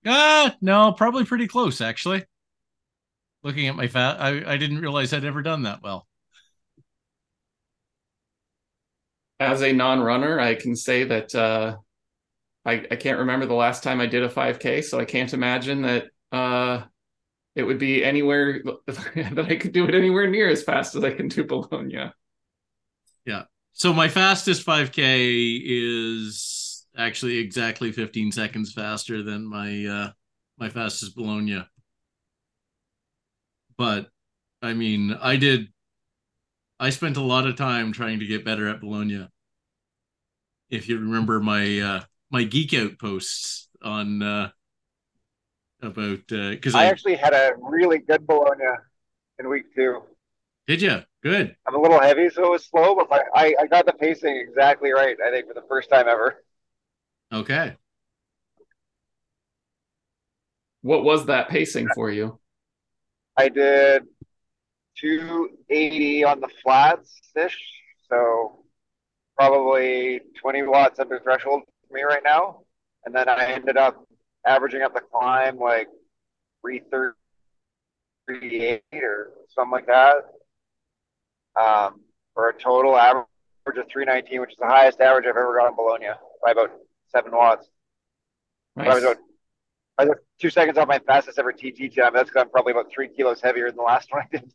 Ah, 0.04 0.56
no, 0.60 0.92
probably 0.92 1.24
pretty 1.24 1.46
close 1.46 1.80
actually. 1.80 2.24
Looking 3.42 3.68
at 3.68 3.76
my 3.76 3.86
fat, 3.86 4.18
I, 4.20 4.52
I 4.54 4.56
didn't 4.56 4.80
realize 4.80 5.12
I'd 5.12 5.24
ever 5.24 5.42
done 5.42 5.62
that 5.64 5.82
well. 5.82 6.06
As 9.38 9.62
a 9.62 9.72
non-runner, 9.72 10.38
I 10.38 10.54
can 10.54 10.76
say 10.76 11.04
that 11.04 11.34
uh, 11.34 11.78
I, 12.66 12.86
I 12.90 12.96
can't 12.96 13.20
remember 13.20 13.46
the 13.46 13.54
last 13.54 13.82
time 13.82 14.00
I 14.00 14.06
did 14.06 14.22
a 14.24 14.30
5K, 14.30 14.82
so 14.82 15.00
I 15.00 15.04
can't 15.06 15.32
imagine 15.34 15.82
that 15.82 16.08
uh, 16.32 16.84
it 17.60 17.66
would 17.66 17.78
be 17.78 18.02
anywhere 18.02 18.62
that 18.86 19.46
I 19.48 19.56
could 19.56 19.72
do 19.72 19.86
it 19.86 19.94
anywhere 19.94 20.26
near 20.26 20.48
as 20.48 20.62
fast 20.62 20.96
as 20.96 21.04
I 21.04 21.12
can 21.12 21.28
do 21.28 21.44
Bologna. 21.44 22.10
Yeah. 23.26 23.42
So 23.72 23.92
my 23.92 24.08
fastest 24.08 24.66
5K 24.66 25.60
is 25.62 26.86
actually 26.96 27.36
exactly 27.38 27.92
15 27.92 28.32
seconds 28.32 28.72
faster 28.72 29.22
than 29.22 29.44
my 29.44 29.86
uh 29.86 30.10
my 30.58 30.70
fastest 30.70 31.14
Bologna. 31.14 31.64
But 33.76 34.08
I 34.62 34.72
mean, 34.72 35.12
I 35.20 35.36
did 35.36 35.68
I 36.78 36.88
spent 36.90 37.18
a 37.18 37.22
lot 37.22 37.46
of 37.46 37.56
time 37.56 37.92
trying 37.92 38.20
to 38.20 38.26
get 38.26 38.44
better 38.44 38.68
at 38.68 38.80
Bologna. 38.80 39.28
If 40.70 40.88
you 40.88 40.98
remember 40.98 41.40
my 41.40 41.78
uh 41.78 42.00
my 42.30 42.44
geek 42.44 42.72
out 42.72 42.98
posts 42.98 43.68
on 43.82 44.22
uh 44.22 44.50
about 45.82 46.26
because 46.28 46.74
uh, 46.74 46.78
I, 46.78 46.82
I, 46.82 46.86
actually 46.86 47.16
had 47.16 47.32
a 47.32 47.52
really 47.58 47.98
good 47.98 48.26
Bologna 48.26 48.64
in 49.38 49.48
week 49.48 49.74
two. 49.74 50.02
Did 50.66 50.82
you? 50.82 51.02
Good. 51.22 51.56
I'm 51.66 51.74
a 51.74 51.80
little 51.80 52.00
heavy, 52.00 52.30
so 52.30 52.44
it 52.44 52.50
was 52.50 52.64
slow, 52.64 52.94
but 52.94 53.08
I, 53.34 53.54
I 53.60 53.66
got 53.66 53.86
the 53.86 53.92
pacing 53.92 54.36
exactly 54.36 54.92
right. 54.92 55.16
I 55.24 55.30
think 55.30 55.48
for 55.48 55.54
the 55.54 55.66
first 55.68 55.90
time 55.90 56.08
ever. 56.08 56.42
Okay. 57.32 57.76
What 60.82 61.04
was 61.04 61.26
that 61.26 61.48
pacing 61.48 61.88
for 61.94 62.10
you? 62.10 62.38
I 63.36 63.48
did 63.48 64.04
280 64.98 66.24
on 66.24 66.40
the 66.40 66.48
flats 66.62 67.20
ish, 67.36 67.58
so 68.08 68.64
probably 69.36 70.20
20 70.40 70.62
watts 70.62 70.98
under 70.98 71.18
threshold 71.20 71.62
for 71.88 71.94
me 71.94 72.02
right 72.02 72.22
now. 72.24 72.60
And 73.04 73.14
then 73.14 73.28
I 73.28 73.52
ended 73.52 73.76
up 73.76 74.06
averaging 74.46 74.82
up 74.82 74.94
the 74.94 75.00
climb 75.00 75.58
like 75.58 75.88
338 76.62 78.82
or 78.92 79.30
something 79.48 79.70
like 79.70 79.86
that. 79.86 80.24
Um, 81.60 82.00
for 82.34 82.48
a 82.48 82.54
total 82.54 82.96
average 82.96 83.26
of 83.66 83.88
319, 83.90 84.40
which 84.40 84.52
is 84.52 84.56
the 84.58 84.66
highest 84.66 85.00
average 85.00 85.26
I've 85.26 85.36
ever 85.36 85.56
got 85.56 85.68
in 85.68 85.76
Bologna 85.76 86.08
by 86.44 86.52
about 86.52 86.70
seven 87.08 87.32
watts. 87.32 87.68
Nice. 88.76 88.88
I 88.88 88.94
was 88.94 89.04
about 89.04 89.16
I 89.98 90.04
was 90.04 90.16
two 90.40 90.48
seconds 90.48 90.78
off 90.78 90.88
my 90.88 91.00
fastest 91.00 91.38
ever 91.38 91.52
TT 91.52 91.94
time. 91.94 92.14
That's 92.14 92.30
because 92.30 92.42
I'm 92.42 92.50
probably 92.50 92.72
about 92.72 92.90
three 92.90 93.08
kilos 93.08 93.42
heavier 93.42 93.66
than 93.66 93.76
the 93.76 93.82
last 93.82 94.10
one 94.10 94.22
I 94.22 94.36
did. 94.36 94.50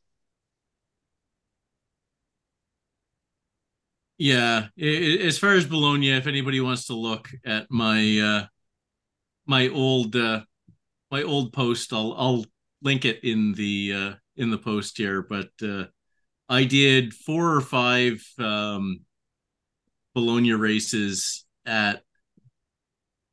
Yeah, 4.18 4.68
as 4.80 5.38
far 5.38 5.52
as 5.52 5.66
Bologna, 5.66 6.14
if 6.14 6.26
anybody 6.26 6.62
wants 6.62 6.88
to 6.88 6.94
look 6.94 7.30
at 7.46 7.70
my 7.70 8.20
uh, 8.20 8.46
my 9.46 9.70
old 9.70 10.16
uh, 10.16 10.42
my 11.12 11.24
old 11.24 11.54
post. 11.54 11.94
I'll 11.94 12.14
I'll 12.18 12.46
link 12.82 13.06
it 13.06 13.24
in 13.24 13.54
the 13.54 13.94
uh, 13.94 14.14
in 14.36 14.52
the 14.52 14.58
post 14.58 14.98
here. 14.98 15.22
But 15.22 15.50
uh, 15.62 15.86
I 16.50 16.66
did 16.66 17.14
four 17.14 17.56
or 17.56 17.62
five 17.62 18.24
um, 18.40 19.02
Bologna 20.14 20.54
races 20.54 21.46
at 21.66 22.04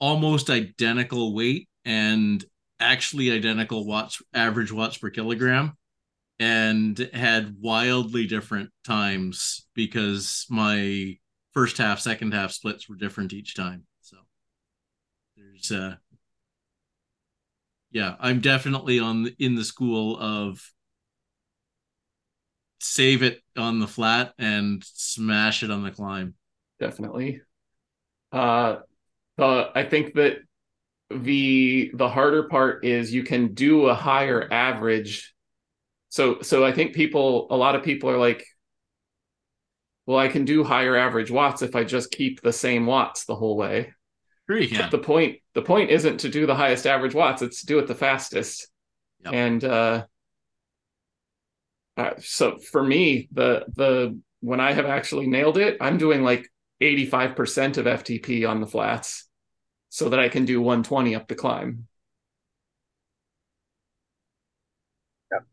almost 0.01 0.51
identical 0.51 1.35
weight 1.35 1.69
and 1.85 2.45
actually 2.81 3.31
identical 3.31 3.87
watts 3.87 4.21
average 4.35 4.73
watts 4.73 4.99
per 4.99 5.11
kilogram 5.11 5.77
and 6.41 7.09
had 7.13 7.55
wildly 7.61 8.27
different 8.27 8.71
times 8.85 9.67
because 9.75 10.45
my 10.51 11.17
first 11.53 11.79
half 11.79 12.01
second 12.01 12.35
half 12.35 12.51
splits 12.51 12.89
were 12.89 12.97
different 12.97 13.33
each 13.33 13.55
time 13.55 13.85
so 14.01 14.17
there's 15.37 15.71
uh 15.71 15.95
yeah 17.93 18.17
i'm 18.19 18.41
definitely 18.41 18.99
on 18.99 19.29
in 19.39 19.55
the 19.55 19.65
school 19.65 20.19
of 20.19 20.61
save 22.83 23.23
it 23.23 23.41
on 23.57 23.79
the 23.79 23.87
flat 23.87 24.35
and 24.39 24.83
smash 24.85 25.63
it 25.63 25.71
on 25.71 25.85
the 25.85 25.91
climb. 25.91 26.35
Definitely. 26.81 27.41
Uh 28.33 28.77
uh 29.39 29.67
i 29.75 29.85
think 29.85 30.15
that 30.15 30.39
the 31.11 31.91
the 31.95 32.09
harder 32.09 32.45
part 32.49 32.85
is 32.85 33.13
you 33.13 33.23
can 33.23 33.55
do 33.55 33.87
a 33.87 33.95
higher 33.95 34.49
average. 34.51 35.35
So 36.09 36.41
so 36.43 36.65
i 36.65 36.73
think 36.73 36.95
people 36.95 37.47
a 37.51 37.57
lot 37.57 37.75
of 37.75 37.83
people 37.83 38.11
are 38.11 38.19
like 38.19 38.45
well 40.07 40.19
i 40.19 40.29
can 40.29 40.45
do 40.45 40.65
higher 40.65 40.97
average 40.97 41.31
watts 41.31 41.63
if 41.63 41.77
i 41.77 41.85
just 41.85 42.11
keep 42.11 42.41
the 42.43 42.53
same 42.53 42.87
watts 42.87 43.25
the 43.25 43.37
whole 43.37 43.57
way 43.57 43.93
yeah. 44.61 44.89
The 44.89 44.99
point 44.99 45.39
the 45.55 45.63
point 45.63 45.91
isn't 45.91 46.21
to 46.21 46.29
do 46.29 46.47
the 46.47 46.55
highest 46.55 46.87
average 46.87 47.15
watts; 47.15 47.43
it's 47.43 47.61
to 47.61 47.67
do 47.67 47.79
it 47.79 47.87
the 47.87 47.95
fastest. 47.95 48.69
Yep. 49.25 49.35
And 49.35 49.65
uh, 49.65 50.05
uh, 51.97 52.11
so 52.19 52.59
for 52.59 52.83
me, 52.83 53.29
the 53.33 53.65
the 53.75 54.19
when 54.41 54.61
I 54.61 54.73
have 54.73 54.87
actually 54.87 55.27
nailed 55.27 55.59
it, 55.59 55.77
I'm 55.81 55.99
doing 55.99 56.23
like 56.23 56.49
85% 56.81 57.79
of 57.79 57.87
FTP 57.87 58.49
on 58.49 58.61
the 58.61 58.67
flats, 58.67 59.29
so 59.89 60.09
that 60.09 60.19
I 60.19 60.29
can 60.29 60.45
do 60.45 60.61
120 60.61 61.15
up 61.15 61.29
the 61.29 61.35
climb. 61.35 61.87
Yep. 65.31 65.47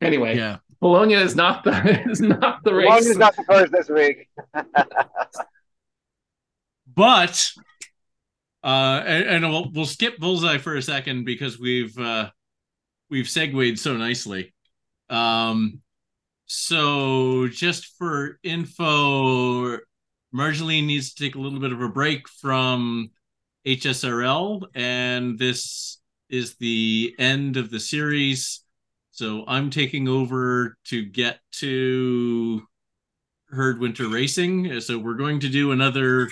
Anyway, 0.00 0.36
yeah. 0.36 0.58
Bologna 0.80 1.14
is 1.14 1.36
not 1.36 1.64
the 1.64 2.02
is 2.10 2.20
not 2.20 2.62
the 2.64 2.74
race. 2.74 2.86
Bologna 2.86 3.06
is 3.06 3.18
not 3.18 3.36
the 3.36 3.44
first 3.44 3.72
this 3.72 3.88
week. 3.88 4.28
But 6.96 7.50
uh, 8.64 9.02
and, 9.06 9.44
and 9.44 9.50
we'll, 9.50 9.70
we'll 9.72 9.86
skip 9.86 10.18
bullseye 10.18 10.58
for 10.58 10.74
a 10.74 10.82
second 10.82 11.24
because 11.24 11.58
we've 11.58 11.96
uh, 11.98 12.30
we've 13.10 13.28
segued 13.28 13.78
so 13.78 13.96
nicely. 13.96 14.52
Um, 15.08 15.82
so 16.46 17.48
just 17.48 17.96
for 17.98 18.38
info, 18.42 19.78
Marjolaine 20.34 20.86
needs 20.86 21.14
to 21.14 21.24
take 21.24 21.34
a 21.34 21.38
little 21.38 21.60
bit 21.60 21.72
of 21.72 21.80
a 21.80 21.88
break 21.88 22.28
from 22.28 23.10
HSRL, 23.66 24.64
and 24.74 25.38
this 25.38 25.98
is 26.28 26.56
the 26.56 27.14
end 27.18 27.56
of 27.56 27.70
the 27.70 27.80
series. 27.80 28.64
So 29.10 29.44
I'm 29.46 29.70
taking 29.70 30.08
over 30.08 30.76
to 30.86 31.04
get 31.04 31.38
to 31.52 32.62
Herd 33.48 33.80
Winter 33.80 34.08
Racing. 34.08 34.80
So 34.80 34.98
we're 34.98 35.14
going 35.14 35.40
to 35.40 35.48
do 35.48 35.72
another 35.72 36.28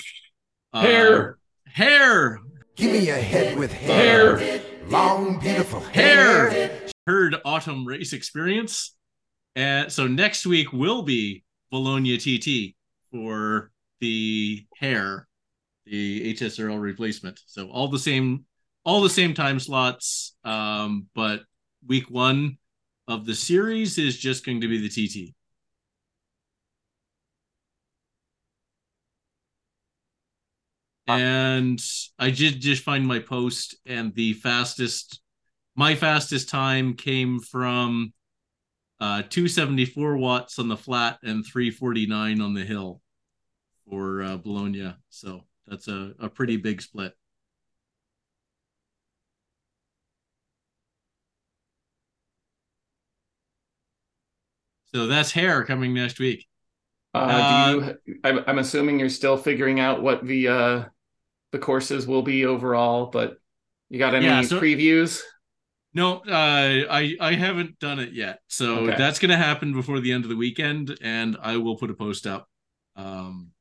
uh, 0.74 0.80
hair. 0.80 1.38
Hair. 1.66 2.40
Give 2.76 2.92
me 2.92 3.08
a 3.08 3.14
head 3.14 3.56
with 3.56 3.72
hair. 3.72 4.36
hair. 4.36 4.62
Long, 4.88 5.38
beautiful 5.38 5.80
hair. 5.80 6.50
HARE. 6.50 6.70
Herd 7.06 7.36
Autumn 7.44 7.86
Race 7.86 8.12
Experience. 8.12 8.96
And 9.54 9.90
so 9.90 10.06
next 10.06 10.46
week 10.46 10.72
will 10.72 11.02
be 11.02 11.44
Bologna 11.70 12.18
TT 12.18 12.74
for 13.12 13.70
the 14.00 14.66
hair, 14.76 15.28
the 15.86 16.34
HSRL 16.34 16.80
replacement. 16.80 17.40
So 17.46 17.68
all 17.70 17.88
the 17.88 17.98
same, 17.98 18.44
all 18.84 19.00
the 19.00 19.08
same 19.08 19.32
time 19.32 19.60
slots. 19.60 20.34
Um, 20.44 21.06
but 21.14 21.42
week 21.86 22.10
one 22.10 22.58
of 23.06 23.26
the 23.26 23.34
series 23.34 23.96
is 23.96 24.18
just 24.18 24.44
going 24.44 24.60
to 24.60 24.68
be 24.68 24.78
the 24.78 24.88
TT. 24.88 25.34
And 31.06 31.82
I 32.18 32.30
did 32.30 32.60
just 32.60 32.82
find 32.82 33.06
my 33.06 33.18
post, 33.18 33.76
and 33.84 34.14
the 34.14 34.32
fastest, 34.34 35.20
my 35.76 35.94
fastest 35.94 36.48
time 36.48 36.94
came 36.94 37.40
from 37.40 38.12
uh, 39.00 39.22
274 39.22 40.16
watts 40.16 40.58
on 40.58 40.68
the 40.68 40.76
flat 40.76 41.18
and 41.22 41.44
349 41.44 42.40
on 42.40 42.54
the 42.54 42.64
hill 42.64 43.02
for 43.88 44.22
uh, 44.22 44.36
Bologna. 44.38 44.94
So 45.10 45.42
that's 45.66 45.88
a, 45.88 46.14
a 46.18 46.28
pretty 46.28 46.56
big 46.56 46.80
split. 46.80 47.12
So 54.94 55.08
that's 55.08 55.32
HARE 55.32 55.64
coming 55.64 55.92
next 55.92 56.20
week. 56.20 56.46
Uh, 57.12 57.18
uh, 57.18 57.74
do 57.74 57.96
you? 58.06 58.18
I'm, 58.22 58.44
I'm 58.46 58.58
assuming 58.58 59.00
you're 59.00 59.08
still 59.08 59.36
figuring 59.36 59.80
out 59.80 60.02
what 60.02 60.24
the 60.24 60.48
uh, 60.48 60.84
the 61.54 61.60
courses 61.60 62.04
will 62.04 62.22
be 62.22 62.46
overall, 62.46 63.06
but 63.06 63.38
you 63.88 63.96
got 64.00 64.12
any 64.12 64.26
yeah, 64.26 64.42
so, 64.42 64.60
previews? 64.60 65.22
No, 65.94 66.16
uh, 66.16 66.82
I 66.90 67.16
I 67.20 67.34
haven't 67.34 67.78
done 67.78 68.00
it 68.00 68.12
yet, 68.12 68.40
so 68.48 68.78
okay. 68.78 68.96
that's 68.98 69.20
going 69.20 69.30
to 69.30 69.36
happen 69.36 69.72
before 69.72 70.00
the 70.00 70.10
end 70.10 70.24
of 70.24 70.30
the 70.30 70.36
weekend, 70.36 70.98
and 71.00 71.36
I 71.40 71.58
will 71.58 71.76
put 71.76 71.90
a 71.90 71.94
post 71.94 72.26
up. 72.26 72.48
Um, 72.96 73.52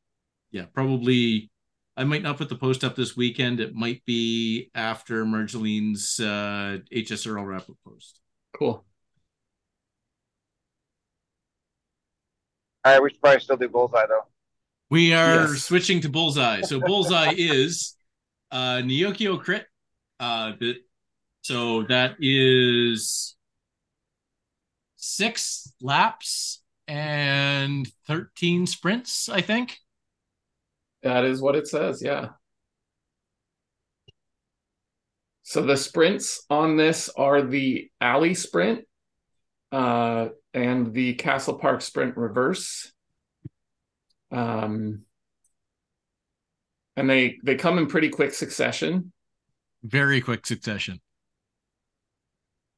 yeah, 0.49 0.65
probably. 0.73 1.51
I 1.95 2.03
might 2.03 2.23
not 2.23 2.37
put 2.37 2.49
the 2.49 2.55
post 2.55 2.83
up 2.83 2.95
this 2.95 3.15
weekend. 3.15 3.59
It 3.59 3.75
might 3.75 4.03
be 4.05 4.71
after 4.73 5.23
Marjolaine's 5.23 6.19
uh, 6.19 6.79
HSRL 6.91 7.45
wrap 7.45 7.69
up 7.69 7.77
post. 7.85 8.19
Cool. 8.57 8.83
All 12.83 12.91
right, 12.91 13.03
we 13.03 13.11
should 13.11 13.21
probably 13.21 13.39
still 13.39 13.57
do 13.57 13.69
bullseye 13.69 14.07
though. 14.07 14.32
We 14.93 15.11
are 15.11 15.47
yes. 15.47 15.63
switching 15.63 16.01
to 16.01 16.09
bullseye. 16.09 16.61
So 16.61 16.79
bullseye 16.79 17.33
is 17.37 17.95
uh 18.51 18.77
Neokyo 18.83 19.41
crit. 19.41 19.65
Uh 20.19 20.51
the, 20.59 20.75
so 21.41 21.81
that 21.89 22.17
is 22.19 23.35
six 24.95 25.73
laps 25.81 26.61
and 26.87 27.91
13 28.05 28.67
sprints, 28.67 29.29
I 29.29 29.41
think. 29.41 29.79
That 31.01 31.25
is 31.25 31.41
what 31.41 31.55
it 31.55 31.67
says, 31.67 32.03
yeah. 32.03 32.27
So 35.41 35.63
the 35.63 35.75
sprints 35.75 36.45
on 36.51 36.77
this 36.77 37.09
are 37.17 37.41
the 37.41 37.89
alley 37.99 38.35
sprint 38.35 38.85
uh, 39.71 40.27
and 40.53 40.93
the 40.93 41.15
Castle 41.15 41.57
Park 41.57 41.81
sprint 41.81 42.15
reverse. 42.15 42.92
Um, 44.33 45.03
and 46.95 47.09
they 47.09 47.37
they 47.43 47.55
come 47.55 47.77
in 47.77 47.87
pretty 47.87 48.09
quick 48.09 48.33
succession. 48.33 49.11
Very 49.83 50.21
quick 50.21 50.45
succession. 50.45 50.99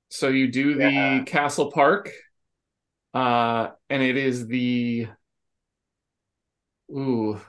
So 0.09 0.27
you 0.27 0.51
do 0.51 0.75
the 0.75 0.91
yeah. 0.91 1.23
Castle 1.23 1.71
Park, 1.71 2.11
uh, 3.13 3.69
and 3.89 4.03
it 4.03 4.17
is 4.17 4.47
the 4.47 5.07
ooh. 6.91 7.39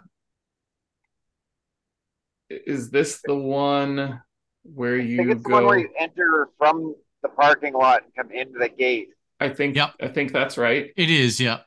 Is 2.48 2.90
this 2.90 3.20
the 3.24 3.34
one 3.34 4.22
where 4.62 4.96
you 4.96 5.20
I 5.20 5.24
think 5.24 5.36
it's 5.36 5.42
go? 5.42 5.48
The 5.48 5.54
one 5.54 5.66
where 5.66 5.78
you 5.78 5.90
enter 5.98 6.48
from 6.58 6.94
the 7.22 7.28
parking 7.28 7.74
lot 7.74 8.02
and 8.04 8.14
come 8.14 8.30
into 8.30 8.58
the 8.58 8.68
gate. 8.68 9.08
I 9.40 9.48
think. 9.48 9.76
Yep. 9.76 9.94
I 10.00 10.08
think 10.08 10.32
that's 10.32 10.56
right. 10.56 10.90
It 10.96 11.10
is. 11.10 11.40
Yeah. 11.40 11.58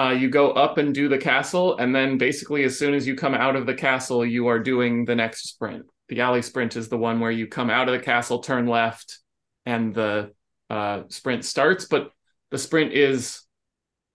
Uh, 0.00 0.12
you 0.12 0.30
go 0.30 0.52
up 0.52 0.78
and 0.78 0.94
do 0.94 1.10
the 1.10 1.18
castle, 1.18 1.76
and 1.76 1.94
then 1.94 2.16
basically, 2.16 2.64
as 2.64 2.78
soon 2.78 2.94
as 2.94 3.06
you 3.06 3.14
come 3.14 3.34
out 3.34 3.54
of 3.54 3.66
the 3.66 3.74
castle, 3.74 4.24
you 4.24 4.46
are 4.46 4.58
doing 4.58 5.04
the 5.04 5.14
next 5.14 5.46
sprint. 5.46 5.84
The 6.08 6.22
alley 6.22 6.40
sprint 6.40 6.74
is 6.74 6.88
the 6.88 6.96
one 6.96 7.20
where 7.20 7.30
you 7.30 7.46
come 7.46 7.68
out 7.68 7.86
of 7.86 7.92
the 7.92 8.02
castle, 8.02 8.38
turn 8.38 8.66
left, 8.66 9.18
and 9.66 9.94
the 9.94 10.32
uh, 10.70 11.02
sprint 11.08 11.44
starts. 11.44 11.84
But 11.84 12.12
the 12.50 12.56
sprint 12.56 12.94
is 12.94 13.42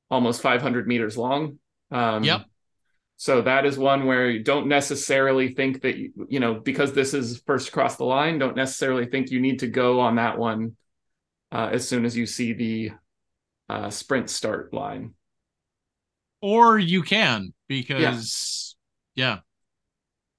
almost 0.09 0.41
500 0.41 0.87
meters 0.87 1.19
long. 1.19 1.59
Um, 1.91 2.23
yep. 2.23 2.45
So 3.17 3.43
that 3.43 3.67
is 3.67 3.77
one 3.77 4.07
where 4.07 4.27
you 4.27 4.43
don't 4.43 4.67
necessarily 4.67 5.53
think 5.53 5.83
that 5.83 5.97
you, 5.97 6.13
you 6.27 6.39
know 6.39 6.55
because 6.55 6.93
this 6.93 7.13
is 7.13 7.43
first 7.45 7.69
across 7.69 7.95
the 7.97 8.05
line. 8.05 8.39
Don't 8.39 8.57
necessarily 8.57 9.05
think 9.05 9.29
you 9.29 9.39
need 9.39 9.59
to 9.59 9.67
go 9.67 9.99
on 9.99 10.15
that 10.15 10.39
one 10.39 10.77
uh, 11.51 11.69
as 11.71 11.87
soon 11.87 12.05
as 12.05 12.17
you 12.17 12.25
see 12.25 12.53
the 12.53 12.91
uh, 13.69 13.91
sprint 13.91 14.31
start 14.31 14.73
line 14.73 15.13
or 16.45 16.77
you 16.77 17.01
can 17.01 17.55
because 17.67 18.75
yeah. 19.15 19.25
yeah, 19.25 19.39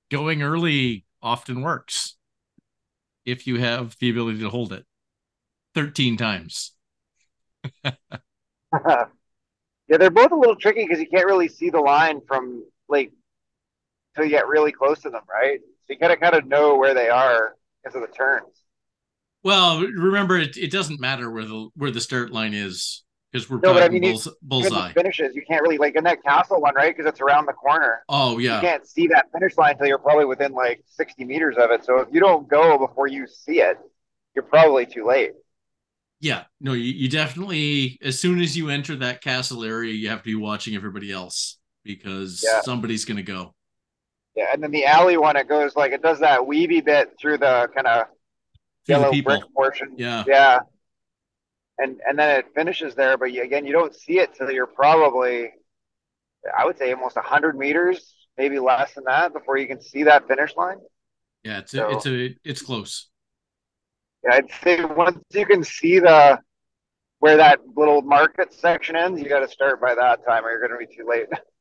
going 0.09 0.41
early 0.41 1.05
often 1.21 1.63
works 1.63 2.17
if 3.25 3.49
you 3.49 3.59
have 3.59 3.97
the 3.99 4.09
ability 4.09 4.39
to 4.39 4.49
hold 4.49 4.73
it 4.73 4.85
13 5.75 6.17
times. 6.17 6.71
yeah, 7.85 7.97
they're 9.89 10.11
both 10.11 10.31
a 10.31 10.37
little 10.37 10.55
tricky 10.55 10.85
because 10.85 11.01
you 11.01 11.09
can't 11.09 11.27
really 11.27 11.49
see 11.49 11.71
the 11.71 11.81
line 11.81 12.21
from 12.29 12.65
like 12.89 13.11
until 14.15 14.31
you 14.31 14.37
get 14.37 14.47
really 14.47 14.71
close 14.71 15.01
to 15.01 15.11
them, 15.11 15.23
right? 15.29 15.59
So 15.59 15.93
you 15.93 15.99
gotta 15.99 16.17
kind 16.17 16.37
of 16.37 16.47
know 16.47 16.77
where 16.77 16.95
they 16.95 17.09
are 17.09 17.57
because 17.83 18.01
of 18.01 18.09
the 18.09 18.15
turns. 18.15 18.63
Well, 19.43 19.81
remember 19.81 20.39
it, 20.39 20.57
it 20.57 20.71
doesn't 20.71 21.01
matter 21.01 21.33
where 21.33 21.47
the 21.47 21.69
where 21.75 21.91
the 21.91 22.01
start 22.01 22.31
line 22.31 22.55
is 22.55 23.03
we're 23.49 23.59
no, 23.61 23.75
but 23.75 23.83
I 23.83 23.89
mean, 23.89 24.03
bulls, 24.03 24.29
bullseye. 24.43 24.93
Finishes, 24.93 25.35
you 25.35 25.43
can't 25.47 25.63
really 25.63 25.79
like 25.79 25.97
in 25.97 26.05
that 26.05 26.23
castle 26.23 26.61
one, 26.61 26.75
right? 26.75 26.97
Because 26.97 27.09
it's 27.09 27.21
around 27.21 27.47
the 27.47 27.53
corner. 27.53 28.03
Oh 28.09 28.39
yeah, 28.39 28.57
you 28.57 28.61
can't 28.61 28.87
see 28.87 29.07
that 29.09 29.27
finish 29.33 29.57
line 29.57 29.73
until 29.73 29.87
you're 29.87 29.99
probably 29.99 30.25
within 30.25 30.53
like 30.53 30.83
60 30.87 31.25
meters 31.25 31.57
of 31.59 31.71
it. 31.71 31.85
So 31.85 31.99
if 31.99 32.09
you 32.13 32.21
don't 32.21 32.49
go 32.49 32.79
before 32.79 33.07
you 33.07 33.27
see 33.27 33.61
it, 33.61 33.79
you're 34.35 34.45
probably 34.45 34.87
too 34.87 35.07
late. 35.07 35.33
Yeah, 36.21 36.45
no, 36.61 36.73
you, 36.73 36.93
you 36.93 37.09
definitely 37.09 37.99
as 38.03 38.19
soon 38.19 38.41
as 38.41 38.57
you 38.57 38.71
enter 38.71 38.97
that 38.97 39.23
castle 39.23 39.65
area, 39.65 39.93
you 39.93 40.09
have 40.09 40.21
to 40.21 40.25
be 40.25 40.35
watching 40.35 40.75
everybody 40.75 41.13
else 41.13 41.59
because 41.85 42.43
yeah. 42.45 42.63
somebody's 42.63 43.05
gonna 43.05 43.23
go. 43.23 43.55
Yeah, 44.35 44.47
and 44.53 44.63
then 44.63 44.71
the 44.71 44.87
alley 44.87 45.17
one, 45.17 45.37
it 45.37 45.49
goes 45.49 45.77
like 45.77 45.93
it 45.93 46.03
does 46.03 46.21
that 46.21 46.47
weavy 46.47 46.81
bit 46.81 47.15
through 47.21 47.39
the 47.39 47.69
kind 47.75 47.87
of 47.87 48.07
yellow 48.87 49.11
brick 49.23 49.43
portion. 49.55 49.95
Yeah, 49.97 50.25
yeah 50.27 50.59
and 51.79 52.01
and 52.07 52.19
then 52.19 52.39
it 52.39 52.47
finishes 52.55 52.95
there. 52.95 53.17
But 53.17 53.33
you, 53.33 53.43
again, 53.43 53.67
you 53.67 53.73
don't 53.73 53.95
see 53.95 54.19
it 54.19 54.35
till 54.35 54.51
you're 54.51 54.67
probably, 54.67 55.51
I 56.57 56.65
would 56.65 56.79
say, 56.79 56.93
almost 56.93 57.17
hundred 57.17 57.59
meters, 57.59 58.15
maybe 58.39 58.59
less 58.59 58.95
than 58.95 59.05
that, 59.05 59.33
before 59.33 59.57
you 59.57 59.67
can 59.67 59.81
see 59.81 60.05
that 60.05 60.29
finish 60.29 60.55
line. 60.57 60.79
Yeah, 61.45 61.59
it's 61.59 61.73
so, 61.73 61.91
it's 61.91 62.07
a 62.07 62.35
it's 62.45 62.63
close. 62.63 63.09
Yeah, 64.25 64.35
I'd 64.35 64.51
say 64.63 64.85
once 64.85 65.19
you 65.33 65.47
can 65.47 65.63
see 65.63 65.99
the 66.01 66.41
where 67.19 67.39
that 67.39 67.61
little 67.75 68.03
market 68.03 68.53
section 68.53 68.97
ends, 68.97 69.21
you 69.21 69.29
got 69.29 69.41
to 69.41 69.49
start 69.49 69.81
by 69.81 69.95
that 69.95 70.25
time, 70.27 70.45
or 70.45 70.51
you're 70.51 70.67
going 70.67 70.79
to 70.81 70.87
be 70.87 70.95
too 70.95 71.09
late. 71.09 71.27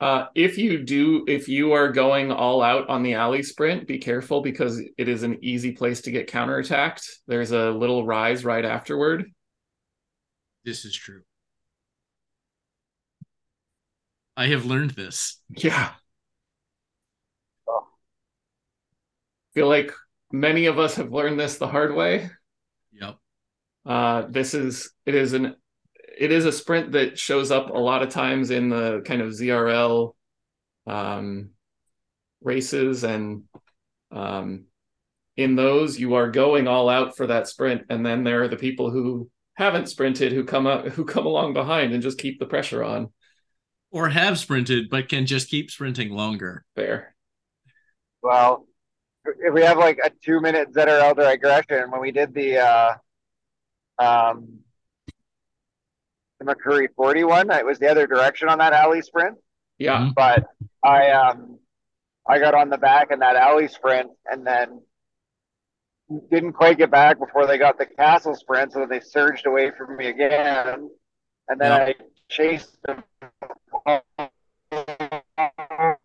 Uh, 0.00 0.26
if 0.34 0.56
you 0.56 0.82
do, 0.82 1.24
if 1.28 1.46
you 1.46 1.72
are 1.72 1.92
going 1.92 2.32
all 2.32 2.62
out 2.62 2.88
on 2.88 3.02
the 3.02 3.12
alley 3.14 3.42
sprint, 3.42 3.86
be 3.86 3.98
careful 3.98 4.40
because 4.40 4.80
it 4.96 5.08
is 5.08 5.22
an 5.22 5.38
easy 5.42 5.72
place 5.72 6.00
to 6.00 6.10
get 6.10 6.30
counterattacked. 6.30 7.06
There's 7.26 7.52
a 7.52 7.70
little 7.70 8.06
rise 8.06 8.42
right 8.42 8.64
afterward. 8.64 9.30
This 10.64 10.86
is 10.86 10.96
true. 10.96 11.20
I 14.38 14.46
have 14.46 14.64
learned 14.64 14.92
this. 14.92 15.38
Yeah. 15.54 15.90
Oh. 17.68 17.86
Feel 19.52 19.68
like 19.68 19.92
many 20.32 20.64
of 20.64 20.78
us 20.78 20.94
have 20.94 21.12
learned 21.12 21.38
this 21.38 21.58
the 21.58 21.68
hard 21.68 21.94
way. 21.94 22.30
Yep. 22.92 23.16
Uh, 23.84 24.22
this 24.30 24.54
is 24.54 24.92
it 25.04 25.14
is 25.14 25.34
an 25.34 25.56
it 26.20 26.30
is 26.30 26.44
a 26.44 26.52
sprint 26.52 26.92
that 26.92 27.18
shows 27.18 27.50
up 27.50 27.70
a 27.70 27.78
lot 27.78 28.02
of 28.02 28.10
times 28.10 28.50
in 28.50 28.68
the 28.68 29.00
kind 29.06 29.22
of 29.22 29.30
ZRL 29.30 30.14
um, 30.86 31.50
races 32.42 33.04
and 33.04 33.44
um, 34.12 34.66
in 35.38 35.56
those 35.56 35.98
you 35.98 36.14
are 36.14 36.30
going 36.30 36.68
all 36.68 36.90
out 36.90 37.16
for 37.16 37.26
that 37.28 37.48
sprint 37.48 37.86
and 37.88 38.04
then 38.04 38.22
there 38.22 38.42
are 38.42 38.48
the 38.48 38.56
people 38.56 38.90
who 38.90 39.30
haven't 39.54 39.88
sprinted 39.88 40.32
who 40.32 40.44
come 40.44 40.66
up 40.66 40.88
who 40.88 41.06
come 41.06 41.24
along 41.24 41.54
behind 41.54 41.94
and 41.94 42.02
just 42.02 42.18
keep 42.18 42.38
the 42.38 42.46
pressure 42.46 42.84
on 42.84 43.10
or 43.90 44.10
have 44.10 44.38
sprinted 44.38 44.90
but 44.90 45.08
can 45.08 45.24
just 45.24 45.48
keep 45.48 45.70
sprinting 45.70 46.10
longer. 46.10 46.66
fair 46.74 47.14
Well, 48.22 48.66
if 49.24 49.54
we 49.54 49.62
have 49.62 49.78
like 49.78 49.98
a 50.04 50.10
two 50.22 50.40
minute 50.40 50.74
ZRL 50.74 51.16
digression, 51.16 51.90
when 51.90 52.02
we 52.02 52.10
did 52.10 52.34
the 52.34 52.58
uh, 52.58 52.94
um, 53.98 54.60
the 56.40 56.46
McCurry 56.54 56.88
41, 56.96 57.50
it 57.50 57.64
was 57.64 57.78
the 57.78 57.88
other 57.90 58.06
direction 58.06 58.48
on 58.48 58.58
that 58.58 58.72
alley 58.72 59.02
sprint. 59.02 59.36
yeah 59.78 59.98
Mhm. 59.98 60.14
But 60.14 60.46
I 60.82 61.10
um 61.10 61.58
I 62.28 62.38
got 62.38 62.54
on 62.54 62.70
the 62.70 62.78
back 62.78 63.10
in 63.10 63.18
that 63.20 63.36
alley 63.36 63.68
sprint 63.68 64.10
and 64.26 64.46
then 64.46 64.82
didn't 66.30 66.52
quite 66.54 66.76
get 66.78 66.90
back 66.90 67.18
before 67.18 67.46
they 67.46 67.56
got 67.58 67.78
the 67.78 67.86
castle 67.86 68.34
sprint, 68.34 68.72
so 68.72 68.84
they 68.86 69.00
surged 69.00 69.46
away 69.46 69.70
from 69.70 69.96
me 69.96 70.06
again. 70.08 70.90
And 71.48 71.60
then 71.60 71.70
Yeah. 71.70 71.84
I 71.86 71.94
chased 72.28 72.76
them 72.82 73.04
all 73.84 74.02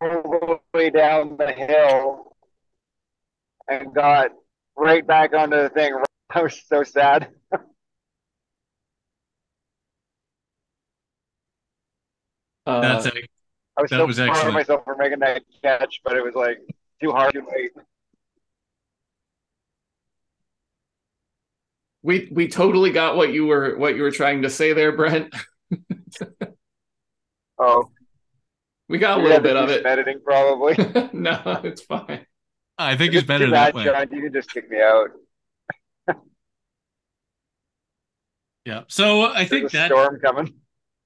the 0.01 0.59
way 0.73 0.89
down 0.89 1.37
the 1.37 1.51
hill 1.51 2.35
and 3.67 3.93
got 3.93 4.31
right 4.77 5.05
back 5.05 5.33
onto 5.33 5.57
the 5.57 5.69
thing. 5.69 5.93
I 6.29 6.41
was 6.43 6.61
so 6.67 6.83
sad. 6.83 7.29
Uh, 12.65 12.81
That's 12.81 13.05
it. 13.07 13.29
I 13.77 13.81
was 13.81 13.91
That 13.91 13.97
so 13.97 14.05
was 14.05 14.17
proud 14.17 14.29
excellent. 14.29 14.47
of 14.49 14.53
myself 14.53 14.83
for 14.85 14.95
making 14.95 15.19
that 15.19 15.43
catch, 15.61 16.01
but 16.03 16.15
it 16.15 16.23
was 16.23 16.35
like 16.35 16.59
too 17.01 17.11
hard 17.11 17.33
to 17.33 17.41
wait. 17.41 17.71
we 22.03 22.29
we 22.31 22.47
totally 22.47 22.91
got 22.91 23.15
what 23.17 23.33
you 23.33 23.45
were 23.47 23.77
what 23.77 23.95
you 23.95 24.03
were 24.03 24.11
trying 24.11 24.43
to 24.43 24.49
say 24.49 24.73
there 24.73 24.91
brent 24.91 25.33
Oh, 27.57 27.89
we 28.89 28.97
got 28.97 29.19
a 29.19 29.23
little 29.23 29.39
bit 29.39 29.55
of 29.55 29.69
some 29.69 29.85
editing 29.85 30.19
probably. 30.23 30.75
no 31.13 31.61
it's 31.63 31.81
fine 31.81 32.25
I 32.77 32.97
think 32.97 33.13
If 33.13 33.19
it's 33.19 33.27
better 33.27 33.49
that 33.49 33.73
bad, 33.73 33.75
way. 33.75 33.83
Sean, 33.85 34.07
you 34.11 34.21
can 34.23 34.33
just 34.33 34.51
kick 34.53 34.69
me 34.69 34.81
out. 34.81 35.09
Yeah. 38.65 38.81
So 38.87 39.21
I 39.31 39.45
think 39.45 39.71
There's 39.71 39.73
a 39.75 39.77
that 39.77 39.91
storm 39.91 40.19
coming. 40.19 40.53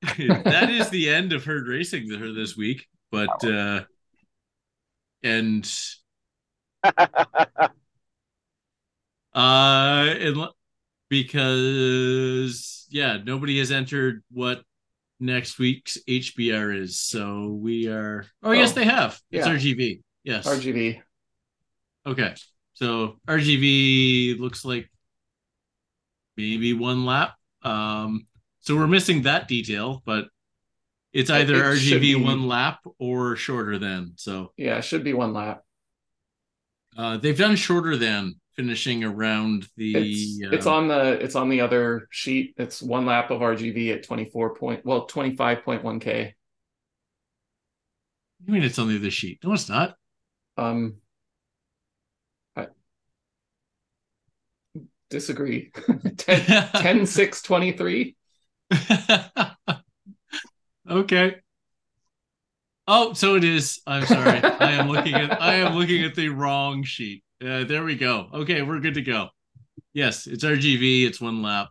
That 0.02 0.70
is 0.70 0.90
the 0.90 1.10
end 1.10 1.34
of 1.34 1.44
herd 1.46 1.68
racing 1.68 2.10
for 2.10 2.32
this 2.32 2.56
week. 2.56 2.88
But 3.12 3.44
uh 3.44 3.82
and 5.24 5.70
uh 6.84 7.70
and, 9.34 10.48
because 11.10 12.88
yeah, 12.90 13.18
nobody 13.24 13.60
has 13.60 13.72
entered 13.72 14.24
what 14.32 14.62
next 15.20 15.60
week's 15.60 15.98
HBR 16.08 16.82
is. 16.82 17.00
So 17.00 17.48
we 17.48 17.88
are 17.88 18.26
oh, 18.44 18.52
yes 18.52 18.72
Oh, 18.72 18.76
they 18.76 18.86
have. 18.86 19.20
It's 19.32 19.48
yeah. 19.48 19.54
RGV. 19.54 20.02
Yes. 20.24 20.48
rgv 20.48 21.02
Okay. 22.06 22.36
So 22.74 23.20
RGV 23.28 24.40
looks 24.40 24.64
like 24.64 24.90
maybe 26.38 26.74
one 26.74 27.06
lap. 27.06 27.36
Um, 27.62 28.26
so 28.70 28.76
we're 28.76 28.86
missing 28.86 29.24
that 29.24 29.48
detail, 29.48 30.04
but 30.06 30.28
it's 31.12 31.32
either 31.32 31.56
it 31.56 31.78
RGV 31.80 32.00
be- 32.02 32.16
one 32.16 32.48
lap 32.48 32.82
or 33.00 33.36
shorter 33.36 33.80
than. 33.80 34.14
So 34.16 34.54
yeah 34.58 34.78
it 34.78 34.84
should 34.84 35.04
be 35.04 35.14
one 35.14 35.34
lap 35.34 35.64
uh, 36.96 37.18
they've 37.18 37.36
done 37.36 37.56
shorter 37.56 37.98
than 37.98 38.36
finishing 38.54 39.04
around 39.04 39.68
the. 39.76 39.96
it's, 39.96 40.54
it's 40.54 40.68
um, 40.68 40.74
on 40.74 40.88
the 40.88 41.24
it's 41.24 41.36
on 41.36 41.50
the 41.50 41.62
other 41.62 42.08
sheet 42.12 42.54
it's 42.58 42.80
one 42.80 43.08
lap 43.08 43.32
of 43.32 43.42
rgv 43.42 43.92
at 43.92 44.04
24 44.04 44.54
point 44.54 44.86
well 44.86 45.08
25.1k 45.08 46.34
You 48.46 48.54
mean 48.54 48.62
it's 48.62 48.78
on 48.78 48.88
the 48.88 48.98
other 48.98 49.10
sheet? 49.10 49.40
No, 49.44 49.54
it's 49.54 49.68
not. 49.68 49.96
um 50.58 50.98
I 52.56 52.68
disagree 55.10 55.72
10 56.18 56.70
10 56.76 57.06
6 57.08 57.42
23 57.42 58.16
okay. 60.90 61.36
Oh, 62.88 63.14
so 63.14 63.36
it 63.36 63.44
is. 63.44 63.80
I'm 63.86 64.06
sorry. 64.06 64.42
I 64.42 64.72
am 64.72 64.90
looking 64.90 65.14
at 65.14 65.42
I 65.42 65.56
am 65.56 65.76
looking 65.76 66.04
at 66.04 66.16
the 66.16 66.30
wrong 66.30 66.84
sheet. 66.84 67.24
Uh, 67.42 67.64
there 67.64 67.84
we 67.84 67.96
go. 67.96 68.30
Okay, 68.34 68.62
we're 68.62 68.80
good 68.80 68.96
to 68.96 69.02
go. 69.02 69.30
Yes, 69.94 70.28
it's 70.28 70.44
RGV. 70.44 71.06
It's 71.06 71.22
one 71.22 71.42
lap. 71.42 71.70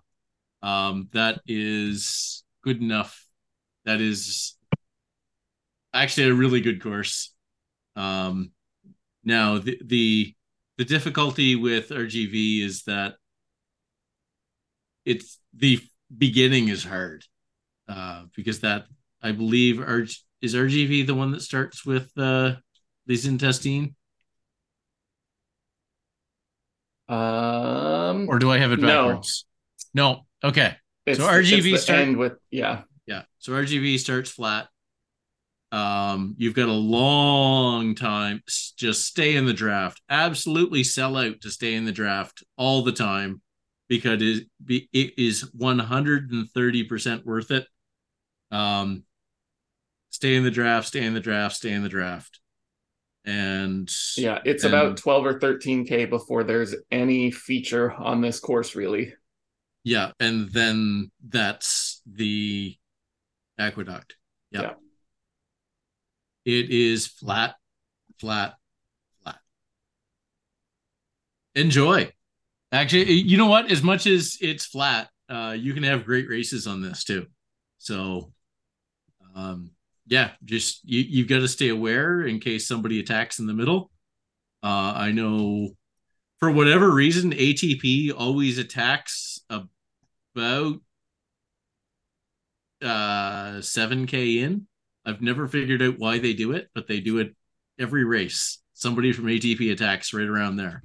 Um, 0.63 1.09
that 1.13 1.41
is 1.47 2.45
good 2.63 2.81
enough. 2.81 3.25
That 3.85 4.01
is 4.01 4.57
actually 5.93 6.29
a 6.29 6.35
really 6.35 6.61
good 6.61 6.83
course. 6.83 7.35
Um, 7.97 8.53
now 9.25 9.59
the 9.59 9.81
the 9.85 10.35
the 10.79 10.85
difficulty 10.85 11.57
with 11.57 11.91
RGV 11.91 12.63
is 12.63 12.85
that 12.85 13.15
it's 15.05 15.39
the 15.55 15.81
beginning 16.17 16.69
is 16.69 16.85
hard 16.85 17.25
uh, 17.89 18.25
because 18.35 18.61
that 18.61 18.87
I 19.23 19.33
believe 19.33 19.77
RG, 19.77 20.19
is 20.41 20.55
RGV 20.55 21.07
the 21.07 21.15
one 21.15 21.33
that 21.33 21.43
starts 21.43 21.85
with 21.85 22.11
uh, 22.17 22.55
Les 23.07 23.27
Intestines, 23.27 23.95
um 27.09 28.29
or 28.29 28.39
do 28.39 28.51
I 28.51 28.59
have 28.59 28.73
it 28.73 28.81
backwards? 28.81 29.47
No. 29.95 30.27
Okay. 30.45 30.77
it's, 31.07 31.19
so 31.19 31.27
RGV 31.27 31.59
it's 31.59 31.65
the 31.65 31.79
start- 31.79 32.01
end 32.01 32.17
with 32.19 32.35
yeah 32.51 32.83
Yeah. 33.07 33.23
So 33.39 33.53
RGV 33.53 33.99
starts 33.99 34.31
flat. 34.31 34.69
Um, 35.73 36.35
you've 36.39 36.55
got 36.55 36.69
a 36.69 36.73
long 36.73 37.95
time. 37.95 38.43
Just 38.77 39.05
stay 39.07 39.37
in 39.37 39.45
the 39.47 39.53
draft. 39.53 40.01
Absolutely 40.09 40.83
sell 40.83 41.17
out 41.17 41.41
to 41.43 41.51
stay 41.51 41.75
in 41.75 41.85
the 41.85 41.93
draft 41.93 42.43
all 42.57 42.83
the 42.83 42.93
time 42.93 43.41
because 43.89 44.23
it, 44.23 44.47
it 44.69 45.19
is 45.19 45.51
130% 45.57 47.25
worth 47.25 47.51
it. 47.51 47.67
Um, 48.51 49.05
stay 50.11 50.37
in 50.37 50.45
the 50.45 50.51
draft, 50.51 50.89
stay 50.89 51.05
in 51.05 51.15
the 51.15 51.21
draft, 51.21 51.57
stay 51.57 51.73
in 51.73 51.83
the 51.83 51.89
draft. 51.89 52.41
And 53.25 53.91
yeah 54.17 54.39
it's 54.45 54.65
And- 54.65 54.73
about 54.73 54.97
12 54.97 55.27
or 55.27 55.39
13k 55.39 56.09
before 56.09 56.45
there's 56.45 56.75
any 56.91 57.31
feature 57.31 57.93
on 57.93 58.21
this 58.21 58.41
course 58.41 58.75
really 58.75 59.13
yeah, 59.85 60.11
and 60.21 60.51
then 60.51 61.11
that's 61.27 62.03
the 62.05 62.77
aqueduct. 63.59 64.17
Yep. 64.51 64.63
Yeah. 66.45 66.53
It 66.53 66.71
is 66.71 67.07
flat, 67.07 67.55
flat, 68.21 68.57
flat. 69.23 69.37
Enjoy. 71.55 72.13
Actually, 72.71 73.13
you 73.13 73.37
know 73.37 73.47
what? 73.47 73.71
As 73.71 73.83
much 73.83 74.07
as 74.07 74.37
it's 74.41 74.67
flat, 74.67 75.09
uh, 75.29 75.57
you 75.59 75.75
can 75.75 75.83
have 75.83 76.05
great 76.05 76.29
races 76.29 76.67
on 76.67 76.83
this 76.83 77.05
too. 77.05 77.27
So, 77.79 78.33
um, 79.35 79.71
yeah, 80.07 80.31
just 80.45 80.81
you 80.85 81.01
you've 81.01 81.29
got 81.29 81.41
to 81.41 81.49
stay 81.49 81.69
aware 81.69 82.23
in 82.23 82.41
case 82.41 82.67
somebody 82.67 83.01
attacks 83.01 83.39
in 83.39 83.47
the 83.47 83.55
middle. 83.55 83.91
Uh, 84.63 84.93
I 84.97 85.13
know 85.13 85.69
for 86.41 86.51
whatever 86.51 86.93
reason, 86.93 87.33
ATP 87.33 88.13
always 88.17 88.59
attacks 88.59 89.41
about 89.51 90.81
uh 92.81 93.61
7k 93.61 94.43
in. 94.43 94.67
I've 95.05 95.21
never 95.21 95.49
figured 95.49 95.83
out 95.83 95.99
why 95.99 96.19
they 96.19 96.33
do 96.35 96.53
it, 96.53 96.69
but 96.75 96.87
they 96.87 97.01
do 97.01 97.19
it 97.19 97.35
every 97.79 98.05
race. 98.05 98.59
Somebody 98.75 99.13
from 99.13 99.25
ATP 99.25 99.73
attacks 99.73 100.13
right 100.13 100.29
around 100.29 100.57
there. 100.57 100.83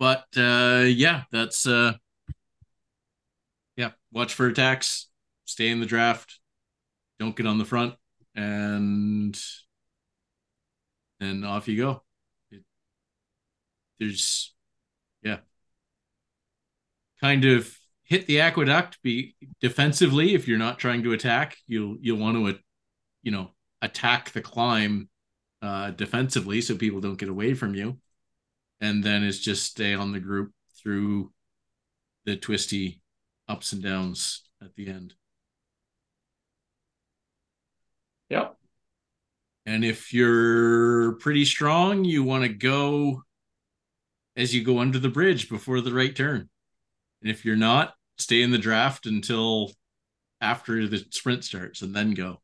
But 0.00 0.24
uh 0.36 0.84
yeah, 0.86 1.24
that's 1.30 1.66
uh 1.66 1.92
yeah, 3.76 3.90
watch 4.10 4.34
for 4.34 4.46
attacks, 4.46 5.08
stay 5.44 5.68
in 5.68 5.78
the 5.80 5.86
draft, 5.86 6.40
don't 7.18 7.36
get 7.36 7.46
on 7.46 7.58
the 7.58 7.66
front, 7.66 7.94
and 8.34 9.38
and 11.20 11.44
off 11.44 11.68
you 11.68 11.76
go. 11.76 12.02
It, 12.50 12.62
there's 13.98 14.54
yeah. 15.22 15.40
Kind 17.20 17.44
of 17.44 17.76
hit 18.04 18.26
the 18.26 18.40
aqueduct 18.40 19.02
be 19.02 19.36
defensively 19.60 20.34
if 20.34 20.48
you're 20.48 20.58
not 20.58 20.78
trying 20.78 21.02
to 21.02 21.12
attack, 21.12 21.58
you'll 21.66 21.98
you'll 22.00 22.18
want 22.18 22.38
to 22.38 22.58
you 23.22 23.32
know, 23.32 23.50
attack 23.82 24.32
the 24.32 24.40
climb 24.40 25.10
uh 25.62 25.90
defensively 25.90 26.62
so 26.62 26.74
people 26.74 27.02
don't 27.02 27.18
get 27.18 27.28
away 27.28 27.52
from 27.52 27.74
you. 27.74 27.98
And 28.80 29.04
then 29.04 29.22
it's 29.22 29.38
just 29.38 29.66
stay 29.66 29.94
on 29.94 30.12
the 30.12 30.20
group 30.20 30.52
through 30.82 31.32
the 32.24 32.36
twisty 32.36 33.02
ups 33.48 33.72
and 33.72 33.82
downs 33.82 34.42
at 34.62 34.74
the 34.74 34.88
end. 34.88 35.14
Yep. 38.30 38.56
And 39.66 39.84
if 39.84 40.14
you're 40.14 41.12
pretty 41.16 41.44
strong, 41.44 42.04
you 42.04 42.24
want 42.24 42.44
to 42.44 42.48
go 42.48 43.22
as 44.36 44.54
you 44.54 44.64
go 44.64 44.78
under 44.78 44.98
the 44.98 45.08
bridge 45.08 45.48
before 45.48 45.80
the 45.80 45.92
right 45.92 46.14
turn. 46.14 46.48
And 47.20 47.30
if 47.30 47.44
you're 47.44 47.56
not, 47.56 47.94
stay 48.16 48.42
in 48.42 48.50
the 48.50 48.58
draft 48.58 49.06
until 49.06 49.72
after 50.40 50.86
the 50.86 51.04
sprint 51.10 51.44
starts 51.44 51.82
and 51.82 51.94
then 51.94 52.14
go. 52.14 52.40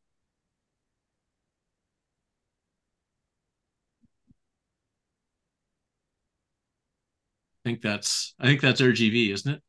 I 7.66 7.68
think 7.68 7.82
that's 7.82 8.32
I 8.38 8.46
think 8.46 8.60
that's 8.60 8.80
RGV, 8.80 9.32
isn't 9.32 9.54
it? 9.54 9.62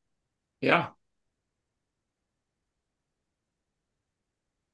Yeah. 0.62 0.90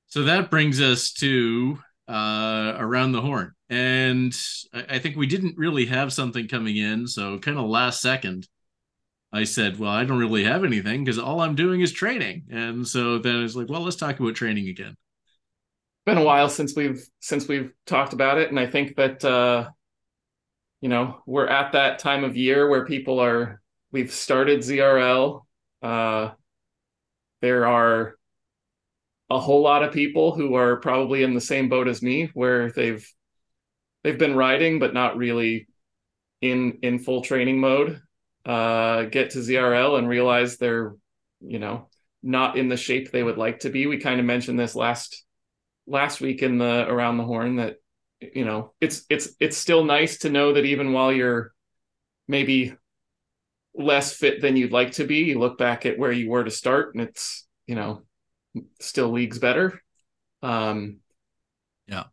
So 0.07 0.23
that 0.23 0.51
brings 0.51 0.81
us 0.81 1.13
to 1.13 1.79
uh, 2.09 2.73
around 2.77 3.13
the 3.13 3.21
horn, 3.21 3.53
and 3.69 4.35
I, 4.73 4.85
I 4.95 4.99
think 4.99 5.15
we 5.15 5.25
didn't 5.25 5.57
really 5.57 5.85
have 5.85 6.11
something 6.11 6.49
coming 6.49 6.75
in. 6.75 7.07
So 7.07 7.39
kind 7.39 7.57
of 7.57 7.65
last 7.65 8.01
second, 8.01 8.45
I 9.33 9.45
said, 9.45 9.79
"Well, 9.79 9.91
I 9.91 10.05
don't 10.05 10.19
really 10.19 10.43
have 10.43 10.65
anything 10.65 11.03
because 11.05 11.19
all 11.19 11.41
I'm 11.41 11.55
doing 11.55 11.81
is 11.81 11.93
training." 11.93 12.47
And 12.51 12.87
so 12.87 13.19
then 13.19 13.37
I 13.37 13.43
was 13.43 13.55
like, 13.55 13.69
"Well, 13.69 13.81
let's 13.81 13.95
talk 13.95 14.19
about 14.19 14.35
training 14.35 14.67
again." 14.69 14.91
It's 14.91 16.05
Been 16.05 16.17
a 16.17 16.23
while 16.25 16.49
since 16.49 16.75
we've 16.75 17.01
since 17.21 17.47
we've 17.47 17.71
talked 17.85 18.13
about 18.13 18.37
it, 18.37 18.49
and 18.49 18.59
I 18.59 18.67
think 18.67 18.97
that 18.97 19.23
uh, 19.23 19.69
you 20.83 20.89
know 20.89 21.21
we're 21.25 21.47
at 21.47 21.71
that 21.71 21.99
time 21.99 22.25
of 22.25 22.35
year 22.35 22.67
where 22.67 22.85
people 22.85 23.21
are. 23.21 23.61
We've 23.93 24.11
started 24.11 24.59
ZRL. 24.59 25.45
Uh, 25.81 26.31
there 27.41 27.65
are 27.65 28.17
a 29.29 29.39
whole 29.39 29.61
lot 29.61 29.83
of 29.83 29.93
people 29.93 30.35
who 30.35 30.55
are 30.55 30.75
probably 30.75 31.23
in 31.23 31.35
the 31.35 31.39
same 31.39 31.69
boat 31.69 31.87
as 31.87 32.01
me, 32.01 32.31
where 32.33 32.69
they've 32.69 33.09
they've 34.03 34.19
been 34.19 34.35
riding 34.35 34.79
but 34.79 34.93
not 34.93 35.15
really 35.15 35.69
in 36.41 36.79
in 36.83 36.99
full 36.99 37.21
training 37.21 37.61
mode. 37.61 38.01
Uh, 38.45 39.03
get 39.03 39.29
to 39.29 39.39
ZRL 39.39 39.97
and 39.97 40.09
realize 40.09 40.57
they're 40.57 40.95
you 41.39 41.59
know 41.59 41.87
not 42.21 42.57
in 42.57 42.67
the 42.67 42.75
shape 42.75 43.09
they 43.09 43.23
would 43.23 43.37
like 43.37 43.61
to 43.61 43.69
be. 43.69 43.85
We 43.87 43.99
kind 43.99 44.19
of 44.19 44.25
mentioned 44.25 44.59
this 44.59 44.75
last 44.75 45.23
last 45.87 46.19
week 46.19 46.43
in 46.43 46.57
the 46.57 46.85
around 46.89 47.15
the 47.15 47.23
horn 47.23 47.55
that 47.55 47.77
you 48.33 48.45
know 48.45 48.73
it's 48.81 49.05
it's 49.09 49.29
it's 49.39 49.57
still 49.57 49.83
nice 49.83 50.19
to 50.19 50.29
know 50.29 50.53
that 50.53 50.65
even 50.65 50.93
while 50.93 51.11
you're 51.11 51.53
maybe 52.27 52.75
less 53.75 54.13
fit 54.13 54.41
than 54.41 54.55
you'd 54.55 54.71
like 54.71 54.91
to 54.93 55.03
be 55.05 55.17
you 55.17 55.39
look 55.39 55.57
back 55.57 55.85
at 55.85 55.97
where 55.97 56.11
you 56.11 56.29
were 56.29 56.43
to 56.43 56.51
start 56.51 56.93
and 56.93 57.03
it's 57.03 57.47
you 57.65 57.75
know 57.75 58.03
still 58.79 59.09
leagues 59.09 59.39
better. 59.39 59.81
Um 60.41 60.97
yeah. 61.87 62.05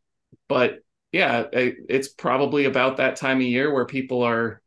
But 0.49 0.81
yeah 1.13 1.45
it's 1.53 2.09
probably 2.09 2.65
about 2.65 2.97
that 2.97 3.17
time 3.17 3.39
of 3.39 3.43
year 3.43 3.73
where 3.73 3.85
people 3.85 4.23
are 4.23 4.63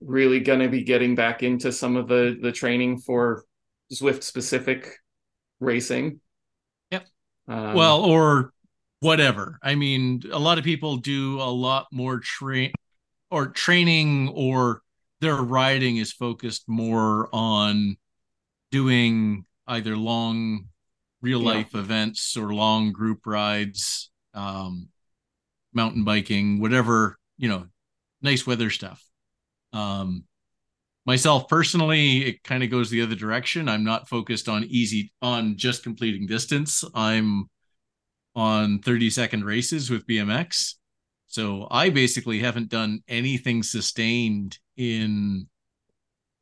really 0.00 0.40
going 0.40 0.60
to 0.60 0.68
be 0.68 0.82
getting 0.82 1.14
back 1.14 1.42
into 1.42 1.72
some 1.72 1.96
of 1.96 2.08
the 2.08 2.38
the 2.40 2.52
training 2.52 2.98
for 2.98 3.44
Zwift 3.92 4.22
specific 4.22 4.96
racing. 5.58 6.20
Yep. 6.90 7.06
Um, 7.48 7.74
well 7.74 8.04
or 8.04 8.52
whatever. 9.00 9.58
I 9.62 9.74
mean, 9.74 10.22
a 10.30 10.38
lot 10.38 10.58
of 10.58 10.64
people 10.64 10.96
do 10.96 11.40
a 11.40 11.50
lot 11.50 11.86
more 11.90 12.20
train 12.20 12.72
or 13.30 13.48
training 13.48 14.28
or 14.34 14.82
their 15.20 15.36
riding 15.36 15.96
is 15.96 16.12
focused 16.12 16.68
more 16.68 17.28
on 17.32 17.96
doing 18.70 19.44
either 19.66 19.96
long 19.96 20.66
real 21.22 21.40
life 21.40 21.70
yeah. 21.74 21.80
events 21.80 22.36
or 22.36 22.54
long 22.54 22.92
group 22.92 23.26
rides, 23.26 24.10
um, 24.34 24.88
mountain 25.72 26.04
biking, 26.04 26.60
whatever, 26.60 27.16
you 27.36 27.48
know, 27.48 27.66
nice 28.22 28.46
weather 28.46 28.70
stuff. 28.70 29.04
Um, 29.72 30.24
myself 31.06 31.48
personally, 31.48 32.26
it 32.26 32.42
kind 32.42 32.62
of 32.62 32.70
goes 32.70 32.90
the 32.90 33.02
other 33.02 33.14
direction. 33.14 33.68
I'm 33.68 33.84
not 33.84 34.08
focused 34.08 34.48
on 34.48 34.64
easy, 34.64 35.12
on 35.20 35.56
just 35.56 35.82
completing 35.82 36.26
distance. 36.26 36.82
I'm 36.94 37.48
on 38.40 38.78
30 38.78 39.10
second 39.10 39.44
races 39.44 39.90
with 39.90 40.06
BMX. 40.06 40.76
So 41.26 41.68
I 41.70 41.90
basically 41.90 42.38
haven't 42.38 42.70
done 42.70 43.00
anything 43.06 43.62
sustained 43.62 44.58
in, 44.78 45.46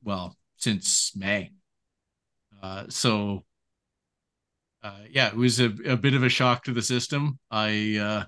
well, 0.04 0.36
since 0.58 1.10
May. 1.16 1.50
Uh, 2.62 2.84
so, 2.88 3.44
uh, 4.84 5.00
yeah, 5.10 5.26
it 5.26 5.34
was 5.34 5.58
a, 5.58 5.74
a 5.86 5.96
bit 5.96 6.14
of 6.14 6.22
a 6.22 6.28
shock 6.28 6.62
to 6.64 6.72
the 6.72 6.82
system. 6.82 7.40
I, 7.50 7.96
uh, 7.96 8.24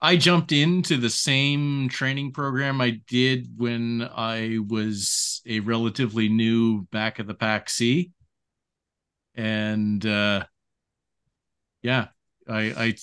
I 0.00 0.16
jumped 0.16 0.50
into 0.50 0.96
the 0.96 1.08
same 1.08 1.88
training 1.88 2.32
program 2.32 2.80
I 2.80 3.00
did 3.06 3.46
when 3.56 4.02
I 4.12 4.58
was 4.66 5.40
a 5.46 5.60
relatively 5.60 6.28
new 6.28 6.82
back 6.90 7.20
of 7.20 7.28
the 7.28 7.34
pack 7.34 7.70
C. 7.70 8.10
And, 9.36 10.04
uh, 10.04 10.46
yeah, 11.82 12.08
I, 12.52 12.60
I 12.76 12.94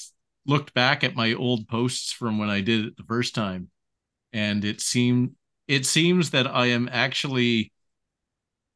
looked 0.46 0.74
back 0.74 1.04
at 1.04 1.16
my 1.16 1.34
old 1.34 1.68
posts 1.68 2.12
from 2.12 2.38
when 2.38 2.50
I 2.50 2.62
did 2.62 2.86
it 2.86 2.98
the 2.98 3.04
first 3.04 3.36
time, 3.36 3.70
and 4.34 4.64
it 4.64 4.82
seemed 4.82 5.32
it 5.68 5.86
seems 5.86 6.32
that 6.32 6.48
I 6.48 6.68
am 6.68 6.90
actually 6.92 7.72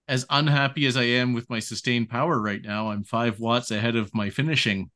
as 0.07 0.25
unhappy 0.29 0.85
as 0.85 0.97
I 0.97 1.03
am 1.03 1.33
with 1.33 1.49
my 1.49 1.59
sustained 1.59 2.09
power 2.09 2.39
right 2.39 2.61
now. 2.61 2.91
I'm 2.91 3.03
five 3.03 3.39
watts 3.39 3.71
ahead 3.71 3.95
of 3.95 4.13
my 4.13 4.29
finishing, 4.29 4.91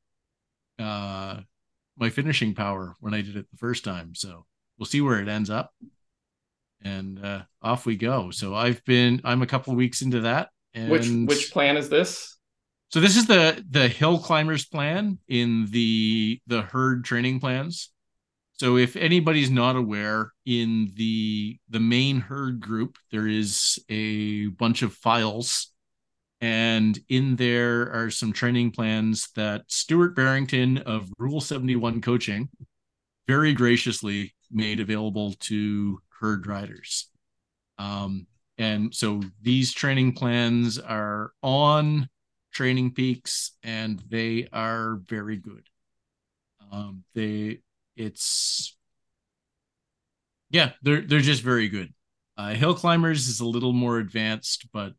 uh, 0.78 1.38
my 1.98 2.10
finishing 2.10 2.54
power 2.54 2.96
when 3.00 3.14
I 3.14 3.22
did 3.22 3.38
it 3.38 3.50
the 3.50 3.58
first 3.58 3.84
time. 3.84 4.14
So 4.16 4.46
we'll 4.78 4.86
see 4.86 5.02
where 5.02 5.20
it 5.20 5.28
ends 5.28 5.50
up, 5.50 5.72
and 6.84 7.24
uh, 7.24 7.44
off 7.62 7.86
we 7.86 7.96
go. 7.96 8.32
So 8.32 8.54
I've 8.54 8.84
been 8.86 9.22
I'm 9.24 9.42
a 9.42 9.48
couple 9.48 9.76
weeks 9.76 10.02
into 10.02 10.22
that. 10.22 10.50
And 10.74 10.92
which 10.92 11.10
which 11.10 11.52
plan 11.52 11.78
is 11.78 11.90
this? 11.90 12.37
So 12.90 13.02
this 13.02 13.18
is 13.18 13.26
the 13.26 13.64
the 13.70 13.88
hill 13.88 14.20
climbers 14.20 14.66
plan 14.66 15.20
in 15.28 15.68
the 15.72 16.40
the 16.48 16.62
herd 16.62 17.04
training 17.04 17.40
plans. 17.40 17.92
So 18.54 18.78
if 18.78 18.96
anybody's 18.96 19.52
not 19.52 19.76
aware, 19.76 20.32
in 20.46 20.92
the 20.96 21.60
the 21.70 21.80
main 21.80 22.22
herd 22.22 22.60
group, 22.60 22.98
there 23.12 23.28
is 23.28 23.78
a 23.90 24.48
bunch 24.48 24.82
of 24.82 24.94
files, 24.94 25.72
and 26.42 26.98
in 27.10 27.36
there 27.36 27.92
are 27.92 28.10
some 28.10 28.32
training 28.32 28.72
plans 28.72 29.30
that 29.36 29.64
Stuart 29.68 30.16
Barrington 30.16 30.78
of 30.80 31.12
Rule 31.20 31.42
Seventy 31.42 31.76
One 31.76 32.02
Coaching 32.02 32.50
very 33.28 33.54
graciously 33.54 34.34
made 34.50 34.80
available 34.80 35.34
to 35.42 36.00
herd 36.22 36.48
riders. 36.48 37.10
Um, 37.78 38.28
and 38.58 38.96
so 38.96 39.22
these 39.42 39.74
training 39.74 40.14
plans 40.14 40.80
are 40.80 41.32
on 41.44 42.10
Training 42.54 42.94
Peaks, 42.94 43.52
and 43.64 44.02
they 44.10 44.48
are 44.52 45.00
very 45.08 45.38
good. 45.38 45.68
Um, 46.72 47.04
they 47.14 47.60
it's 47.96 48.76
yeah, 50.50 50.72
they're 50.82 51.02
they're 51.02 51.20
just 51.20 51.44
very 51.44 51.68
good. 51.68 51.94
Uh, 52.38 52.54
Hill 52.54 52.76
Climbers 52.76 53.28
is 53.28 53.40
a 53.40 53.46
little 53.46 53.74
more 53.74 53.98
advanced, 53.98 54.68
but 54.72 54.94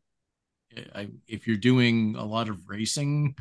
I, 0.93 1.07
if 1.27 1.47
you're 1.47 1.57
doing 1.57 2.15
a 2.17 2.25
lot 2.25 2.49
of 2.49 2.67
racing, 2.67 3.35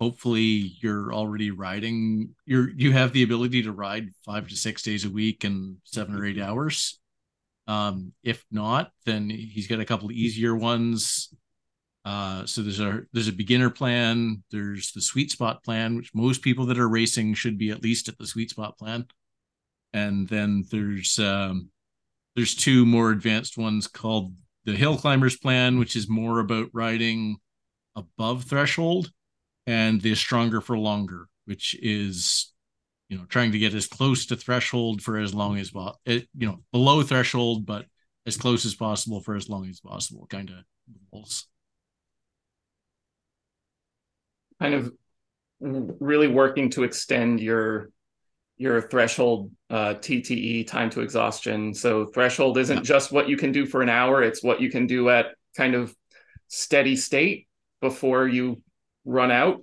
hopefully 0.00 0.74
you're 0.80 1.12
already 1.12 1.50
riding. 1.50 2.34
You're 2.46 2.70
you 2.70 2.92
have 2.92 3.12
the 3.12 3.22
ability 3.22 3.62
to 3.64 3.72
ride 3.72 4.10
five 4.24 4.48
to 4.48 4.56
six 4.56 4.82
days 4.82 5.04
a 5.04 5.10
week 5.10 5.44
and 5.44 5.76
seven 5.84 6.14
or 6.16 6.24
eight 6.24 6.40
hours. 6.40 6.98
Um, 7.66 8.12
if 8.22 8.44
not, 8.50 8.90
then 9.06 9.30
he's 9.30 9.66
got 9.66 9.80
a 9.80 9.84
couple 9.86 10.12
easier 10.12 10.54
ones 10.54 11.32
uh, 12.04 12.44
so 12.44 12.62
there's 12.62 12.80
a 12.80 13.02
there's 13.12 13.28
a 13.28 13.32
beginner 13.32 13.70
plan. 13.70 14.42
There's 14.50 14.92
the 14.92 15.00
sweet 15.00 15.30
spot 15.30 15.64
plan, 15.64 15.96
which 15.96 16.14
most 16.14 16.42
people 16.42 16.66
that 16.66 16.78
are 16.78 16.88
racing 16.88 17.34
should 17.34 17.56
be 17.56 17.70
at 17.70 17.82
least 17.82 18.08
at 18.08 18.18
the 18.18 18.26
sweet 18.26 18.50
spot 18.50 18.78
plan. 18.78 19.06
And 19.94 20.28
then 20.28 20.64
there's 20.70 21.18
um, 21.18 21.70
there's 22.36 22.54
two 22.54 22.84
more 22.84 23.10
advanced 23.10 23.56
ones 23.56 23.86
called 23.86 24.34
the 24.64 24.74
hill 24.74 24.98
climbers 24.98 25.36
plan, 25.36 25.78
which 25.78 25.96
is 25.96 26.08
more 26.08 26.40
about 26.40 26.68
riding 26.74 27.36
above 27.96 28.44
threshold, 28.44 29.10
and 29.66 30.00
the 30.00 30.14
stronger 30.14 30.60
for 30.60 30.76
longer, 30.76 31.28
which 31.46 31.74
is 31.80 32.52
you 33.08 33.16
know 33.16 33.24
trying 33.26 33.52
to 33.52 33.58
get 33.58 33.72
as 33.72 33.86
close 33.86 34.26
to 34.26 34.36
threshold 34.36 35.00
for 35.00 35.16
as 35.16 35.32
long 35.32 35.56
as 35.56 35.72
well, 35.72 35.98
it, 36.04 36.28
you 36.36 36.46
know 36.46 36.60
below 36.70 37.02
threshold, 37.02 37.64
but 37.64 37.86
as 38.26 38.36
close 38.36 38.66
as 38.66 38.74
possible 38.74 39.22
for 39.22 39.36
as 39.36 39.48
long 39.48 39.66
as 39.70 39.80
possible, 39.80 40.26
kind 40.28 40.50
of 40.50 40.56
goals. 41.10 41.46
Kind 44.64 44.74
of 44.74 44.92
really 45.60 46.28
working 46.28 46.70
to 46.70 46.84
extend 46.84 47.40
your 47.40 47.90
your 48.56 48.80
threshold 48.82 49.50
uh, 49.70 49.94
TTE 49.94 50.66
time 50.66 50.90
to 50.90 51.00
exhaustion. 51.00 51.74
So 51.74 52.06
threshold 52.06 52.58
isn't 52.58 52.76
Yeah. 52.76 52.82
just 52.82 53.12
what 53.12 53.28
you 53.28 53.36
can 53.36 53.52
do 53.52 53.66
for 53.66 53.82
an 53.82 53.88
hour; 53.88 54.22
it's 54.22 54.42
what 54.42 54.60
you 54.60 54.70
can 54.70 54.86
do 54.86 55.10
at 55.10 55.34
kind 55.56 55.74
of 55.74 55.94
steady 56.48 56.96
state 56.96 57.48
before 57.80 58.28
you 58.28 58.62
run 59.04 59.30
out. 59.30 59.62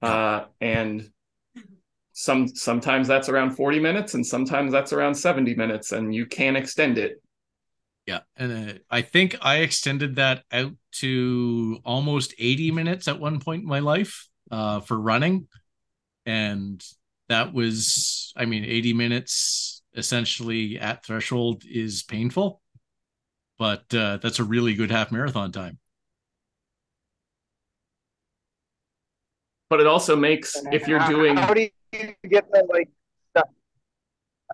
Uh, 0.00 0.44
and 0.60 1.10
some 2.12 2.46
sometimes 2.48 3.08
that's 3.08 3.28
around 3.28 3.56
40 3.56 3.80
minutes, 3.80 4.14
and 4.14 4.24
sometimes 4.24 4.70
that's 4.70 4.92
around 4.92 5.14
70 5.14 5.54
minutes, 5.54 5.92
and 5.92 6.14
you 6.14 6.26
can 6.26 6.56
extend 6.56 6.98
it. 6.98 7.20
Yeah, 8.06 8.20
and 8.36 8.70
uh, 8.70 8.72
I 8.90 9.00
think 9.00 9.36
I 9.40 9.58
extended 9.58 10.16
that 10.16 10.44
out 10.52 10.72
to 10.96 11.78
almost 11.84 12.34
80 12.38 12.70
minutes 12.70 13.08
at 13.08 13.18
one 13.18 13.40
point 13.40 13.62
in 13.62 13.68
my 13.68 13.78
life 13.78 14.28
uh, 14.50 14.80
for 14.80 15.00
running, 15.00 15.48
and 16.26 16.84
that 17.28 17.54
was, 17.54 18.32
I 18.36 18.44
mean, 18.44 18.64
80 18.64 18.92
minutes 18.92 19.82
essentially 19.96 20.78
at 20.78 21.04
threshold 21.04 21.62
is 21.64 22.02
painful, 22.02 22.60
but 23.58 23.84
uh, 23.94 24.18
that's 24.18 24.38
a 24.38 24.44
really 24.44 24.74
good 24.74 24.90
half 24.90 25.10
marathon 25.10 25.50
time. 25.50 25.78
But 29.70 29.80
it 29.80 29.86
also 29.86 30.14
makes 30.14 30.56
if 30.72 30.86
you're 30.86 31.06
doing 31.06 31.36
How 31.36 31.54
do 31.54 31.62
you 31.62 32.14
get 32.28 32.50
the 32.50 32.66
like 32.68 32.88
stuff? 32.88 33.03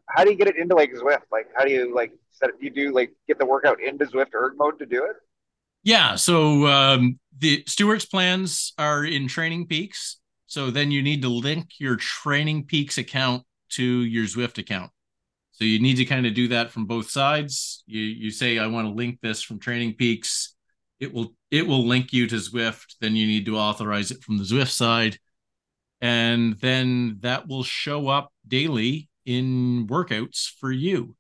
How 0.08 0.24
do 0.24 0.30
you 0.30 0.36
get 0.36 0.48
it 0.48 0.56
into 0.56 0.74
like 0.74 0.92
Zwift? 0.92 1.22
Like, 1.30 1.46
how 1.56 1.64
do 1.64 1.70
you 1.70 1.94
like 1.94 2.12
set? 2.30 2.50
You 2.60 2.70
do 2.70 2.92
like 2.92 3.12
get 3.28 3.38
the 3.38 3.46
workout 3.46 3.80
into 3.80 4.04
Zwift 4.06 4.34
erg 4.34 4.56
mode 4.56 4.78
to 4.78 4.86
do 4.86 5.04
it? 5.04 5.16
Yeah, 5.82 6.16
so 6.16 6.66
um, 6.66 7.18
the 7.38 7.64
Stewart's 7.66 8.04
plans 8.04 8.74
are 8.76 9.04
in 9.04 9.28
Training 9.28 9.66
Peaks. 9.66 10.18
So 10.46 10.70
then 10.70 10.90
you 10.90 11.00
need 11.02 11.22
to 11.22 11.28
link 11.28 11.68
your 11.78 11.96
Training 11.96 12.66
Peaks 12.66 12.98
account 12.98 13.44
to 13.70 13.84
your 13.84 14.24
Zwift 14.24 14.58
account. 14.58 14.90
So 15.52 15.64
you 15.64 15.78
need 15.78 15.96
to 15.96 16.06
kind 16.06 16.26
of 16.26 16.32
do 16.32 16.48
that 16.48 16.70
from 16.70 16.86
both 16.86 17.10
sides. 17.10 17.84
You 17.86 18.00
you 18.00 18.30
say 18.30 18.58
I 18.58 18.66
want 18.66 18.88
to 18.88 18.94
link 18.94 19.18
this 19.20 19.42
from 19.42 19.58
Training 19.58 19.94
Peaks. 19.94 20.54
It 20.98 21.12
will 21.12 21.34
it 21.50 21.66
will 21.66 21.86
link 21.86 22.14
you 22.14 22.26
to 22.28 22.36
Zwift. 22.36 22.94
Then 23.00 23.14
you 23.14 23.26
need 23.26 23.44
to 23.46 23.58
authorize 23.58 24.10
it 24.10 24.22
from 24.22 24.38
the 24.38 24.44
Zwift 24.44 24.70
side, 24.70 25.18
and 26.00 26.58
then 26.60 27.18
that 27.20 27.46
will 27.46 27.62
show 27.62 28.08
up 28.08 28.32
daily 28.48 29.09
in 29.24 29.86
workouts 29.86 30.50
for 30.58 30.72
you. 30.72 31.14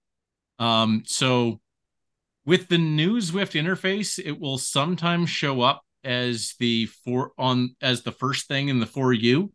Um, 0.58 1.02
so 1.06 1.60
with 2.44 2.68
the 2.68 2.78
new 2.78 3.18
Zwift 3.18 3.60
interface, 3.60 4.18
it 4.18 4.38
will 4.38 4.58
sometimes 4.58 5.30
show 5.30 5.60
up 5.60 5.82
as 6.02 6.54
the 6.58 6.86
for 6.86 7.32
on 7.38 7.76
as 7.82 8.02
the 8.02 8.12
first 8.12 8.48
thing 8.48 8.68
in 8.68 8.80
the 8.80 8.86
for 8.86 9.12
you, 9.12 9.52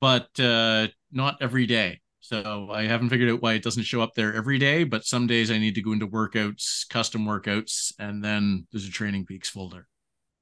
but 0.00 0.28
uh, 0.40 0.88
not 1.12 1.38
every 1.40 1.66
day. 1.66 2.00
So 2.20 2.68
I 2.72 2.84
haven't 2.84 3.08
figured 3.08 3.30
out 3.30 3.42
why 3.42 3.54
it 3.54 3.64
doesn't 3.64 3.82
show 3.82 4.00
up 4.00 4.14
there 4.14 4.32
every 4.34 4.58
day. 4.58 4.84
But 4.84 5.04
some 5.04 5.26
days 5.26 5.50
I 5.50 5.58
need 5.58 5.74
to 5.74 5.82
go 5.82 5.92
into 5.92 6.06
workouts, 6.06 6.88
custom 6.88 7.26
workouts, 7.26 7.92
and 7.98 8.24
then 8.24 8.66
there's 8.70 8.86
a 8.86 8.90
Training 8.90 9.26
Peaks 9.26 9.48
folder. 9.48 9.86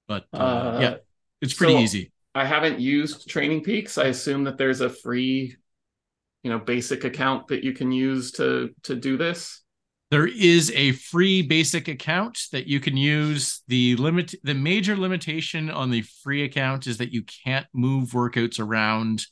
But 0.07 0.27
uh, 0.33 0.37
uh, 0.37 0.79
yeah, 0.81 0.97
it's 1.41 1.55
pretty 1.55 1.75
so- 1.75 1.81
easy. 1.81 2.12
I 2.35 2.45
haven't 2.45 2.79
used 2.79 3.29
Training 3.29 3.64
Peaks. 3.64 3.99
I 3.99 4.05
assume 4.05 4.45
that 4.45 4.57
there's 4.57 4.81
a 4.81 4.89
free, 4.89 5.57
you 6.43 6.51
know, 6.51 6.59
basic 6.59 7.05
account 7.05 7.49
that 7.49 7.64
you 7.64 7.72
can 7.72 7.93
use 7.93 8.32
to 8.32 8.70
to 8.84 8.95
do 8.95 9.16
this. 9.16 9.62
There 10.11 10.26
is 10.26 10.72
a 10.74 10.93
free 10.93 11.41
basic 11.43 11.86
account 11.86 12.36
that 12.51 12.66
you 12.66 12.80
can 12.80 12.97
use. 12.97 13.62
The 13.68 13.95
limit, 13.97 14.34
the 14.43 14.55
major 14.55 14.97
limitation 14.97 15.70
on 15.70 15.91
the 15.91 16.03
free 16.03 16.43
account 16.43 16.88
is 16.88 16.99
that 16.99 17.12
you 17.12 17.22
can't 17.45 17.66
move 17.72 18.11
workouts 18.11 18.59
around 18.59 19.24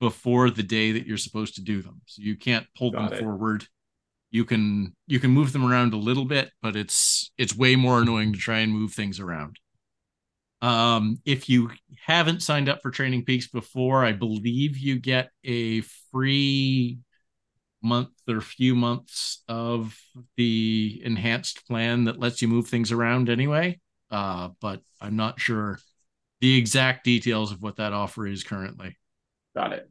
before 0.00 0.50
the 0.50 0.62
day 0.64 0.92
that 0.92 1.06
you're 1.06 1.18
supposed 1.18 1.54
to 1.56 1.62
do 1.62 1.82
them. 1.82 2.00
So 2.06 2.22
you 2.22 2.36
can't 2.36 2.66
pull 2.76 2.90
Got 2.90 3.10
them 3.10 3.18
it. 3.18 3.20
forward. 3.20 3.66
You 4.30 4.44
can 4.44 4.94
you 5.06 5.20
can 5.20 5.30
move 5.30 5.52
them 5.52 5.64
around 5.64 5.94
a 5.94 5.98
little 5.98 6.24
bit, 6.24 6.50
but 6.62 6.74
it's 6.74 7.30
it's 7.38 7.56
way 7.56 7.76
more 7.76 8.02
annoying 8.02 8.32
to 8.32 8.38
try 8.38 8.58
and 8.58 8.72
move 8.72 8.92
things 8.92 9.20
around. 9.20 9.58
Um, 10.60 11.18
if 11.24 11.48
you 11.48 11.70
haven't 12.04 12.42
signed 12.42 12.68
up 12.68 12.82
for 12.82 12.90
Training 12.90 13.24
Peaks 13.24 13.46
before, 13.48 14.04
I 14.04 14.12
believe 14.12 14.76
you 14.76 14.98
get 14.98 15.30
a 15.44 15.82
free 16.10 16.98
month 17.82 18.10
or 18.28 18.40
few 18.40 18.74
months 18.74 19.42
of 19.48 19.96
the 20.36 21.00
enhanced 21.04 21.66
plan 21.66 22.04
that 22.04 22.18
lets 22.18 22.42
you 22.42 22.48
move 22.48 22.68
things 22.68 22.90
around 22.90 23.30
anyway. 23.30 23.78
Uh, 24.10 24.48
but 24.60 24.80
I'm 25.00 25.16
not 25.16 25.38
sure 25.38 25.78
the 26.40 26.56
exact 26.56 27.04
details 27.04 27.52
of 27.52 27.62
what 27.62 27.76
that 27.76 27.92
offer 27.92 28.26
is 28.26 28.42
currently. 28.42 28.96
Got 29.54 29.72
it. 29.74 29.88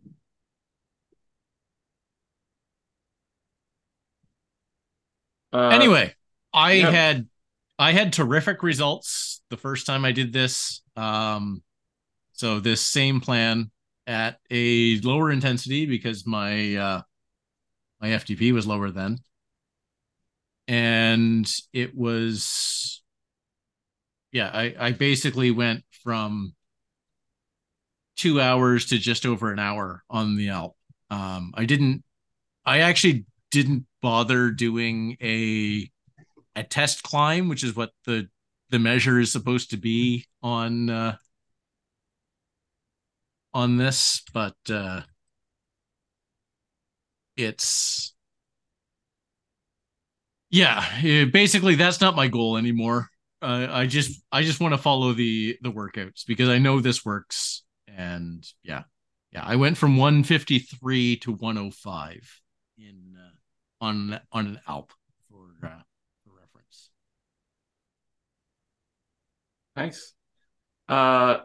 Uh, 5.54 5.70
anyway, 5.70 6.14
I 6.54 6.74
yeah. 6.74 6.92
had 6.92 7.28
I 7.80 7.92
had 7.92 8.12
terrific 8.12 8.64
results 8.64 9.42
the 9.50 9.58
first 9.58 9.86
time 9.86 10.04
I 10.04 10.12
did 10.12 10.34
this. 10.34 10.82
Um, 10.96 11.62
so 12.34 12.60
this 12.60 12.82
same 12.82 13.22
plan 13.22 13.72
at 14.06 14.40
a 14.50 15.00
lower 15.02 15.32
intensity 15.32 15.86
because 15.86 16.26
my 16.26 16.76
uh, 16.76 17.02
my 18.02 18.10
FTP 18.10 18.54
was 18.54 18.66
lower 18.66 18.90
then, 18.90 19.20
and 20.68 21.52
it 21.74 21.96
was 21.96 23.02
yeah. 24.32 24.50
I 24.54 24.76
I 24.80 24.92
basically 24.92 25.52
went 25.52 25.84
from 26.04 26.54
two 28.16 28.42
hours 28.42 28.88
to 28.88 28.98
just 28.98 29.26
over 29.26 29.52
an 29.52 29.60
hour 29.60 30.04
on 30.10 30.36
the 30.36 30.50
Alp. 30.50 30.76
Um, 31.10 31.54
I 31.56 31.66
didn't. 31.66 32.04
I 32.66 32.80
actually 32.80 33.26
didn't 33.52 33.86
bother 34.02 34.52
doing 34.52 35.18
a 35.22 35.90
a 36.58 36.64
test 36.64 37.04
climb, 37.04 37.50
which 37.50 37.64
is 37.64 37.76
what 37.76 37.92
the 38.06 38.28
the 38.70 38.80
measure 38.80 39.20
is 39.20 39.32
supposed 39.32 39.72
to 39.72 39.78
be 39.78 40.26
on 40.44 40.90
uh, 40.90 41.16
on 43.54 43.78
this, 43.78 44.24
but 44.34 44.56
uh, 44.70 45.02
it's 47.36 48.14
yeah, 50.50 50.86
eh, 51.04 51.26
basically 51.26 51.76
that's 51.76 52.02
not 52.02 52.16
my 52.16 52.28
goal 52.28 52.58
anymore. 52.58 53.10
Uh, 53.42 53.68
I 53.70 53.86
just 53.86 54.22
I 54.32 54.44
just 54.44 54.60
want 54.60 54.74
to 54.74 54.78
follow 54.78 55.14
the 55.14 55.58
the 55.62 55.72
workouts 55.72 56.26
because 56.26 56.50
I 56.50 56.58
know 56.58 56.80
this 56.80 57.06
works, 57.06 57.64
and 57.88 58.46
yeah, 58.64 58.84
yeah. 59.32 59.44
I 59.46 59.56
went 59.58 59.78
from 59.78 59.98
153 59.98 61.18
to 61.18 61.32
105 61.34 62.42
in 62.78 63.16
uh, 63.18 63.86
on 63.86 64.20
on 64.32 64.48
an 64.48 64.60
Alp 64.68 64.92
for 65.30 65.50
uh, 65.64 65.82
for 66.24 66.32
reference. 66.40 66.90
Nice. 69.78 70.14
Uh, 70.90 71.38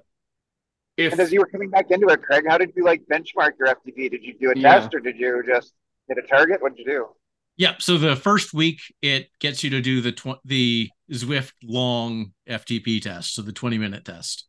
if 0.96 1.12
And 1.12 1.20
as 1.20 1.32
you 1.32 1.40
were 1.40 1.46
coming 1.46 1.70
back 1.70 1.90
into 1.90 2.08
it, 2.08 2.22
Craig, 2.22 2.44
how 2.48 2.58
did 2.58 2.72
you 2.76 2.84
like 2.84 3.02
benchmark 3.10 3.52
your 3.58 3.68
FTP? 3.68 4.10
Did 4.10 4.22
you 4.22 4.34
do 4.40 4.50
a 4.50 4.58
Yeah. 4.58 4.80
test 4.80 4.94
or 4.94 5.00
did 5.00 5.18
you 5.18 5.42
just 5.46 5.74
hit 6.08 6.18
a 6.18 6.22
target? 6.22 6.60
What 6.62 6.76
did 6.76 6.86
you 6.86 6.92
do? 6.92 7.08
Yeah, 7.56 7.76
so 7.78 7.98
the 7.98 8.16
first 8.16 8.54
week 8.54 8.80
it 9.02 9.30
gets 9.38 9.62
you 9.62 9.70
to 9.70 9.80
do 9.82 10.00
the 10.00 10.12
tw- 10.12 10.40
the 10.44 10.90
Zwift 11.10 11.52
long 11.62 12.32
FTP 12.48 13.00
test, 13.00 13.34
so 13.34 13.42
the 13.42 13.52
20 13.52 13.78
minute 13.78 14.04
test. 14.04 14.46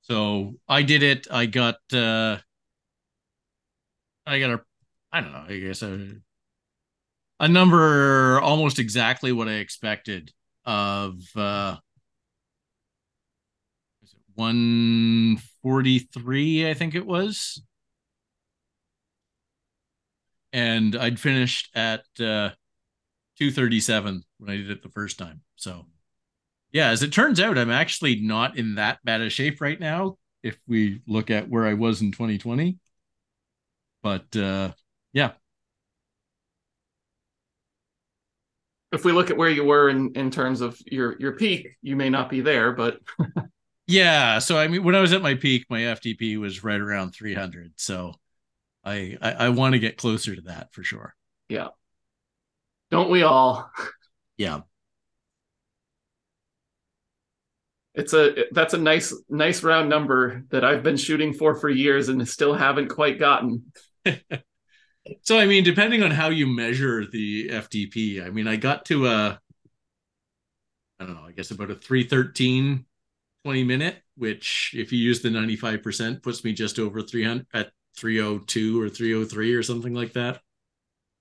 So 0.00 0.54
I 0.66 0.82
did 0.82 1.02
it. 1.02 1.26
I 1.30 1.44
got 1.46 1.76
uh 1.92 2.38
I 4.26 4.40
got 4.40 4.50
a 4.50 4.60
I 5.12 5.20
don't 5.20 5.32
know, 5.32 5.44
I 5.46 5.58
guess 5.58 5.82
a 5.82 6.16
a 7.40 7.48
number 7.48 8.40
almost 8.40 8.78
exactly 8.78 9.32
what 9.32 9.48
I 9.48 9.54
expected 9.54 10.32
of 10.64 11.20
uh 11.36 11.76
was 11.76 11.76
it 11.76 11.87
143 14.38 16.70
I 16.70 16.74
think 16.74 16.94
it 16.94 17.04
was 17.04 17.60
and 20.52 20.94
I'd 20.94 21.18
finished 21.18 21.70
at 21.74 22.04
uh 22.20 22.50
237 23.38 24.22
when 24.38 24.50
I 24.50 24.56
did 24.56 24.70
it 24.70 24.82
the 24.82 24.88
first 24.88 25.18
time. 25.18 25.42
So 25.56 25.86
yeah, 26.72 26.90
as 26.90 27.02
it 27.02 27.12
turns 27.12 27.40
out, 27.40 27.56
I'm 27.56 27.70
actually 27.70 28.20
not 28.20 28.58
in 28.58 28.74
that 28.76 28.98
bad 29.04 29.20
a 29.22 29.30
shape 29.30 29.60
right 29.60 29.78
now 29.78 30.18
if 30.42 30.58
we 30.66 31.02
look 31.06 31.30
at 31.30 31.48
where 31.48 31.66
I 31.66 31.74
was 31.74 32.00
in 32.00 32.12
2020. 32.12 32.78
But 34.02 34.34
uh 34.36 34.72
yeah, 35.12 35.32
if 38.92 39.04
we 39.04 39.12
look 39.12 39.30
at 39.30 39.36
where 39.36 39.50
you 39.50 39.64
were 39.64 39.88
in 39.88 40.12
in 40.14 40.30
terms 40.30 40.60
of 40.60 40.80
your 40.86 41.16
your 41.18 41.32
peak, 41.32 41.76
you 41.82 41.96
may 41.96 42.10
not 42.10 42.30
be 42.30 42.40
there, 42.40 42.72
but 42.72 42.98
yeah. 43.88 44.38
So 44.38 44.58
I 44.58 44.68
mean, 44.68 44.84
when 44.84 44.94
I 44.94 45.00
was 45.00 45.12
at 45.12 45.22
my 45.22 45.34
peak, 45.34 45.66
my 45.68 45.80
FTP 45.80 46.36
was 46.36 46.62
right 46.62 46.80
around 46.80 47.12
300. 47.12 47.72
So 47.76 48.14
I 48.84 49.16
I, 49.20 49.32
I 49.32 49.48
want 49.48 49.72
to 49.72 49.78
get 49.78 49.96
closer 49.96 50.36
to 50.36 50.42
that 50.42 50.72
for 50.72 50.84
sure. 50.84 51.14
Yeah. 51.48 51.68
Don't 52.90 53.10
we 53.10 53.22
all? 53.22 53.70
Yeah. 54.36 54.60
It's 57.94 58.12
a 58.12 58.44
that's 58.52 58.74
a 58.74 58.78
nice 58.78 59.12
nice 59.28 59.64
round 59.64 59.88
number 59.88 60.44
that 60.50 60.64
I've 60.64 60.84
been 60.84 60.96
shooting 60.96 61.32
for 61.32 61.56
for 61.56 61.68
years 61.68 62.08
and 62.08 62.26
still 62.28 62.54
haven't 62.54 62.88
quite 62.88 63.18
gotten. 63.18 63.72
so 65.22 65.36
I 65.38 65.46
mean, 65.46 65.64
depending 65.64 66.02
on 66.02 66.12
how 66.12 66.28
you 66.28 66.46
measure 66.46 67.04
the 67.06 67.48
FTP, 67.50 68.24
I 68.24 68.30
mean, 68.30 68.46
I 68.46 68.54
got 68.54 68.84
to 68.86 69.06
a, 69.08 69.40
I 71.00 71.04
don't 71.04 71.14
know, 71.14 71.26
I 71.26 71.32
guess 71.32 71.50
about 71.50 71.72
a 71.72 71.74
313 71.74 72.84
20 73.48 73.64
minute, 73.64 74.02
which 74.14 74.74
if 74.76 74.92
you 74.92 74.98
use 74.98 75.22
the 75.22 75.30
95% 75.30 76.22
puts 76.22 76.44
me 76.44 76.52
just 76.52 76.78
over 76.78 77.00
300 77.00 77.46
at 77.54 77.70
302 77.96 78.78
or 78.78 78.90
303 78.90 79.54
or 79.54 79.62
something 79.62 79.94
like 79.94 80.12
that. 80.12 80.42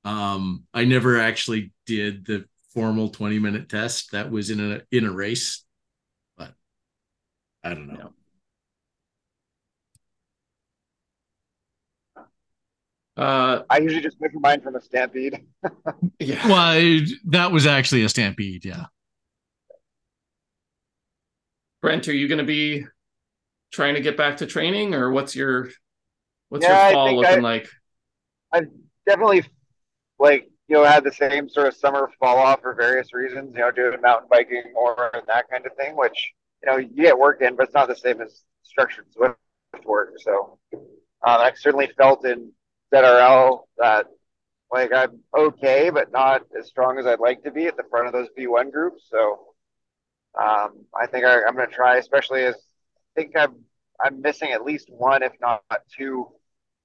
Um, 0.03 0.65
I 0.73 0.83
never 0.83 1.21
actually 1.21 1.71
did 1.85 2.25
the 2.25 2.43
formal 2.73 3.07
20 3.07 3.39
minute 3.39 3.69
test 3.69 4.11
that 4.11 4.29
was 4.29 4.49
in 4.49 4.59
a 4.59 4.81
in 4.91 5.05
a 5.05 5.11
race, 5.11 5.63
but 6.37 6.51
I 7.63 7.73
don't 7.73 7.87
know. 7.87 8.11
Uh, 13.15 13.61
I 13.69 13.77
usually 13.77 14.01
just 14.01 14.19
measure 14.19 14.41
mine 14.41 14.59
from 14.59 14.75
a 14.75 14.81
stampede. 14.81 15.45
yeah. 16.19 16.45
Well, 16.45 16.57
I, 16.57 17.05
that 17.27 17.53
was 17.53 17.65
actually 17.65 18.03
a 18.03 18.09
stampede, 18.09 18.65
yeah. 18.65 18.87
Brent, 21.87 22.07
are 22.09 22.13
you 22.13 22.27
going 22.27 22.39
to 22.39 22.43
be 22.43 22.85
trying 23.71 23.93
to 23.93 24.01
get 24.01 24.17
back 24.17 24.37
to 24.37 24.45
training, 24.45 24.93
or 24.93 25.09
what's 25.09 25.35
your 25.35 25.69
what's 26.49 26.65
Yeah, 26.65 26.89
your 26.89 26.93
fall 26.93 27.15
looking 27.15 27.37
I- 27.39 27.39
like? 27.39 27.69
I 28.53 28.61
definitely, 29.05 29.45
like 30.19 30.49
you 30.67 30.75
know, 30.75 30.83
had 30.83 31.05
the 31.05 31.13
same 31.13 31.47
sort 31.47 31.67
of 31.67 31.75
summer 31.75 32.11
fall 32.19 32.37
off 32.37 32.61
for 32.61 32.73
various 32.73 33.13
reasons. 33.13 33.53
You 33.55 33.61
know, 33.61 33.71
doing 33.71 34.01
mountain 34.01 34.27
biking 34.29 34.63
more 34.73 35.11
and 35.13 35.23
that 35.27 35.49
kind 35.49 35.65
of 35.65 35.73
thing. 35.77 35.95
Which 35.95 36.33
you 36.61 36.69
know, 36.71 36.77
you 36.77 36.89
get 36.89 37.17
work 37.17 37.41
in, 37.41 37.55
but 37.55 37.67
it's 37.67 37.73
not 37.73 37.87
the 37.87 37.95
same 37.95 38.21
as 38.21 38.43
structured 38.63 39.05
Zwift 39.17 39.35
work. 39.85 40.13
So 40.17 40.59
um, 40.73 40.81
I 41.23 41.53
certainly 41.55 41.89
felt 41.97 42.25
in 42.25 42.51
ZRL 42.93 43.61
that 43.77 44.07
like 44.73 44.91
I'm 44.93 45.19
okay, 45.37 45.89
but 45.89 46.11
not 46.11 46.41
as 46.57 46.67
strong 46.67 46.99
as 46.99 47.05
I'd 47.05 47.21
like 47.21 47.43
to 47.43 47.51
be 47.51 47.67
at 47.67 47.77
the 47.77 47.83
front 47.89 48.07
of 48.07 48.13
those 48.13 48.27
B1 48.37 48.73
groups. 48.73 49.07
So 49.09 49.39
um, 50.39 50.85
I 50.99 51.07
think 51.07 51.25
I, 51.25 51.43
I'm 51.43 51.55
going 51.55 51.69
to 51.69 51.75
try, 51.75 51.97
especially 51.97 52.43
as 52.43 52.55
I 52.55 53.21
think 53.21 53.35
I'm 53.35 53.55
I'm 54.03 54.21
missing 54.21 54.51
at 54.51 54.63
least 54.63 54.89
one, 54.89 55.23
if 55.23 55.33
not 55.41 55.61
two, 55.97 56.27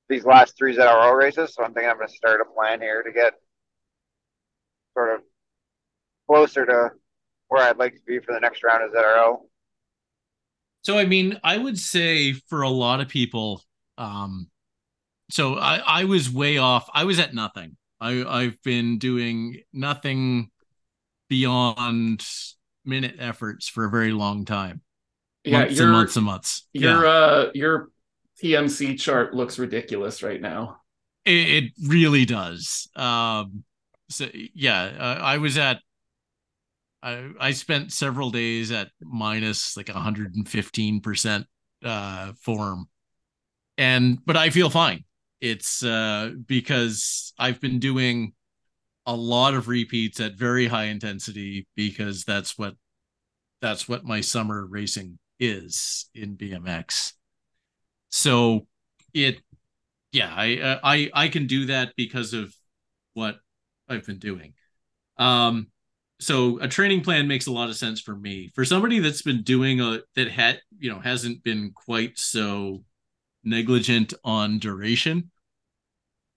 these 0.08 0.24
last 0.24 0.56
three 0.56 0.74
ZRL 0.74 1.16
races. 1.16 1.54
So 1.54 1.62
I'm 1.62 1.74
thinking 1.74 1.90
I'm 1.90 1.96
going 1.96 2.08
to 2.08 2.14
start 2.14 2.40
a 2.40 2.44
plan 2.44 2.80
here 2.80 3.02
to 3.02 3.12
get 3.12 3.34
sort 4.94 5.14
of 5.14 5.20
closer 6.26 6.64
to 6.64 6.90
where 7.48 7.62
I'd 7.62 7.76
like 7.76 7.94
to 7.94 8.00
be 8.06 8.18
for 8.20 8.32
the 8.32 8.40
next 8.40 8.62
round 8.64 8.82
of 8.82 8.92
ZRL. 8.92 9.40
So 10.82 10.98
I 10.98 11.04
mean, 11.04 11.38
I 11.44 11.58
would 11.58 11.78
say 11.78 12.32
for 12.32 12.62
a 12.62 12.68
lot 12.68 13.00
of 13.00 13.08
people, 13.08 13.62
um, 13.98 14.48
so 15.30 15.54
I, 15.54 15.76
I 15.76 16.04
was 16.04 16.30
way 16.30 16.58
off. 16.58 16.88
I 16.92 17.04
was 17.04 17.18
at 17.18 17.34
nothing. 17.34 17.76
I, 18.00 18.24
I've 18.24 18.60
been 18.62 18.98
doing 18.98 19.60
nothing 19.72 20.50
beyond 21.28 22.26
minute 22.84 23.16
efforts 23.18 23.68
for 23.68 23.84
a 23.84 23.90
very 23.90 24.12
long 24.12 24.44
time. 24.44 24.80
Yeah, 25.44 25.60
months 25.60 25.80
and 25.80 25.92
months 25.92 26.16
and 26.16 26.26
months. 26.26 26.68
your 26.72 27.04
yeah. 27.04 27.10
uh 27.10 27.50
your 27.54 27.88
PMC 28.42 28.98
chart 28.98 29.34
looks 29.34 29.58
ridiculous 29.58 30.22
right 30.22 30.40
now. 30.40 30.78
It, 31.24 31.64
it 31.64 31.72
really 31.86 32.24
does. 32.24 32.88
Um, 32.96 33.64
so 34.08 34.26
yeah, 34.32 34.82
uh, 34.82 35.18
I 35.22 35.38
was 35.38 35.58
at. 35.58 35.80
I 37.02 37.30
I 37.40 37.52
spent 37.52 37.92
several 37.92 38.30
days 38.30 38.70
at 38.70 38.90
minus 39.00 39.76
like 39.76 39.88
115 39.88 41.00
percent 41.00 41.46
uh 41.84 42.32
form, 42.40 42.88
and 43.78 44.24
but 44.24 44.36
I 44.36 44.50
feel 44.50 44.70
fine. 44.70 45.04
It's 45.40 45.82
uh 45.84 46.30
because 46.46 47.32
I've 47.38 47.60
been 47.60 47.78
doing 47.78 48.34
a 49.06 49.14
lot 49.14 49.54
of 49.54 49.68
repeats 49.68 50.20
at 50.20 50.34
very 50.34 50.66
high 50.66 50.84
intensity 50.84 51.66
because 51.74 52.24
that's 52.24 52.56
what 52.58 52.74
that's 53.60 53.88
what 53.88 54.04
my 54.04 54.20
summer 54.20 54.66
racing 54.66 55.18
is 55.38 56.08
in 56.14 56.36
BMX. 56.36 57.12
So 58.10 58.66
it 59.14 59.40
yeah, 60.12 60.32
I 60.34 60.78
I 60.82 61.10
I 61.14 61.28
can 61.28 61.46
do 61.46 61.66
that 61.66 61.94
because 61.96 62.34
of 62.34 62.54
what 63.14 63.36
I've 63.88 64.06
been 64.06 64.18
doing. 64.18 64.54
Um 65.16 65.68
so 66.20 66.60
a 66.60 66.68
training 66.68 67.02
plan 67.02 67.26
makes 67.26 67.48
a 67.48 67.52
lot 67.52 67.68
of 67.68 67.76
sense 67.76 68.00
for 68.00 68.14
me. 68.14 68.50
For 68.54 68.64
somebody 68.64 69.00
that's 69.00 69.22
been 69.22 69.42
doing 69.42 69.80
a 69.80 70.00
that 70.14 70.30
had, 70.30 70.60
you 70.78 70.88
know, 70.88 71.00
hasn't 71.00 71.42
been 71.42 71.72
quite 71.74 72.16
so 72.16 72.84
negligent 73.42 74.14
on 74.22 74.60
duration, 74.60 75.32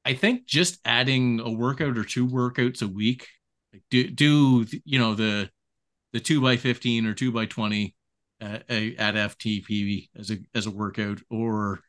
I 0.06 0.14
think 0.14 0.46
just 0.46 0.80
adding 0.86 1.40
a 1.40 1.50
workout 1.50 1.98
or 1.98 2.04
two 2.04 2.28
workouts 2.28 2.82
a 2.82 2.88
week, 2.88 3.28
like 3.74 3.84
do 3.90 4.10
do 4.10 4.66
you 4.86 5.00
know 5.00 5.16
the 5.16 5.50
the 6.14 6.20
two 6.20 6.42
by 6.42 6.58
fifteen 6.58 7.06
or 7.06 7.14
two 7.14 7.32
by 7.32 7.46
twenty 7.48 7.96
at, 8.40 8.70
at 8.70 9.16
FTP 9.16 10.10
as 10.16 10.32
a 10.32 10.38
as 10.54 10.68
a 10.68 10.72
workout 10.72 11.20
or 11.30 11.82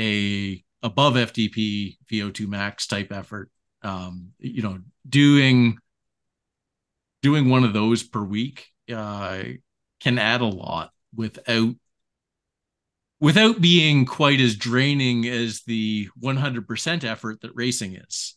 a 0.00 0.64
above 0.82 1.14
FTP 1.14 1.96
VO2 2.10 2.48
max 2.48 2.86
type 2.86 3.12
effort. 3.12 3.50
Um, 3.82 4.30
you 4.38 4.62
know, 4.62 4.78
doing 5.08 5.78
doing 7.22 7.48
one 7.48 7.64
of 7.64 7.72
those 7.72 8.02
per 8.02 8.22
week 8.22 8.66
uh, 8.92 9.42
can 10.00 10.18
add 10.18 10.40
a 10.40 10.46
lot 10.46 10.90
without 11.14 11.74
without 13.22 13.60
being 13.60 14.04
quite 14.04 14.40
as 14.40 14.56
draining 14.56 15.28
as 15.28 15.62
the 15.62 16.08
100% 16.20 17.04
effort 17.04 17.40
that 17.40 17.52
racing 17.54 17.94
is. 17.94 18.36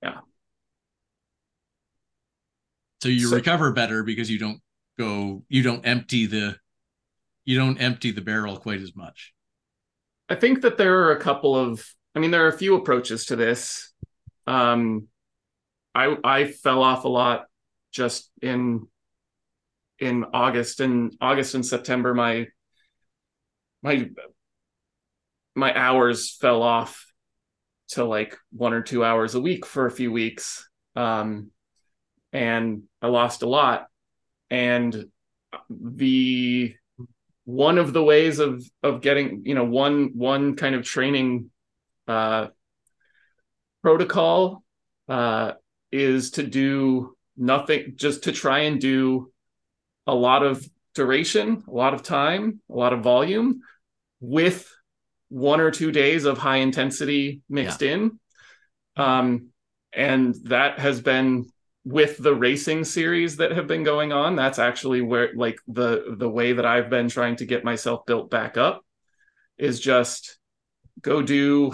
Yeah. 0.00 0.20
So 3.02 3.08
you 3.08 3.26
So- 3.28 3.36
recover 3.36 3.72
better 3.72 4.04
because 4.04 4.30
you 4.30 4.38
don't 4.38 4.60
go 4.98 5.44
you 5.48 5.62
don't 5.62 5.84
empty 5.84 6.26
the 6.26 6.58
you 7.44 7.56
don't 7.58 7.78
empty 7.78 8.12
the 8.12 8.20
barrel 8.20 8.56
quite 8.56 8.80
as 8.80 8.94
much. 8.94 9.32
I 10.28 10.36
think 10.36 10.60
that 10.62 10.76
there 10.76 11.00
are 11.04 11.12
a 11.12 11.20
couple 11.20 11.56
of 11.56 11.84
I 12.14 12.20
mean 12.20 12.30
there 12.30 12.44
are 12.44 12.54
a 12.54 12.56
few 12.58 12.76
approaches 12.76 13.26
to 13.26 13.36
this. 13.36 13.92
Um 14.46 15.08
I 15.94 16.16
I 16.22 16.44
fell 16.52 16.82
off 16.82 17.04
a 17.04 17.08
lot 17.08 17.46
just 17.90 18.30
in 18.40 18.86
in 19.98 20.24
August 20.32 20.78
and 20.80 21.16
August 21.20 21.56
and 21.56 21.66
September 21.66 22.14
my 22.14 22.46
my 23.82 24.08
my 25.54 25.76
hours 25.78 26.36
fell 26.40 26.62
off 26.62 27.06
to 27.88 28.04
like 28.04 28.38
one 28.52 28.72
or 28.72 28.82
two 28.82 29.04
hours 29.04 29.34
a 29.34 29.40
week 29.40 29.66
for 29.66 29.86
a 29.86 29.90
few 29.90 30.10
weeks. 30.10 30.68
Um 30.96 31.50
and 32.32 32.84
I 33.02 33.08
lost 33.08 33.42
a 33.42 33.48
lot. 33.48 33.86
And 34.50 35.06
the 35.70 36.74
one 37.44 37.78
of 37.78 37.92
the 37.92 38.02
ways 38.02 38.38
of 38.38 38.64
of 38.82 39.00
getting 39.00 39.42
you 39.44 39.54
know 39.54 39.64
one 39.64 40.12
one 40.14 40.56
kind 40.56 40.74
of 40.74 40.84
training 40.84 41.50
uh 42.06 42.46
protocol 43.82 44.62
uh 45.08 45.52
is 45.90 46.32
to 46.32 46.42
do 46.42 47.16
nothing 47.36 47.94
just 47.96 48.24
to 48.24 48.32
try 48.32 48.60
and 48.60 48.80
do 48.80 49.32
a 50.06 50.14
lot 50.14 50.42
of 50.42 50.64
duration 50.94 51.64
a 51.66 51.70
lot 51.70 51.94
of 51.94 52.02
time 52.02 52.60
a 52.70 52.74
lot 52.74 52.92
of 52.92 53.02
volume 53.02 53.60
with 54.22 54.66
one 55.28 55.60
or 55.60 55.70
two 55.70 55.92
days 55.92 56.24
of 56.24 56.38
high 56.38 56.56
intensity 56.56 57.42
mixed 57.50 57.82
in. 57.82 58.18
Um 58.96 59.48
and 59.92 60.34
that 60.44 60.78
has 60.78 61.02
been 61.02 61.50
with 61.84 62.16
the 62.16 62.34
racing 62.34 62.84
series 62.84 63.36
that 63.36 63.52
have 63.52 63.66
been 63.66 63.82
going 63.82 64.12
on. 64.12 64.36
That's 64.36 64.58
actually 64.58 65.02
where 65.02 65.30
like 65.34 65.58
the 65.66 66.14
the 66.16 66.28
way 66.28 66.52
that 66.54 66.64
i've 66.64 66.88
been 66.88 67.08
trying 67.08 67.36
to 67.36 67.46
get 67.46 67.64
myself 67.64 68.06
built 68.06 68.30
back 68.30 68.56
up 68.56 68.82
is 69.58 69.80
just 69.80 70.38
go 71.00 71.22
do 71.22 71.72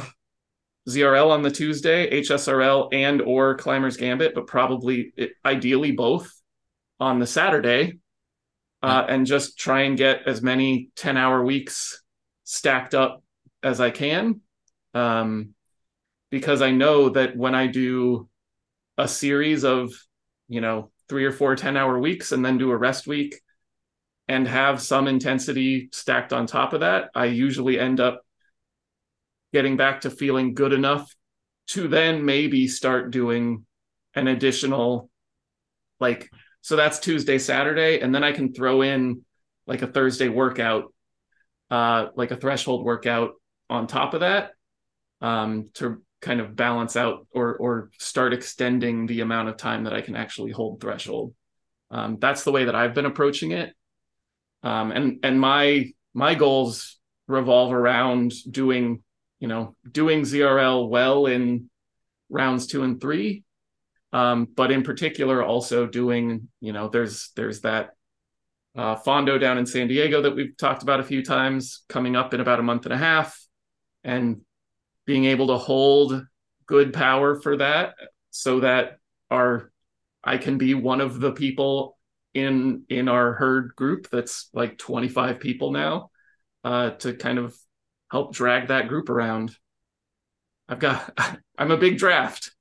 zrl 0.89 1.31
on 1.31 1.43
the 1.43 1.51
tuesday 1.51 2.21
hsrl 2.21 2.89
and 2.93 3.21
or 3.21 3.57
climbers 3.57 3.97
gambit 3.97 4.35
but 4.35 4.47
probably 4.47 5.13
it, 5.17 5.33
ideally 5.45 5.93
both 5.93 6.33
on 6.99 7.19
the 7.19 7.27
saturday 7.27 7.99
uh, 8.83 9.05
and 9.09 9.27
just 9.27 9.59
try 9.59 9.83
and 9.83 9.99
get 9.99 10.23
as 10.27 10.41
many 10.41 10.91
10 10.97 11.17
hour 11.17 11.45
weeks 11.45 12.03
stacked 12.49 12.95
up 12.95 13.23
as 13.63 13.79
i 13.79 13.91
can 13.91 14.41
um, 14.95 15.51
because 16.31 16.63
i 16.63 16.71
know 16.71 17.11
that 17.11 17.37
when 17.37 17.55
i 17.55 17.67
do 17.67 18.27
a 18.97 19.07
series 19.07 19.67
of 19.67 19.93
you 20.49 20.63
know 20.63 20.91
three 21.11 21.27
or 21.27 21.33
four 21.33 21.55
10 21.55 21.77
hour 21.77 21.99
weeks 21.99 22.33
and 22.33 22.43
then 22.43 22.57
do 22.57 22.71
a 22.71 22.77
rest 22.77 23.07
week 23.07 23.39
and 24.29 24.49
have 24.49 24.81
some 24.81 25.09
intensity 25.09 25.91
stacked 25.93 26.33
on 26.33 26.47
top 26.47 26.73
of 26.73 26.81
that 26.81 27.11
i 27.15 27.27
usually 27.27 27.79
end 27.79 28.01
up 28.01 28.23
getting 29.53 29.77
back 29.77 30.01
to 30.01 30.11
feeling 30.11 30.55
good 30.55 30.73
enough 30.73 31.15
to 31.67 31.87
then 31.87 32.25
maybe 32.25 32.67
start 32.67 33.11
doing 33.11 33.67
an 34.15 34.27
additional 34.27 35.11
like 36.01 36.31
so 36.63 36.77
that's 36.77 36.99
tuesday 36.99 37.39
saturday 37.39 38.01
and 38.01 38.15
then 38.15 38.25
i 38.25 38.33
can 38.33 38.55
throw 38.55 38.81
in 38.81 39.23
like 39.67 39.83
a 39.83 39.87
thursday 39.87 40.31
workout 40.31 40.95
uh 41.71 42.09
like 42.17 42.31
a 42.31 42.37
threshold 42.37 42.85
workout 42.85 43.33
on 43.71 43.87
top 43.87 44.15
of 44.15 44.21
that 44.21 44.53
um, 45.21 45.71
to 45.75 46.03
kind 46.21 46.41
of 46.41 46.57
balance 46.57 46.97
out 46.97 47.27
or 47.33 47.57
or 47.57 47.91
start 47.99 48.33
extending 48.33 49.07
the 49.07 49.21
amount 49.21 49.49
of 49.49 49.57
time 49.57 49.85
that 49.85 49.93
I 49.93 50.01
can 50.01 50.17
actually 50.17 50.51
hold 50.51 50.81
threshold. 50.81 51.35
Um, 51.91 52.19
that's 52.19 52.45
the 52.45 52.53
way 52.53 52.65
that 52.65 52.75
I've 52.75 52.95
been 52.95 53.07
approaching 53.07 53.53
it. 53.53 53.75
Um, 54.63 54.91
and 54.91 55.19
and 55.23 55.41
my 55.41 55.93
my 56.15 56.35
goals 56.35 56.99
revolve 57.27 57.73
around 57.73 58.33
doing 58.51 59.03
you 59.39 59.49
know 59.49 59.77
doing 59.91 60.23
ZRL 60.23 60.89
well 60.89 61.27
in 61.27 61.71
rounds 62.29 62.67
two 62.67 62.83
and 62.83 63.01
three, 63.01 63.45
um, 64.13 64.49
but 64.55 64.71
in 64.71 64.83
particular 64.83 65.43
also 65.43 65.87
doing 65.87 66.49
you 66.61 66.73
know 66.73 66.89
there's 66.89 67.31
there's 67.37 67.61
that 67.61 67.91
uh, 68.79 68.95
Fondo 68.95 69.41
down 69.41 69.59
in 69.59 69.67
San 69.67 69.89
Diego 69.89 70.23
that 70.23 70.37
we've 70.37 70.57
talked 70.57 70.85
about 70.85 71.01
a 71.01 71.05
few 71.05 71.23
times 71.25 71.85
coming 71.89 72.15
up 72.15 72.33
in 72.33 72.41
about 72.41 72.61
a 72.61 72.63
month 72.63 72.87
and 72.87 72.95
a 72.95 72.99
half, 72.99 73.45
and 74.05 74.41
being 75.05 75.25
able 75.25 75.49
to 75.49 75.57
hold 75.57 76.25
good 76.67 76.93
power 76.93 77.41
for 77.41 77.57
that 77.57 77.95
so 78.31 78.61
that 78.61 78.99
our 79.31 79.73
I 80.23 80.39
can 80.39 80.59
be 80.59 80.75
one 80.75 81.01
of 81.01 81.19
the 81.19 81.33
people 81.33 81.99
in 82.35 82.85
in 82.89 83.09
our 83.09 83.33
herd 83.33 83.75
group 83.75 84.09
that's 84.11 84.49
like 84.53 84.79
25 84.79 85.41
people 85.41 85.73
now 85.73 86.11
uh, 86.63 86.91
to 86.91 87.15
kind 87.15 87.39
of 87.39 87.57
help 88.13 88.33
drag 88.33 88.69
that 88.69 88.87
group 88.87 89.09
around. 89.09 89.57
I've 90.69 90.79
got 90.79 91.19
I'm 91.59 91.73
a 91.73 91.77
big 91.77 91.99
draft. 91.99 92.53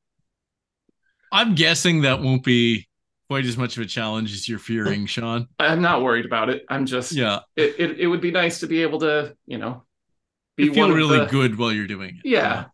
I'm 1.32 1.54
guessing 1.54 2.02
that 2.02 2.22
won't 2.22 2.44
be 2.44 2.87
quite 3.30 3.46
as 3.46 3.58
much 3.58 3.78
of 3.78 3.84
a 3.84 3.86
challenge 3.86 4.34
as 4.34 4.48
you're 4.48 4.60
fearing, 4.60 5.06
Sean. 5.06 5.48
I'm 5.60 5.82
not 5.82 6.02
worried 6.02 6.26
about 6.26 6.50
it. 6.50 6.64
I'm 6.70 6.86
just 6.86 7.12
Yeah. 7.12 7.40
it 7.56 7.76
it, 7.80 8.00
it 8.00 8.08
would 8.08 8.22
be 8.22 8.32
nice 8.32 8.60
to 8.62 8.68
be 8.68 8.82
able 8.82 9.00
to, 9.00 9.36
you 9.46 9.58
know, 9.58 9.84
You 10.58 10.74
feel 10.74 10.88
one 10.88 10.96
really 10.96 11.20
the- 11.20 11.26
good 11.26 11.58
while 11.58 11.72
you're 11.74 11.88
doing 11.88 12.18
it. 12.24 12.28
Yeah. 12.28 12.66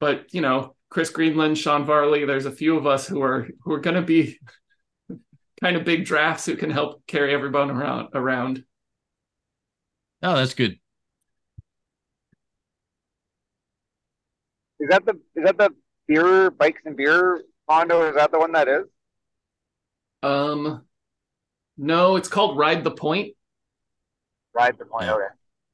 But 0.00 0.34
you 0.34 0.40
know, 0.42 0.76
Chris 0.90 1.10
Greenland, 1.10 1.56
Sean 1.58 1.84
Varley, 1.84 2.24
there's 2.24 2.46
a 2.46 2.52
few 2.52 2.76
of 2.76 2.86
us 2.86 3.06
who 3.06 3.22
are 3.22 3.48
who 3.62 3.72
are 3.72 3.80
gonna 3.80 4.02
be 4.02 4.38
kind 5.62 5.76
of 5.76 5.84
big 5.84 6.04
drafts 6.04 6.44
who 6.46 6.56
can 6.56 6.70
help 6.70 7.06
carry 7.06 7.32
everyone 7.32 7.70
around 7.70 8.08
around. 8.14 8.64
Oh, 10.22 10.36
that's 10.36 10.54
good. 10.54 10.78
Is 14.80 14.88
that 14.90 15.04
the 15.06 15.14
is 15.36 15.44
that 15.44 15.56
the 15.56 15.70
beer 16.06 16.50
bikes 16.50 16.82
and 16.84 16.96
beer 16.96 17.42
condo? 17.68 18.08
Is 18.10 18.16
that 18.16 18.30
the 18.32 18.38
one 18.38 18.52
that 18.52 18.68
is? 18.68 18.84
Um 20.24 20.82
no, 21.76 22.16
it's 22.16 22.28
called 22.28 22.56
Ride 22.56 22.82
the 22.82 22.90
Point. 22.90 23.34
Ride 24.54 24.78
the 24.78 24.86
point. 24.86 25.10
Okay. 25.10 25.26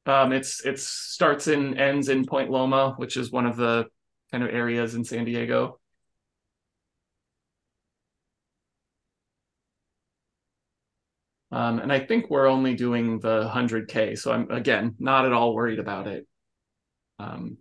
Um 0.05 0.33
it's 0.33 0.65
it's 0.65 0.83
starts 0.83 1.47
and 1.47 1.79
ends 1.79 2.09
in 2.09 2.25
Point 2.25 2.51
Loma, 2.51 2.95
which 2.97 3.15
is 3.15 3.31
one 3.31 3.45
of 3.45 3.55
the 3.55 3.87
kind 4.31 4.43
of 4.43 4.49
areas 4.49 4.95
in 4.95 5.05
San 5.05 5.25
Diego. 5.25 5.79
Um, 11.51 11.79
and 11.79 11.91
I 11.91 11.99
think 11.99 12.29
we're 12.29 12.47
only 12.47 12.75
doing 12.75 13.19
the 13.19 13.43
100K. 13.43 14.17
So 14.17 14.31
I'm, 14.31 14.49
again, 14.49 14.95
not 14.99 15.25
at 15.25 15.33
all 15.33 15.53
worried 15.53 15.79
about 15.79 16.07
it. 16.07 16.25
Um, 17.19 17.57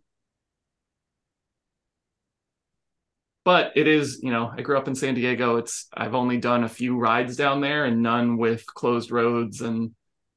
but 3.45 3.73
it 3.77 3.89
is, 3.89 4.21
you 4.23 4.31
know, 4.31 4.53
I 4.57 4.63
grew 4.63 4.77
up 4.79 4.89
in 4.89 4.95
San 4.95 5.15
Diego. 5.15 5.57
It's, 5.57 5.87
I've 5.95 6.15
only 6.15 6.39
done 6.39 6.65
a 6.65 6.69
few 6.69 6.99
rides 6.99 7.37
down 7.37 7.61
there 7.61 7.85
and 7.85 8.03
none 8.03 8.37
with 8.37 8.67
closed 8.67 9.11
roads 9.11 9.61
and 9.63 9.93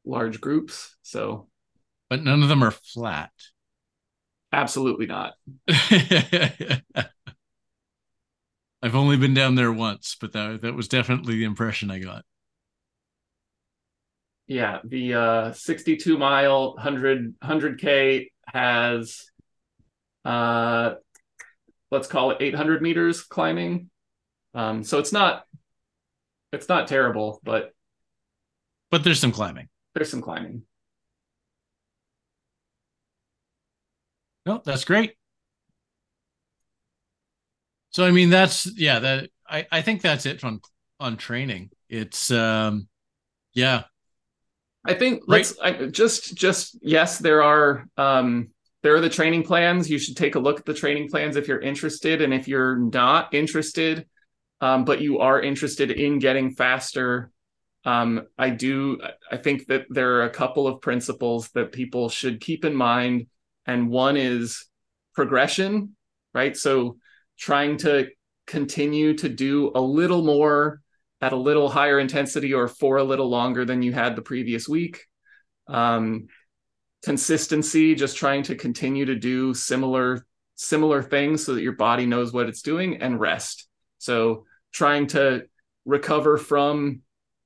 large 0.06 0.40
groups. 0.42 0.96
So 1.04 1.48
But 2.10 2.24
none 2.24 2.44
of 2.44 2.48
them 2.50 2.64
are 2.64 2.72
flat. 2.72 3.32
absolutely 4.52 5.06
not. 5.06 5.34
I've 8.84 8.94
only 8.94 9.18
been 9.18 9.34
down 9.34 9.56
there 9.56 9.72
once, 9.72 10.16
but 10.20 10.32
that 10.34 10.62
that 10.62 10.76
was 10.76 10.88
definitely 10.88 11.38
the 11.38 11.44
impression 11.46 11.90
I 11.90 11.98
got. 11.98 12.24
Yeah, 14.48 14.80
the 14.84 15.14
uh 15.14 15.52
62 15.54 16.18
mile 16.18 16.74
100 16.76 17.40
100k 17.40 18.28
has 18.48 19.30
uh 20.26 20.96
let's 21.94 22.08
call 22.08 22.32
it 22.32 22.38
800 22.42 22.82
meters 22.82 23.22
climbing. 23.24 23.90
Um 24.54 24.84
so 24.84 25.00
it's 25.00 25.14
not 25.14 25.46
it's 26.52 26.70
not 26.70 26.88
terrible, 26.88 27.40
but 27.44 27.74
But 28.92 29.04
there's 29.04 29.20
some 29.20 29.32
climbing. 29.32 29.70
there's 29.96 30.10
some 30.12 30.22
climbing. 30.22 30.64
No, 34.46 34.62
that's 34.64 34.86
great. 34.86 35.16
So 37.92 38.06
I 38.06 38.12
mean 38.12 38.30
that's 38.30 38.66
yeah, 38.78 39.00
that 39.00 39.30
I 39.48 39.68
I 39.72 39.82
think 39.82 40.02
that's 40.02 40.26
it 40.26 40.44
on 40.44 40.62
on 41.00 41.18
training. 41.18 41.70
It's 41.90 42.32
um 42.32 42.88
yeah, 43.54 43.84
I 44.86 44.94
think 44.96 45.24
Right. 45.28 45.38
let's 45.40 45.60
I, 45.60 45.88
just 45.88 46.36
just 46.36 46.78
yes, 46.82 47.20
there 47.20 47.44
are 47.44 47.88
um 47.98 48.50
there 48.84 48.96
are 48.96 49.02
the 49.02 49.10
training 49.10 49.44
plans. 49.44 49.90
You 49.90 49.98
should 49.98 50.18
take 50.18 50.36
a 50.36 50.40
look 50.40 50.60
at 50.60 50.66
the 50.66 50.74
training 50.74 51.10
plans 51.10 51.36
if 51.36 51.48
you're 51.48 51.60
interested, 51.60 52.22
and 52.22 52.34
if 52.34 52.48
you're 52.48 52.78
not 52.78 53.34
interested, 53.34 54.06
um, 54.62 54.86
but 54.86 55.02
you 55.02 55.20
are 55.20 55.42
interested 55.42 55.90
in 55.90 56.20
getting 56.20 56.52
faster. 56.52 57.32
Um, 57.86 58.28
I 58.38 58.50
do. 58.50 59.00
I 59.32 59.38
think 59.38 59.68
that 59.68 59.86
there 59.90 60.16
are 60.16 60.24
a 60.26 60.30
couple 60.30 60.68
of 60.68 60.82
principles 60.82 61.50
that 61.50 61.72
people 61.72 62.10
should 62.10 62.42
keep 62.42 62.66
in 62.66 62.76
mind, 62.76 63.28
and 63.66 63.90
one 63.90 64.18
is 64.18 64.66
progression, 65.16 65.96
right? 66.34 66.56
So 66.56 66.98
trying 67.38 67.78
to 67.78 68.10
continue 68.46 69.16
to 69.18 69.30
do 69.30 69.72
a 69.74 69.82
little 69.82 70.24
more 70.24 70.82
at 71.22 71.32
a 71.32 71.38
little 71.38 71.70
higher 71.70 72.00
intensity 72.00 72.54
or 72.54 72.68
for 72.68 72.98
a 72.98 73.04
little 73.04 73.30
longer 73.30 73.64
than 73.64 73.82
you 73.82 73.94
had 73.94 74.16
the 74.16 74.22
previous 74.22 74.68
week. 74.68 75.06
Um, 75.68 76.28
consistency, 77.04 77.96
just 77.96 78.18
trying 78.18 78.44
to 78.44 78.56
continue 78.56 79.06
to 79.06 79.16
do 79.16 79.54
similar 79.54 80.26
similar 80.56 81.02
things 81.02 81.44
so 81.44 81.56
that 81.56 81.64
your 81.64 81.74
body 81.74 82.06
knows 82.06 82.32
what 82.32 82.48
it's 82.48 82.62
doing, 82.62 83.02
and 83.02 83.20
rest. 83.20 83.68
So 83.98 84.46
trying 84.72 85.08
to 85.08 85.46
recover 85.86 86.38
from 86.38 87.02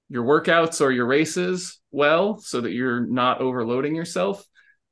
your 0.09 0.23
workouts 0.23 0.81
or 0.81 0.91
your 0.91 1.05
races 1.05 1.79
well, 1.91 2.37
so 2.37 2.61
that 2.61 2.71
you're 2.71 3.05
not 3.05 3.41
overloading 3.41 3.95
yourself, 3.95 4.45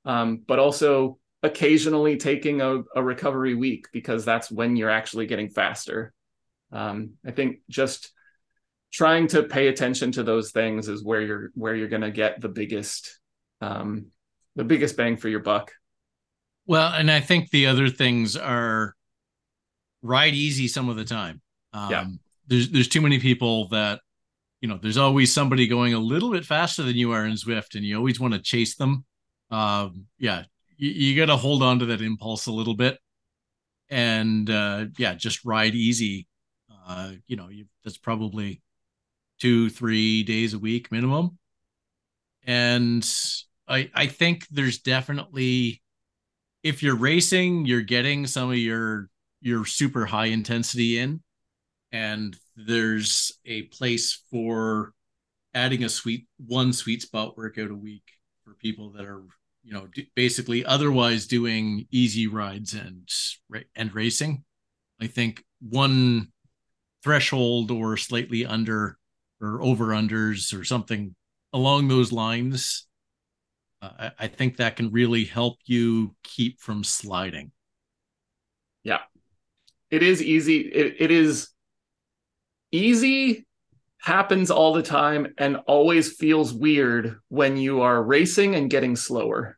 um, 0.05 0.41
but 0.47 0.59
also 0.59 1.19
occasionally 1.43 2.17
taking 2.17 2.61
a, 2.61 2.81
a 2.95 3.03
recovery 3.03 3.53
week 3.53 3.87
because 3.93 4.25
that's 4.25 4.49
when 4.49 4.75
you're 4.75 4.89
actually 4.89 5.27
getting 5.27 5.49
faster. 5.49 6.13
Um, 6.71 7.11
I 7.25 7.31
think 7.31 7.57
just 7.69 8.11
trying 8.91 9.27
to 9.27 9.43
pay 9.43 9.67
attention 9.67 10.13
to 10.13 10.23
those 10.23 10.51
things 10.51 10.87
is 10.87 11.03
where 11.03 11.21
you're 11.21 11.51
where 11.53 11.75
you're 11.75 11.89
going 11.89 12.01
to 12.01 12.11
get 12.11 12.39
the 12.39 12.49
biggest 12.49 13.19
um 13.61 14.07
the 14.55 14.63
biggest 14.63 14.97
bang 14.97 15.17
for 15.17 15.29
your 15.29 15.41
buck 15.41 15.71
Well, 16.65 16.91
and 16.93 17.11
I 17.11 17.19
think 17.19 17.49
the 17.49 17.67
other 17.67 17.89
things 17.89 18.35
are 18.35 18.95
ride 20.01 20.33
easy 20.33 20.67
some 20.67 20.89
of 20.89 20.95
the 20.95 21.05
time. 21.05 21.41
Um, 21.73 21.91
Yeah. 21.91 22.05
There's 22.47 22.69
there's 22.69 22.87
too 22.87 23.01
many 23.01 23.19
people 23.19 23.69
that, 23.69 24.01
you 24.61 24.67
know, 24.67 24.77
there's 24.79 24.97
always 24.97 25.33
somebody 25.33 25.67
going 25.67 25.93
a 25.95 25.99
little 25.99 26.31
bit 26.31 26.45
faster 26.45 26.83
than 26.83 26.95
you 26.95 27.11
are 27.11 27.25
in 27.25 27.33
Zwift, 27.33 27.75
and 27.75 27.83
you 27.83 27.97
always 27.97 28.19
want 28.19 28.33
to 28.33 28.39
chase 28.39 28.75
them. 28.75 29.03
Um, 29.49 30.05
yeah, 30.19 30.43
you, 30.77 30.91
you 30.91 31.15
got 31.15 31.31
to 31.31 31.37
hold 31.37 31.63
on 31.63 31.79
to 31.79 31.85
that 31.87 32.01
impulse 32.01 32.45
a 32.45 32.51
little 32.51 32.75
bit, 32.75 32.99
and 33.89 34.47
uh, 34.49 34.85
yeah, 34.97 35.15
just 35.15 35.43
ride 35.43 35.73
easy. 35.73 36.27
Uh, 36.87 37.13
you 37.25 37.35
know, 37.35 37.49
you, 37.49 37.65
that's 37.83 37.97
probably 37.97 38.61
two, 39.39 39.69
three 39.71 40.21
days 40.23 40.53
a 40.53 40.59
week 40.59 40.91
minimum, 40.91 41.39
and 42.43 43.03
I 43.67 43.89
I 43.93 44.07
think 44.07 44.47
there's 44.49 44.79
definitely 44.79 45.81
if 46.63 46.81
you're 46.81 46.97
racing, 46.97 47.65
you're 47.65 47.81
getting 47.81 48.27
some 48.27 48.49
of 48.49 48.57
your 48.57 49.09
your 49.41 49.65
super 49.65 50.05
high 50.05 50.27
intensity 50.27 50.97
in, 50.97 51.21
and 51.91 52.35
there's 52.55 53.31
a 53.45 53.63
place 53.63 54.23
for 54.31 54.93
adding 55.53 55.83
a 55.83 55.89
sweet 55.89 56.27
one 56.37 56.73
sweet 56.73 57.01
spot 57.01 57.37
workout 57.37 57.71
a 57.71 57.75
week 57.75 58.03
for 58.43 58.53
people 58.55 58.91
that 58.91 59.05
are 59.05 59.23
you 59.63 59.73
know 59.73 59.87
basically 60.15 60.65
otherwise 60.65 61.27
doing 61.27 61.87
easy 61.91 62.27
rides 62.27 62.73
and 62.73 63.07
and 63.75 63.93
racing. 63.93 64.43
I 64.99 65.07
think 65.07 65.43
one 65.59 66.31
threshold 67.03 67.69
or 67.69 67.97
slightly 67.97 68.45
under 68.45 68.97
or 69.39 69.61
over 69.61 69.87
unders 69.87 70.57
or 70.57 70.63
something 70.63 71.15
along 71.53 71.87
those 71.87 72.11
lines 72.11 72.87
I, 73.99 74.11
I 74.19 74.27
think 74.27 74.57
that 74.57 74.75
can 74.75 74.91
really 74.91 75.23
help 75.25 75.57
you 75.65 76.15
keep 76.23 76.59
from 76.59 76.83
sliding. 76.83 77.51
Yeah. 78.83 78.99
It 79.89 80.03
is 80.03 80.21
easy 80.21 80.59
it, 80.61 80.95
it 80.99 81.11
is 81.11 81.49
easy 82.71 83.45
happens 84.01 84.51
all 84.51 84.73
the 84.73 84.83
time 84.83 85.33
and 85.37 85.57
always 85.67 86.13
feels 86.13 86.53
weird 86.53 87.17
when 87.29 87.57
you 87.57 87.81
are 87.81 88.03
racing 88.03 88.55
and 88.55 88.69
getting 88.69 88.95
slower 88.95 89.57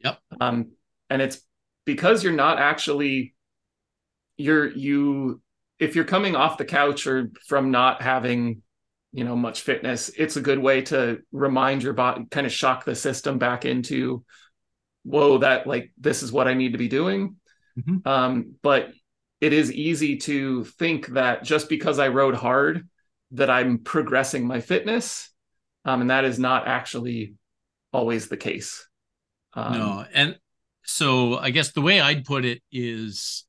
Yep. 0.00 0.18
um 0.40 0.72
and 1.10 1.22
it's 1.22 1.40
because 1.84 2.24
you're 2.24 2.32
not 2.32 2.58
actually 2.58 3.34
you're 4.36 4.68
you 4.70 5.40
if 5.78 5.94
you're 5.94 6.04
coming 6.04 6.34
off 6.34 6.58
the 6.58 6.64
couch 6.64 7.06
or 7.06 7.30
from 7.46 7.70
not 7.70 8.02
having 8.02 8.62
you 9.16 9.24
know 9.24 9.34
much 9.34 9.62
fitness 9.62 10.10
it's 10.10 10.36
a 10.36 10.42
good 10.42 10.58
way 10.58 10.82
to 10.82 11.18
remind 11.32 11.82
your 11.82 11.94
body 11.94 12.26
kind 12.30 12.46
of 12.46 12.52
shock 12.52 12.84
the 12.84 12.94
system 12.94 13.38
back 13.38 13.64
into 13.64 14.22
whoa 15.04 15.38
that 15.38 15.66
like 15.66 15.90
this 15.96 16.22
is 16.22 16.30
what 16.30 16.46
i 16.46 16.52
need 16.52 16.72
to 16.72 16.78
be 16.78 16.86
doing 16.86 17.36
mm-hmm. 17.78 18.06
um, 18.06 18.54
but 18.62 18.90
it 19.40 19.54
is 19.54 19.72
easy 19.72 20.18
to 20.18 20.64
think 20.64 21.06
that 21.08 21.42
just 21.42 21.70
because 21.70 21.98
i 21.98 22.08
rode 22.08 22.34
hard 22.34 22.86
that 23.30 23.48
i'm 23.48 23.78
progressing 23.78 24.46
my 24.46 24.60
fitness 24.60 25.30
um, 25.86 26.02
and 26.02 26.10
that 26.10 26.26
is 26.26 26.38
not 26.38 26.68
actually 26.68 27.34
always 27.94 28.28
the 28.28 28.36
case 28.36 28.86
um, 29.54 29.72
no 29.72 30.04
and 30.12 30.38
so 30.84 31.38
i 31.38 31.48
guess 31.48 31.72
the 31.72 31.80
way 31.80 32.02
i'd 32.02 32.26
put 32.26 32.44
it 32.44 32.60
is 32.70 33.46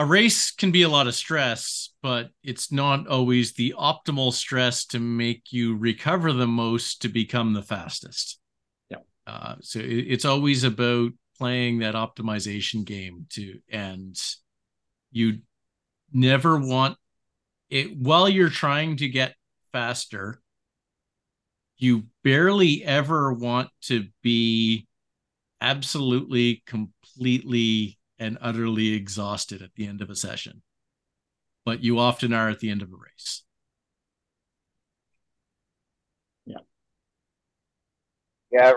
a 0.00 0.04
race 0.04 0.50
can 0.50 0.70
be 0.70 0.80
a 0.80 0.88
lot 0.88 1.06
of 1.06 1.14
stress, 1.14 1.90
but 2.02 2.30
it's 2.42 2.72
not 2.72 3.06
always 3.06 3.52
the 3.52 3.74
optimal 3.78 4.32
stress 4.32 4.86
to 4.86 4.98
make 4.98 5.52
you 5.52 5.76
recover 5.76 6.32
the 6.32 6.46
most 6.46 7.02
to 7.02 7.10
become 7.10 7.52
the 7.52 7.62
fastest. 7.62 8.40
Yeah. 8.88 9.00
Uh, 9.26 9.56
so 9.60 9.78
it, 9.78 9.84
it's 9.84 10.24
always 10.24 10.64
about 10.64 11.10
playing 11.36 11.80
that 11.80 11.94
optimization 11.94 12.82
game 12.82 13.26
to, 13.28 13.58
and 13.70 14.18
you 15.12 15.40
never 16.10 16.58
want 16.58 16.96
it 17.68 17.94
while 17.94 18.26
you're 18.26 18.48
trying 18.48 18.96
to 18.96 19.08
get 19.08 19.34
faster. 19.70 20.40
You 21.76 22.04
barely 22.24 22.82
ever 22.84 23.34
want 23.34 23.68
to 23.82 24.06
be 24.22 24.88
absolutely, 25.60 26.62
completely 26.64 27.98
and 28.20 28.36
utterly 28.42 28.92
exhausted 28.92 29.62
at 29.62 29.74
the 29.74 29.86
end 29.86 30.02
of 30.02 30.10
a 30.10 30.14
session. 30.14 30.62
But 31.64 31.82
you 31.82 31.98
often 31.98 32.32
are 32.32 32.50
at 32.50 32.60
the 32.60 32.70
end 32.70 32.82
of 32.82 32.92
a 32.92 32.96
race. 32.96 33.42
Yeah. 36.44 36.58
Yeah. 38.52 38.72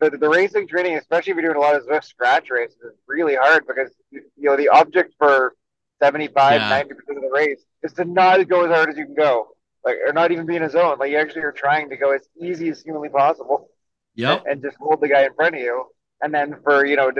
The, 0.00 0.10
the 0.10 0.28
racing 0.28 0.68
training, 0.68 0.96
especially 0.98 1.30
if 1.30 1.36
you're 1.36 1.52
doing 1.52 1.56
a 1.56 1.60
lot 1.60 1.74
of 1.74 1.86
Zwift 1.86 2.04
scratch 2.04 2.50
races, 2.50 2.76
is 2.76 2.98
really 3.08 3.34
hard 3.34 3.66
because, 3.66 3.90
you 4.10 4.22
know, 4.38 4.56
the 4.56 4.68
object 4.68 5.14
for 5.18 5.54
75, 6.02 6.60
yeah. 6.60 6.82
90% 6.82 6.88
of 6.88 7.22
the 7.22 7.30
race 7.32 7.64
is 7.82 7.92
to 7.94 8.04
not 8.04 8.46
go 8.48 8.64
as 8.64 8.70
hard 8.70 8.90
as 8.90 8.96
you 8.96 9.06
can 9.06 9.14
go. 9.14 9.48
Like, 9.84 9.96
or 10.06 10.12
not 10.12 10.32
even 10.32 10.46
be 10.46 10.56
in 10.56 10.62
a 10.62 10.70
zone. 10.70 10.98
Like, 10.98 11.10
you 11.10 11.18
actually 11.18 11.42
are 11.42 11.52
trying 11.52 11.88
to 11.90 11.96
go 11.96 12.12
as 12.12 12.22
easy 12.40 12.68
as 12.68 12.82
humanly 12.82 13.08
possible. 13.08 13.68
Yep. 14.16 14.40
And, 14.40 14.52
and 14.52 14.62
just 14.62 14.76
hold 14.78 15.00
the 15.00 15.08
guy 15.08 15.24
in 15.24 15.34
front 15.34 15.54
of 15.54 15.60
you. 15.60 15.86
And 16.20 16.32
then 16.32 16.56
for, 16.62 16.84
you 16.84 16.96
know, 16.96 17.10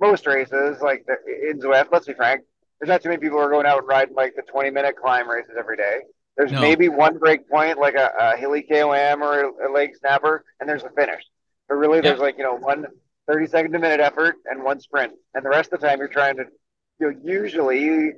most 0.00 0.26
races, 0.26 0.80
like 0.80 1.06
the, 1.06 1.16
in 1.50 1.60
Zwift, 1.60 1.88
let's 1.92 2.06
be 2.06 2.14
frank, 2.14 2.42
there's 2.80 2.88
not 2.88 3.02
too 3.02 3.08
many 3.08 3.20
people 3.20 3.38
who 3.38 3.44
are 3.44 3.50
going 3.50 3.66
out 3.66 3.78
and 3.78 3.88
riding 3.88 4.14
like 4.14 4.34
the 4.36 4.42
20 4.42 4.70
minute 4.70 4.96
climb 4.96 5.28
races 5.28 5.52
every 5.58 5.76
day. 5.76 6.00
There's 6.36 6.52
no. 6.52 6.60
maybe 6.60 6.88
one 6.88 7.18
break 7.18 7.48
point, 7.48 7.78
like 7.78 7.94
a, 7.94 8.12
a 8.18 8.36
hilly 8.36 8.62
KOM 8.62 9.22
or 9.22 9.40
a, 9.40 9.68
a 9.68 9.72
leg 9.72 9.96
snapper, 9.98 10.44
and 10.60 10.68
there's 10.68 10.84
a 10.84 10.90
finish. 10.90 11.22
But 11.68 11.76
really, 11.76 12.00
there's 12.00 12.20
like, 12.20 12.38
you 12.38 12.44
know, 12.44 12.54
one 12.54 12.86
30 13.26 13.46
second 13.48 13.72
to 13.72 13.78
minute 13.80 14.00
effort 14.00 14.36
and 14.46 14.62
one 14.62 14.80
sprint. 14.80 15.12
And 15.34 15.44
the 15.44 15.50
rest 15.50 15.72
of 15.72 15.80
the 15.80 15.86
time, 15.86 15.98
you're 15.98 16.08
trying 16.08 16.36
to, 16.36 16.44
you 17.00 17.10
know, 17.10 17.18
usually, 17.24 18.12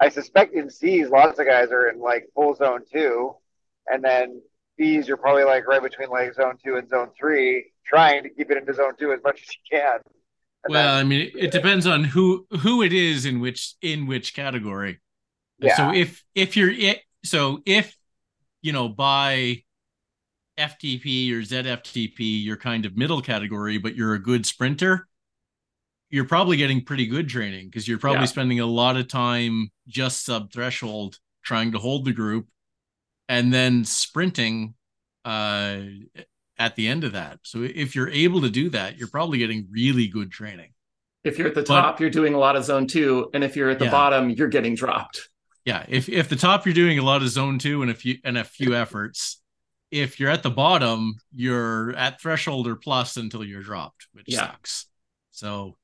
I 0.00 0.08
suspect 0.08 0.54
in 0.54 0.70
C's, 0.70 1.08
lots 1.08 1.38
of 1.38 1.46
guys 1.46 1.70
are 1.70 1.88
in 1.88 2.00
like 2.00 2.26
full 2.34 2.54
zone 2.56 2.82
two. 2.92 3.36
And 3.86 4.02
then 4.02 4.42
B's, 4.76 5.06
you're 5.06 5.16
probably 5.16 5.44
like 5.44 5.66
right 5.68 5.82
between 5.82 6.08
like 6.10 6.34
zone 6.34 6.58
two 6.64 6.76
and 6.76 6.88
zone 6.88 7.10
three, 7.16 7.70
trying 7.86 8.24
to 8.24 8.28
keep 8.28 8.50
it 8.50 8.56
into 8.56 8.74
zone 8.74 8.94
two 8.98 9.12
as 9.12 9.20
much 9.22 9.40
as 9.40 9.48
you 9.54 9.78
can 9.78 10.00
well, 10.68 10.94
I 10.94 11.02
mean, 11.02 11.30
it 11.36 11.50
depends 11.50 11.86
on 11.86 12.04
who 12.04 12.46
who 12.60 12.82
it 12.82 12.92
is 12.92 13.26
in 13.26 13.40
which 13.40 13.74
in 13.82 14.06
which 14.06 14.34
category. 14.34 15.00
Yeah. 15.58 15.76
So 15.76 15.92
if 15.92 16.22
if 16.34 16.56
you're 16.56 16.70
it, 16.70 17.00
so 17.24 17.62
if 17.66 17.96
you 18.60 18.72
know 18.72 18.88
by 18.88 19.62
FTP 20.58 21.32
or 21.32 21.42
ZFTP, 21.42 22.44
you're 22.44 22.56
kind 22.56 22.86
of 22.86 22.96
middle 22.96 23.22
category, 23.22 23.78
but 23.78 23.96
you're 23.96 24.14
a 24.14 24.22
good 24.22 24.46
sprinter. 24.46 25.08
You're 26.10 26.26
probably 26.26 26.58
getting 26.58 26.84
pretty 26.84 27.06
good 27.06 27.28
training 27.28 27.66
because 27.66 27.88
you're 27.88 27.98
probably 27.98 28.20
yeah. 28.20 28.26
spending 28.26 28.60
a 28.60 28.66
lot 28.66 28.96
of 28.96 29.08
time 29.08 29.70
just 29.88 30.24
sub 30.24 30.52
threshold 30.52 31.18
trying 31.42 31.72
to 31.72 31.78
hold 31.78 32.04
the 32.04 32.12
group, 32.12 32.46
and 33.28 33.52
then 33.52 33.84
sprinting 33.84 34.74
uh 35.24 35.78
at 36.58 36.76
the 36.76 36.88
end 36.88 37.04
of 37.04 37.12
that. 37.12 37.40
So 37.42 37.62
if 37.62 37.94
you're 37.94 38.10
able 38.10 38.40
to 38.42 38.50
do 38.50 38.70
that, 38.70 38.98
you're 38.98 39.08
probably 39.08 39.38
getting 39.38 39.68
really 39.70 40.06
good 40.06 40.30
training. 40.30 40.72
If 41.24 41.38
you're 41.38 41.48
at 41.48 41.54
the 41.54 41.62
top, 41.62 41.94
but, 41.94 42.00
you're 42.00 42.10
doing 42.10 42.34
a 42.34 42.38
lot 42.38 42.56
of 42.56 42.64
zone 42.64 42.86
two, 42.86 43.30
and 43.32 43.44
if 43.44 43.56
you're 43.56 43.70
at 43.70 43.78
the 43.78 43.86
yeah. 43.86 43.90
bottom, 43.90 44.30
you're 44.30 44.48
getting 44.48 44.74
dropped. 44.74 45.28
Yeah, 45.64 45.84
if 45.88 46.08
if 46.08 46.28
the 46.28 46.36
top 46.36 46.66
you're 46.66 46.74
doing 46.74 46.98
a 46.98 47.02
lot 47.02 47.22
of 47.22 47.28
zone 47.28 47.58
two 47.58 47.82
and 47.82 47.90
a 47.90 47.94
few 47.94 48.16
and 48.24 48.36
a 48.36 48.44
few 48.44 48.74
efforts. 48.74 49.38
If 49.92 50.18
you're 50.18 50.30
at 50.30 50.42
the 50.42 50.50
bottom, 50.50 51.16
you're 51.34 51.94
at 51.96 52.18
threshold 52.18 52.66
or 52.66 52.76
plus 52.76 53.18
until 53.18 53.44
you're 53.44 53.62
dropped, 53.62 54.08
which 54.12 54.24
yeah. 54.26 54.38
sucks. 54.38 54.86
So 55.30 55.76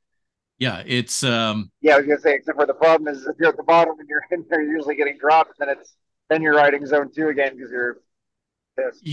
yeah, 0.58 0.82
it's 0.84 1.22
um 1.22 1.70
Yeah, 1.82 1.94
I 1.94 1.98
was 1.98 2.06
gonna 2.06 2.20
say, 2.20 2.34
except 2.34 2.58
for 2.58 2.66
the 2.66 2.74
problem 2.74 3.14
is 3.14 3.26
if 3.26 3.36
you're 3.38 3.50
at 3.50 3.56
the 3.56 3.62
bottom 3.62 3.94
and 4.00 4.08
you're 4.08 4.24
in 4.32 4.44
there, 4.48 4.62
you're 4.62 4.76
usually 4.76 4.96
getting 4.96 5.18
dropped, 5.18 5.58
then 5.58 5.68
it's 5.68 5.94
then 6.30 6.42
you're 6.42 6.54
riding 6.54 6.84
zone 6.86 7.10
two 7.14 7.28
again 7.28 7.54
because 7.54 7.70
you're 7.70 7.98
pissed. 8.76 9.06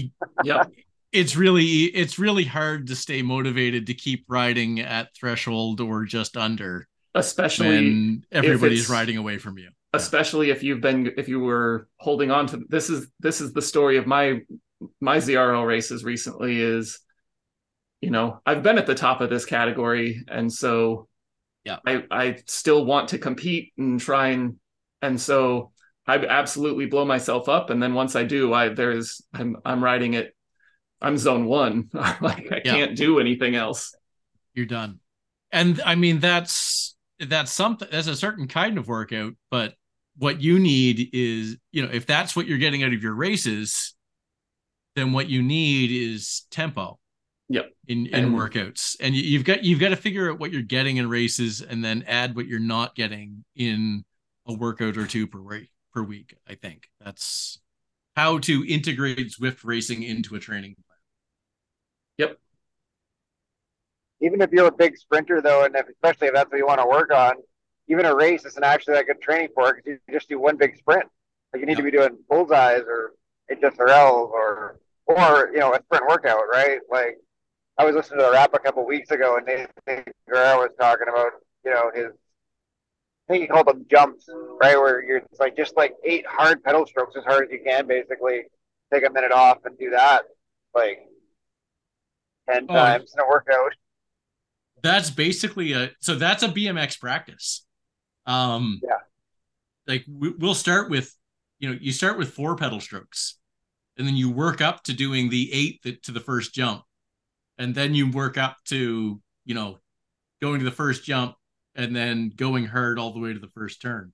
yeah 0.44 0.64
it's 1.12 1.36
really 1.36 1.84
it's 1.84 2.20
really 2.20 2.44
hard 2.44 2.88
to 2.88 2.96
stay 2.96 3.22
motivated 3.22 3.88
to 3.88 3.94
keep 3.94 4.26
riding 4.28 4.80
at 4.80 5.16
threshold 5.16 5.82
or 5.82 6.06
just 6.06 6.38
under 6.38 6.88
especially 7.16 7.68
when 7.68 8.26
everybody's 8.32 8.90
riding 8.90 9.18
away 9.18 9.38
from 9.38 9.58
you. 9.58 9.70
Especially 9.94 10.50
if 10.50 10.62
you've 10.62 10.82
been 10.82 11.14
if 11.18 11.30
you 11.30 11.40
were 11.40 11.88
holding 11.98 12.30
on 12.30 12.48
to 12.48 12.62
this 12.68 12.90
is 12.90 13.08
this 13.20 13.40
is 13.40 13.54
the 13.54 13.62
story 13.62 13.98
of 13.98 14.06
my 14.06 14.42
my 15.00 15.18
zrl 15.18 15.66
races 15.66 16.04
recently 16.04 16.60
is 16.60 17.00
you 18.02 18.12
know 18.12 18.42
i've 18.46 18.62
been 18.62 18.78
at 18.78 18.86
the 18.86 18.94
top 18.94 19.22
of 19.22 19.30
this 19.30 19.46
category 19.46 20.22
and 20.28 20.52
so 20.52 21.08
yeah. 21.64 21.78
I 21.88 22.04
i 22.12 22.38
still 22.46 22.86
want 22.86 23.10
to 23.10 23.18
compete 23.18 23.72
and 23.78 24.00
try 24.00 24.28
and 24.28 24.58
and 25.02 25.20
so 25.20 25.72
i 26.06 26.18
absolutely 26.18 26.88
blow 26.88 27.06
myself 27.06 27.48
up 27.48 27.70
and 27.70 27.82
then 27.82 27.94
once 27.94 28.18
i 28.18 28.24
do 28.24 28.54
i 28.54 28.68
there's 28.68 29.22
i'm 29.34 29.56
i'm 29.64 29.82
riding 29.82 30.14
it 30.14 30.36
I'm 31.02 31.18
zone 31.18 31.46
one. 31.46 31.90
like 31.94 32.52
I 32.52 32.62
yeah. 32.64 32.74
can't 32.74 32.96
do 32.96 33.20
anything 33.20 33.56
else. 33.56 33.96
You're 34.54 34.66
done. 34.66 35.00
And 35.52 35.82
I 35.86 35.96
mean 35.96 36.20
that's 36.20 36.96
that's 37.20 37.52
something 37.52 37.88
that's 37.92 38.08
a 38.08 38.16
certain 38.16 38.48
kind 38.48 38.78
of 38.78 38.88
workout, 38.88 39.34
but 39.50 39.76
what 40.18 40.42
you 40.42 40.60
need 40.60 41.10
is, 41.14 41.58
you 41.72 41.84
know, 41.84 41.90
if 41.92 42.06
that's 42.06 42.36
what 42.36 42.48
you're 42.48 42.58
getting 42.58 42.84
out 42.84 42.94
of 42.94 43.04
your 43.04 43.14
races, 43.14 43.94
then 44.96 45.12
what 45.12 45.30
you 45.30 45.42
need 45.42 45.92
is 45.92 46.44
tempo. 46.52 47.00
Yep. 47.50 47.72
In 47.88 48.08
in 48.08 48.26
and, 48.26 48.34
workouts. 48.34 48.96
And 49.00 49.14
you've 49.14 49.44
got 49.44 49.64
you've 49.64 49.80
got 49.80 49.90
to 49.90 49.96
figure 49.96 50.32
out 50.32 50.40
what 50.40 50.52
you're 50.52 50.64
getting 50.64 50.98
in 50.98 51.08
races 51.08 51.62
and 51.62 51.84
then 51.84 52.04
add 52.08 52.36
what 52.36 52.48
you're 52.48 52.60
not 52.60 52.96
getting 52.96 53.44
in 53.56 54.04
a 54.48 54.54
workout 54.54 54.98
or 54.98 55.06
two 55.06 55.28
per 55.28 55.40
week 55.40 55.70
per 55.94 56.02
week. 56.02 56.36
I 56.48 56.56
think 56.56 56.90
that's 57.00 57.60
how 58.16 58.40
to 58.40 58.66
integrate 58.68 59.32
Zwift 59.32 59.60
racing 59.64 60.04
into 60.04 60.36
a 60.36 60.40
training 60.40 60.76
Yep. 62.18 62.38
Even 64.22 64.42
if 64.42 64.52
you're 64.52 64.68
a 64.68 64.72
big 64.72 64.98
sprinter, 64.98 65.42
though, 65.42 65.66
and 65.66 65.76
if, 65.76 65.88
especially 65.90 66.28
if 66.28 66.34
that's 66.34 66.50
what 66.50 66.58
you 66.58 66.66
want 66.66 66.80
to 66.80 66.88
work 66.88 67.14
on, 67.14 67.36
even 67.88 68.06
a 68.06 68.16
race 68.16 68.46
isn't 68.46 68.64
actually 68.64 68.96
that 68.96 69.06
good 69.06 69.22
training 69.22 69.50
for 69.54 69.70
it 69.70 69.84
because 69.84 70.00
you 70.08 70.14
just 70.14 70.30
do 70.30 70.40
one 70.40 70.58
big 70.58 70.78
sprint. 70.78 71.06
Like 71.54 71.60
you 71.60 71.66
need 71.66 71.74
yep. 71.74 71.80
to 71.80 71.84
be 71.84 71.92
doing 71.92 72.18
bullseyes 72.30 72.84
or 72.88 73.14
HSRLs 73.52 74.30
or 74.30 74.80
or 75.06 75.52
you 75.54 75.60
know 75.60 75.74
a 75.74 75.82
sprint 75.84 76.08
workout, 76.08 76.44
right? 76.52 76.80
Like 76.90 77.18
I 77.78 77.86
was 77.86 77.96
listening 77.96 78.20
to 78.20 78.26
the 78.26 78.32
rap 78.32 78.54
a 78.54 78.60
couple 78.60 78.86
weeks 78.86 79.12
ago, 79.12 79.38
and 79.38 79.46
Nathan 79.46 80.14
Guerrero 80.28 80.60
was 80.60 80.72
talking 80.80 81.08
about 81.08 81.34
you 81.64 81.72
know 81.72 81.92
his 81.94 82.12
I 83.28 83.34
think 83.34 83.42
he 83.44 83.48
called 83.48 83.68
them 83.68 83.86
jumps, 83.90 84.30
right? 84.62 84.78
Where 84.78 85.04
you're 85.04 85.18
it's 85.18 85.40
like 85.40 85.56
just 85.56 85.76
like 85.76 85.96
eight 86.04 86.26
hard 86.28 86.64
pedal 86.64 86.86
strokes 86.86 87.16
as 87.16 87.24
hard 87.24 87.46
as 87.46 87.52
you 87.52 87.62
can, 87.66 87.88
basically. 87.88 88.44
Take 88.94 89.06
a 89.06 89.12
minute 89.12 89.32
off 89.32 89.60
and 89.66 89.78
do 89.80 89.90
that. 89.92 90.24
Like 90.76 91.00
10 92.50 92.66
oh, 92.70 92.74
times 92.74 93.14
in 93.14 93.24
a 93.24 93.28
workout. 93.28 93.74
That's 94.82 95.10
basically 95.10 95.74
a 95.74 95.92
so 96.00 96.16
that's 96.16 96.44
a 96.44 96.50
BMX 96.50 97.00
practice. 97.00 97.66
Um 98.26 98.80
yeah. 98.84 98.98
Like 99.88 100.06
we, 100.08 100.32
we'll 100.32 100.54
start 100.54 100.90
with 100.90 101.14
you 101.60 101.70
know, 101.70 101.78
you 101.80 101.92
start 101.92 102.18
with 102.18 102.32
four 102.34 102.56
pedal 102.56 102.80
strokes 102.80 103.38
and 103.98 104.06
then 104.06 104.16
you 104.16 104.30
work 104.30 104.62
up 104.62 104.84
to 104.84 104.94
doing 104.94 105.30
the 105.30 105.52
eight 105.54 106.04
to 106.04 106.12
the 106.12 106.20
first 106.20 106.54
jump. 106.54 106.84
And 107.58 107.74
then 107.74 107.96
you 107.96 108.12
work 108.12 108.38
up 108.38 108.58
to, 108.66 109.22
you 109.46 109.56
know, 109.56 109.78
going 110.42 110.60
to 110.60 110.66
the 110.66 110.72
first 110.72 111.06
jump 111.06 111.36
and 111.74 111.96
then 111.96 112.32
going 112.36 112.66
hard 112.66 113.00
all 113.00 113.14
the 113.14 113.20
way 113.20 113.32
to 113.32 113.40
the 113.40 113.48
first 113.48 113.82
turn, 113.82 114.12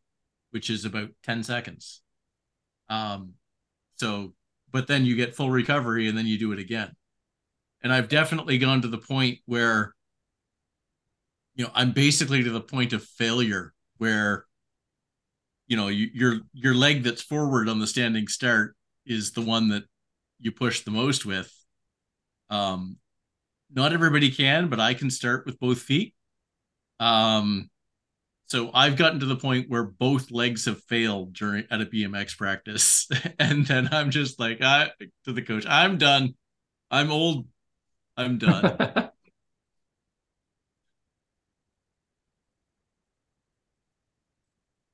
which 0.51 0.69
is 0.69 0.85
about 0.85 1.09
10 1.23 1.43
seconds. 1.43 2.01
Um 2.89 3.33
so 3.95 4.33
but 4.71 4.87
then 4.87 5.05
you 5.05 5.15
get 5.15 5.35
full 5.35 5.49
recovery 5.49 6.07
and 6.07 6.17
then 6.17 6.25
you 6.25 6.39
do 6.39 6.53
it 6.53 6.59
again 6.59 6.95
and 7.83 7.91
I've 7.91 8.09
definitely 8.09 8.57
gone 8.57 8.81
to 8.81 8.87
the 8.87 8.97
point 8.97 9.39
where, 9.45 9.93
you 11.55 11.65
know, 11.65 11.71
I'm 11.73 11.91
basically 11.91 12.43
to 12.43 12.51
the 12.51 12.61
point 12.61 12.93
of 12.93 13.03
failure 13.03 13.73
where, 13.97 14.45
you 15.67 15.77
know, 15.77 15.87
you, 15.87 16.09
your 16.13 16.39
your 16.53 16.73
leg 16.73 17.03
that's 17.03 17.21
forward 17.21 17.69
on 17.69 17.79
the 17.79 17.87
standing 17.87 18.27
start 18.27 18.75
is 19.05 19.31
the 19.31 19.41
one 19.41 19.69
that 19.69 19.83
you 20.39 20.51
push 20.51 20.81
the 20.81 20.91
most 20.91 21.25
with. 21.25 21.51
Um, 22.49 22.97
not 23.73 23.93
everybody 23.93 24.31
can, 24.31 24.67
but 24.67 24.79
I 24.79 24.93
can 24.93 25.09
start 25.09 25.45
with 25.45 25.59
both 25.59 25.79
feet. 25.79 26.13
Um, 26.99 27.69
so 28.47 28.69
I've 28.73 28.97
gotten 28.97 29.21
to 29.21 29.25
the 29.25 29.37
point 29.37 29.69
where 29.69 29.83
both 29.83 30.29
legs 30.29 30.65
have 30.65 30.83
failed 30.83 31.33
during 31.33 31.63
at 31.71 31.79
a 31.79 31.85
BMX 31.85 32.37
practice, 32.37 33.07
and 33.39 33.65
then 33.65 33.89
I'm 33.93 34.11
just 34.11 34.39
like, 34.39 34.61
I 34.61 34.89
to 35.25 35.31
the 35.31 35.41
coach, 35.41 35.65
I'm 35.65 35.97
done. 35.97 36.35
I'm 36.89 37.11
old. 37.11 37.47
I'm 38.21 38.37
done. 38.37 38.61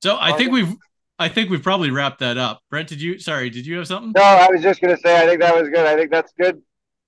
so 0.02 0.16
I 0.18 0.32
think 0.32 0.52
we've 0.52 0.74
I 1.18 1.28
think 1.28 1.50
we've 1.50 1.62
probably 1.62 1.90
wrapped 1.90 2.20
that 2.20 2.38
up. 2.38 2.62
Brent, 2.70 2.88
did 2.88 3.02
you? 3.02 3.18
Sorry, 3.18 3.50
did 3.50 3.66
you 3.66 3.78
have 3.78 3.88
something? 3.88 4.12
No, 4.14 4.22
I 4.22 4.48
was 4.50 4.62
just 4.62 4.80
gonna 4.80 4.96
say 4.96 5.22
I 5.22 5.26
think 5.26 5.40
that 5.40 5.54
was 5.54 5.68
good. 5.68 5.86
I 5.86 5.96
think 5.96 6.10
that's 6.10 6.32
good. 6.38 6.62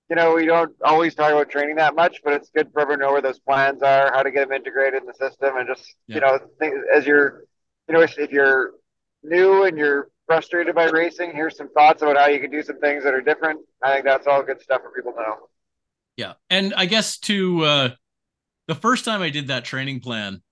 You 0.09 0.17
know, 0.17 0.35
we 0.35 0.45
don't 0.45 0.75
always 0.85 1.15
talk 1.15 1.31
about 1.31 1.51
training 1.51 1.77
that 1.77 1.95
much, 1.95 2.21
but 2.25 2.33
it's 2.33 2.51
good 2.51 2.73
for 2.73 2.81
everyone 2.81 2.99
to 2.99 3.07
know 3.07 3.13
where 3.13 3.23
those 3.23 3.39
plans 3.39 3.81
are, 3.83 4.13
how 4.13 4.25
to 4.25 4.31
get 4.33 4.49
them 4.49 4.57
integrated 4.57 5.03
in 5.03 5.07
the 5.07 5.15
system, 5.15 5.57
and 5.57 5.69
just 5.69 5.95
yeah. 6.09 6.17
you 6.17 6.21
know, 6.21 6.39
think, 6.59 6.75
as 6.93 7.07
you're, 7.07 7.45
you 7.87 7.95
know, 7.95 8.01
if 8.01 8.33
you're 8.33 8.73
new 9.23 9.65
and 9.65 9.79
you're 9.79 10.09
frustrated 10.27 10.75
by 10.75 10.87
racing, 10.87 11.31
here's 11.33 11.57
some 11.57 11.73
thoughts 11.73 12.03
about 12.03 12.17
how 12.17 12.27
you 12.27 12.41
can 12.41 12.51
do 12.51 12.63
some 12.63 12.81
things 12.81 13.05
that 13.05 13.15
are 13.15 13.21
different. 13.21 13.61
I 13.83 13.95
think 13.95 14.05
that's 14.05 14.27
all 14.27 14.43
good 14.43 14.61
stuff 14.61 14.83
for 14.83 14.91
people 14.91 15.13
to 15.13 15.19
know. 15.21 15.37
Yeah, 16.21 16.35
and 16.51 16.75
I 16.77 16.85
guess 16.85 17.17
to 17.21 17.65
uh, 17.65 17.91
the 18.69 18.75
first 18.75 19.07
time 19.07 19.23
I 19.23 19.31
did 19.31 19.47
that 19.47 19.65
training 19.65 20.01
plan, 20.01 20.43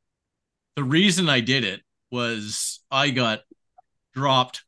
the 0.77 0.83
reason 0.83 1.29
I 1.29 1.41
did 1.41 1.63
it 1.63 1.83
was 2.11 2.81
I 2.91 3.11
got 3.11 3.41
dropped 4.15 4.65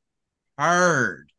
hard 0.58 1.32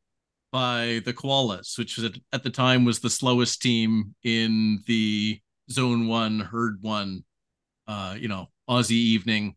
by 0.52 1.04
the 1.06 1.14
Koalas, 1.14 1.78
which 1.78 2.00
was 2.00 2.12
at 2.34 2.42
the 2.42 2.50
time 2.50 2.86
was 2.86 3.02
the 3.02 3.10
slowest 3.12 3.62
team 3.62 4.16
in 4.24 4.80
the 4.88 5.40
Zone 5.70 6.08
One, 6.08 6.40
Herd 6.40 6.80
One, 6.82 7.24
uh, 7.88 8.16
you 8.18 8.30
know, 8.30 8.48
Aussie 8.68 8.94
evening, 8.94 9.56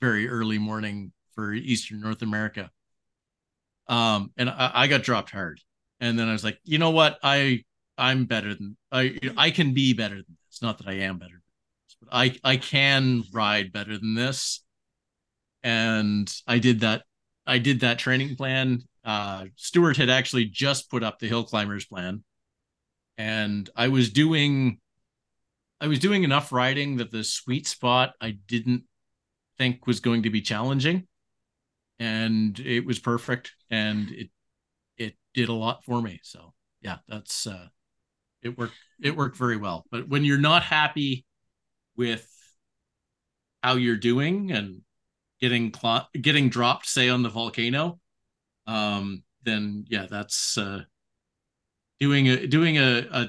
very 0.00 0.30
early 0.30 0.56
morning 0.56 1.12
for 1.34 1.52
Eastern 1.52 2.00
North 2.00 2.22
America. 2.22 2.70
Um, 3.86 4.32
and 4.38 4.48
I, 4.48 4.70
I 4.72 4.86
got 4.86 5.02
dropped 5.02 5.30
hard, 5.30 5.60
and 6.00 6.18
then 6.18 6.26
I 6.26 6.32
was 6.32 6.42
like, 6.42 6.58
you 6.64 6.78
know 6.78 6.92
what, 6.92 7.18
I 7.22 7.64
I'm 8.00 8.24
better 8.24 8.54
than 8.54 8.76
I 8.90 9.18
I 9.36 9.50
can 9.50 9.74
be 9.74 9.92
better 9.92 10.16
than 10.16 10.36
this. 10.48 10.62
Not 10.62 10.78
that 10.78 10.88
I 10.88 10.94
am 10.94 11.18
better, 11.18 11.42
this, 11.86 11.96
but 12.00 12.08
I 12.12 12.36
I 12.42 12.56
can 12.56 13.22
ride 13.32 13.72
better 13.72 13.96
than 13.98 14.14
this. 14.14 14.64
And 15.62 16.32
I 16.46 16.58
did 16.58 16.80
that. 16.80 17.04
I 17.46 17.58
did 17.58 17.80
that 17.80 17.98
training 17.98 18.36
plan 18.36 18.82
uh, 19.04 19.46
Stuart 19.56 19.96
had 19.96 20.10
actually 20.10 20.46
just 20.46 20.90
put 20.90 21.02
up 21.02 21.18
the 21.18 21.28
hill 21.28 21.44
climbers 21.44 21.86
plan, 21.86 22.22
and 23.16 23.68
I 23.74 23.88
was 23.88 24.10
doing, 24.10 24.78
I 25.80 25.86
was 25.86 25.98
doing 25.98 26.24
enough 26.24 26.52
riding 26.52 26.96
that 26.96 27.10
the 27.10 27.24
sweet 27.24 27.66
spot 27.66 28.12
I 28.20 28.32
didn't 28.46 28.84
think 29.58 29.86
was 29.86 30.00
going 30.00 30.24
to 30.24 30.30
be 30.30 30.42
challenging, 30.42 31.06
and 31.98 32.58
it 32.60 32.84
was 32.84 32.98
perfect, 32.98 33.52
and 33.70 34.10
it 34.10 34.30
it 34.98 35.14
did 35.32 35.48
a 35.48 35.54
lot 35.54 35.84
for 35.84 36.02
me. 36.02 36.20
So 36.22 36.52
yeah, 36.82 36.98
that's 37.08 37.46
uh, 37.46 37.68
it 38.42 38.56
worked. 38.56 38.74
It 39.02 39.16
worked 39.16 39.36
very 39.36 39.56
well. 39.56 39.84
But 39.90 40.08
when 40.08 40.24
you're 40.24 40.38
not 40.38 40.62
happy 40.62 41.24
with 41.96 42.28
how 43.62 43.74
you're 43.74 43.96
doing 43.96 44.52
and 44.52 44.82
getting 45.40 45.72
cl- 45.74 46.08
getting 46.20 46.48
dropped, 46.48 46.86
say 46.86 47.08
on 47.08 47.22
the 47.22 47.28
volcano, 47.28 47.98
um, 48.66 49.22
then 49.42 49.84
yeah, 49.88 50.06
that's 50.10 50.58
uh, 50.58 50.80
doing 51.98 52.28
a 52.28 52.46
doing 52.46 52.78
a, 52.78 53.06
a 53.10 53.28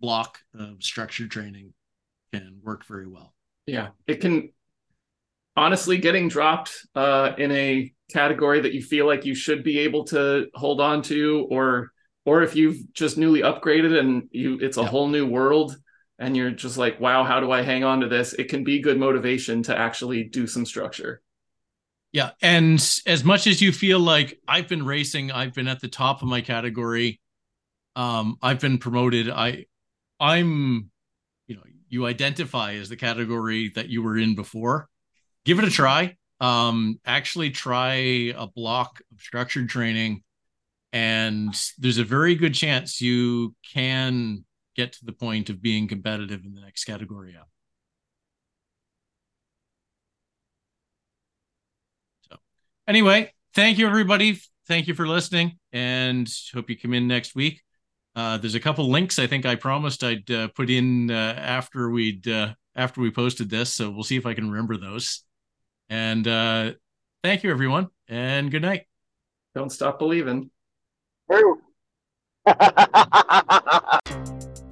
block 0.00 0.38
of 0.54 0.82
structured 0.82 1.30
training 1.30 1.72
can 2.32 2.60
work 2.62 2.86
very 2.86 3.06
well. 3.06 3.34
Yeah, 3.66 3.88
it 4.06 4.20
can. 4.20 4.50
Honestly, 5.54 5.98
getting 5.98 6.28
dropped 6.28 6.86
uh, 6.94 7.32
in 7.36 7.52
a 7.52 7.92
category 8.10 8.60
that 8.60 8.72
you 8.72 8.82
feel 8.82 9.06
like 9.06 9.26
you 9.26 9.34
should 9.34 9.62
be 9.62 9.80
able 9.80 10.04
to 10.04 10.46
hold 10.54 10.80
on 10.80 11.02
to, 11.02 11.46
or 11.50 11.92
or 12.24 12.42
if 12.42 12.54
you've 12.54 12.92
just 12.92 13.18
newly 13.18 13.40
upgraded 13.40 13.98
and 13.98 14.28
you 14.30 14.58
it's 14.60 14.76
a 14.76 14.82
yeah. 14.82 14.88
whole 14.88 15.08
new 15.08 15.26
world 15.26 15.76
and 16.18 16.36
you're 16.36 16.50
just 16.50 16.76
like, 16.76 17.00
wow, 17.00 17.24
how 17.24 17.40
do 17.40 17.50
I 17.50 17.62
hang 17.62 17.84
on 17.84 18.00
to 18.00 18.08
this? 18.08 18.32
It 18.34 18.48
can 18.48 18.62
be 18.64 18.80
good 18.80 18.98
motivation 18.98 19.62
to 19.64 19.76
actually 19.76 20.24
do 20.24 20.46
some 20.46 20.64
structure. 20.64 21.20
Yeah. 22.12 22.30
And 22.42 22.74
as 23.06 23.24
much 23.24 23.46
as 23.46 23.60
you 23.60 23.72
feel 23.72 23.98
like 23.98 24.38
I've 24.46 24.68
been 24.68 24.84
racing, 24.84 25.32
I've 25.32 25.54
been 25.54 25.66
at 25.66 25.80
the 25.80 25.88
top 25.88 26.22
of 26.22 26.28
my 26.28 26.42
category. 26.42 27.20
Um, 27.96 28.36
I've 28.42 28.60
been 28.60 28.78
promoted. 28.78 29.30
I 29.30 29.66
I'm, 30.20 30.90
you 31.46 31.56
know, 31.56 31.62
you 31.88 32.06
identify 32.06 32.74
as 32.74 32.88
the 32.88 32.96
category 32.96 33.70
that 33.74 33.88
you 33.88 34.02
were 34.02 34.16
in 34.16 34.34
before. 34.34 34.88
Give 35.44 35.58
it 35.58 35.64
a 35.64 35.70
try. 35.70 36.16
Um, 36.40 37.00
actually 37.04 37.50
try 37.50 37.94
a 38.36 38.46
block 38.46 39.00
of 39.12 39.20
structured 39.20 39.68
training. 39.68 40.22
And 40.92 41.54
there's 41.78 41.98
a 41.98 42.04
very 42.04 42.34
good 42.34 42.54
chance 42.54 43.00
you 43.00 43.54
can 43.72 44.44
get 44.76 44.92
to 44.92 45.04
the 45.04 45.12
point 45.12 45.50
of 45.50 45.62
being 45.62 45.88
competitive 45.88 46.44
in 46.44 46.54
the 46.54 46.60
next 46.60 46.84
category 46.84 47.34
up. 47.36 47.48
So, 52.28 52.36
anyway, 52.86 53.32
thank 53.54 53.78
you 53.78 53.86
everybody. 53.86 54.38
Thank 54.68 54.86
you 54.86 54.94
for 54.94 55.08
listening, 55.08 55.58
and 55.72 56.30
hope 56.54 56.70
you 56.70 56.78
come 56.78 56.94
in 56.94 57.08
next 57.08 57.34
week. 57.34 57.62
Uh, 58.14 58.38
there's 58.38 58.54
a 58.54 58.60
couple 58.60 58.88
links 58.88 59.18
I 59.18 59.26
think 59.26 59.44
I 59.44 59.54
promised 59.54 60.04
I'd 60.04 60.30
uh, 60.30 60.48
put 60.48 60.70
in 60.70 61.10
uh, 61.10 61.34
after 61.36 61.90
we'd 61.90 62.28
uh, 62.28 62.54
after 62.76 63.00
we 63.00 63.10
posted 63.10 63.50
this, 63.50 63.74
so 63.74 63.90
we'll 63.90 64.04
see 64.04 64.16
if 64.16 64.26
I 64.26 64.34
can 64.34 64.50
remember 64.50 64.76
those. 64.76 65.24
And 65.88 66.26
uh, 66.28 66.72
thank 67.24 67.42
you 67.42 67.50
everyone, 67.50 67.88
and 68.08 68.50
good 68.50 68.62
night. 68.62 68.86
Don't 69.54 69.70
stop 69.70 69.98
believing. 69.98 70.51
True. 71.32 71.62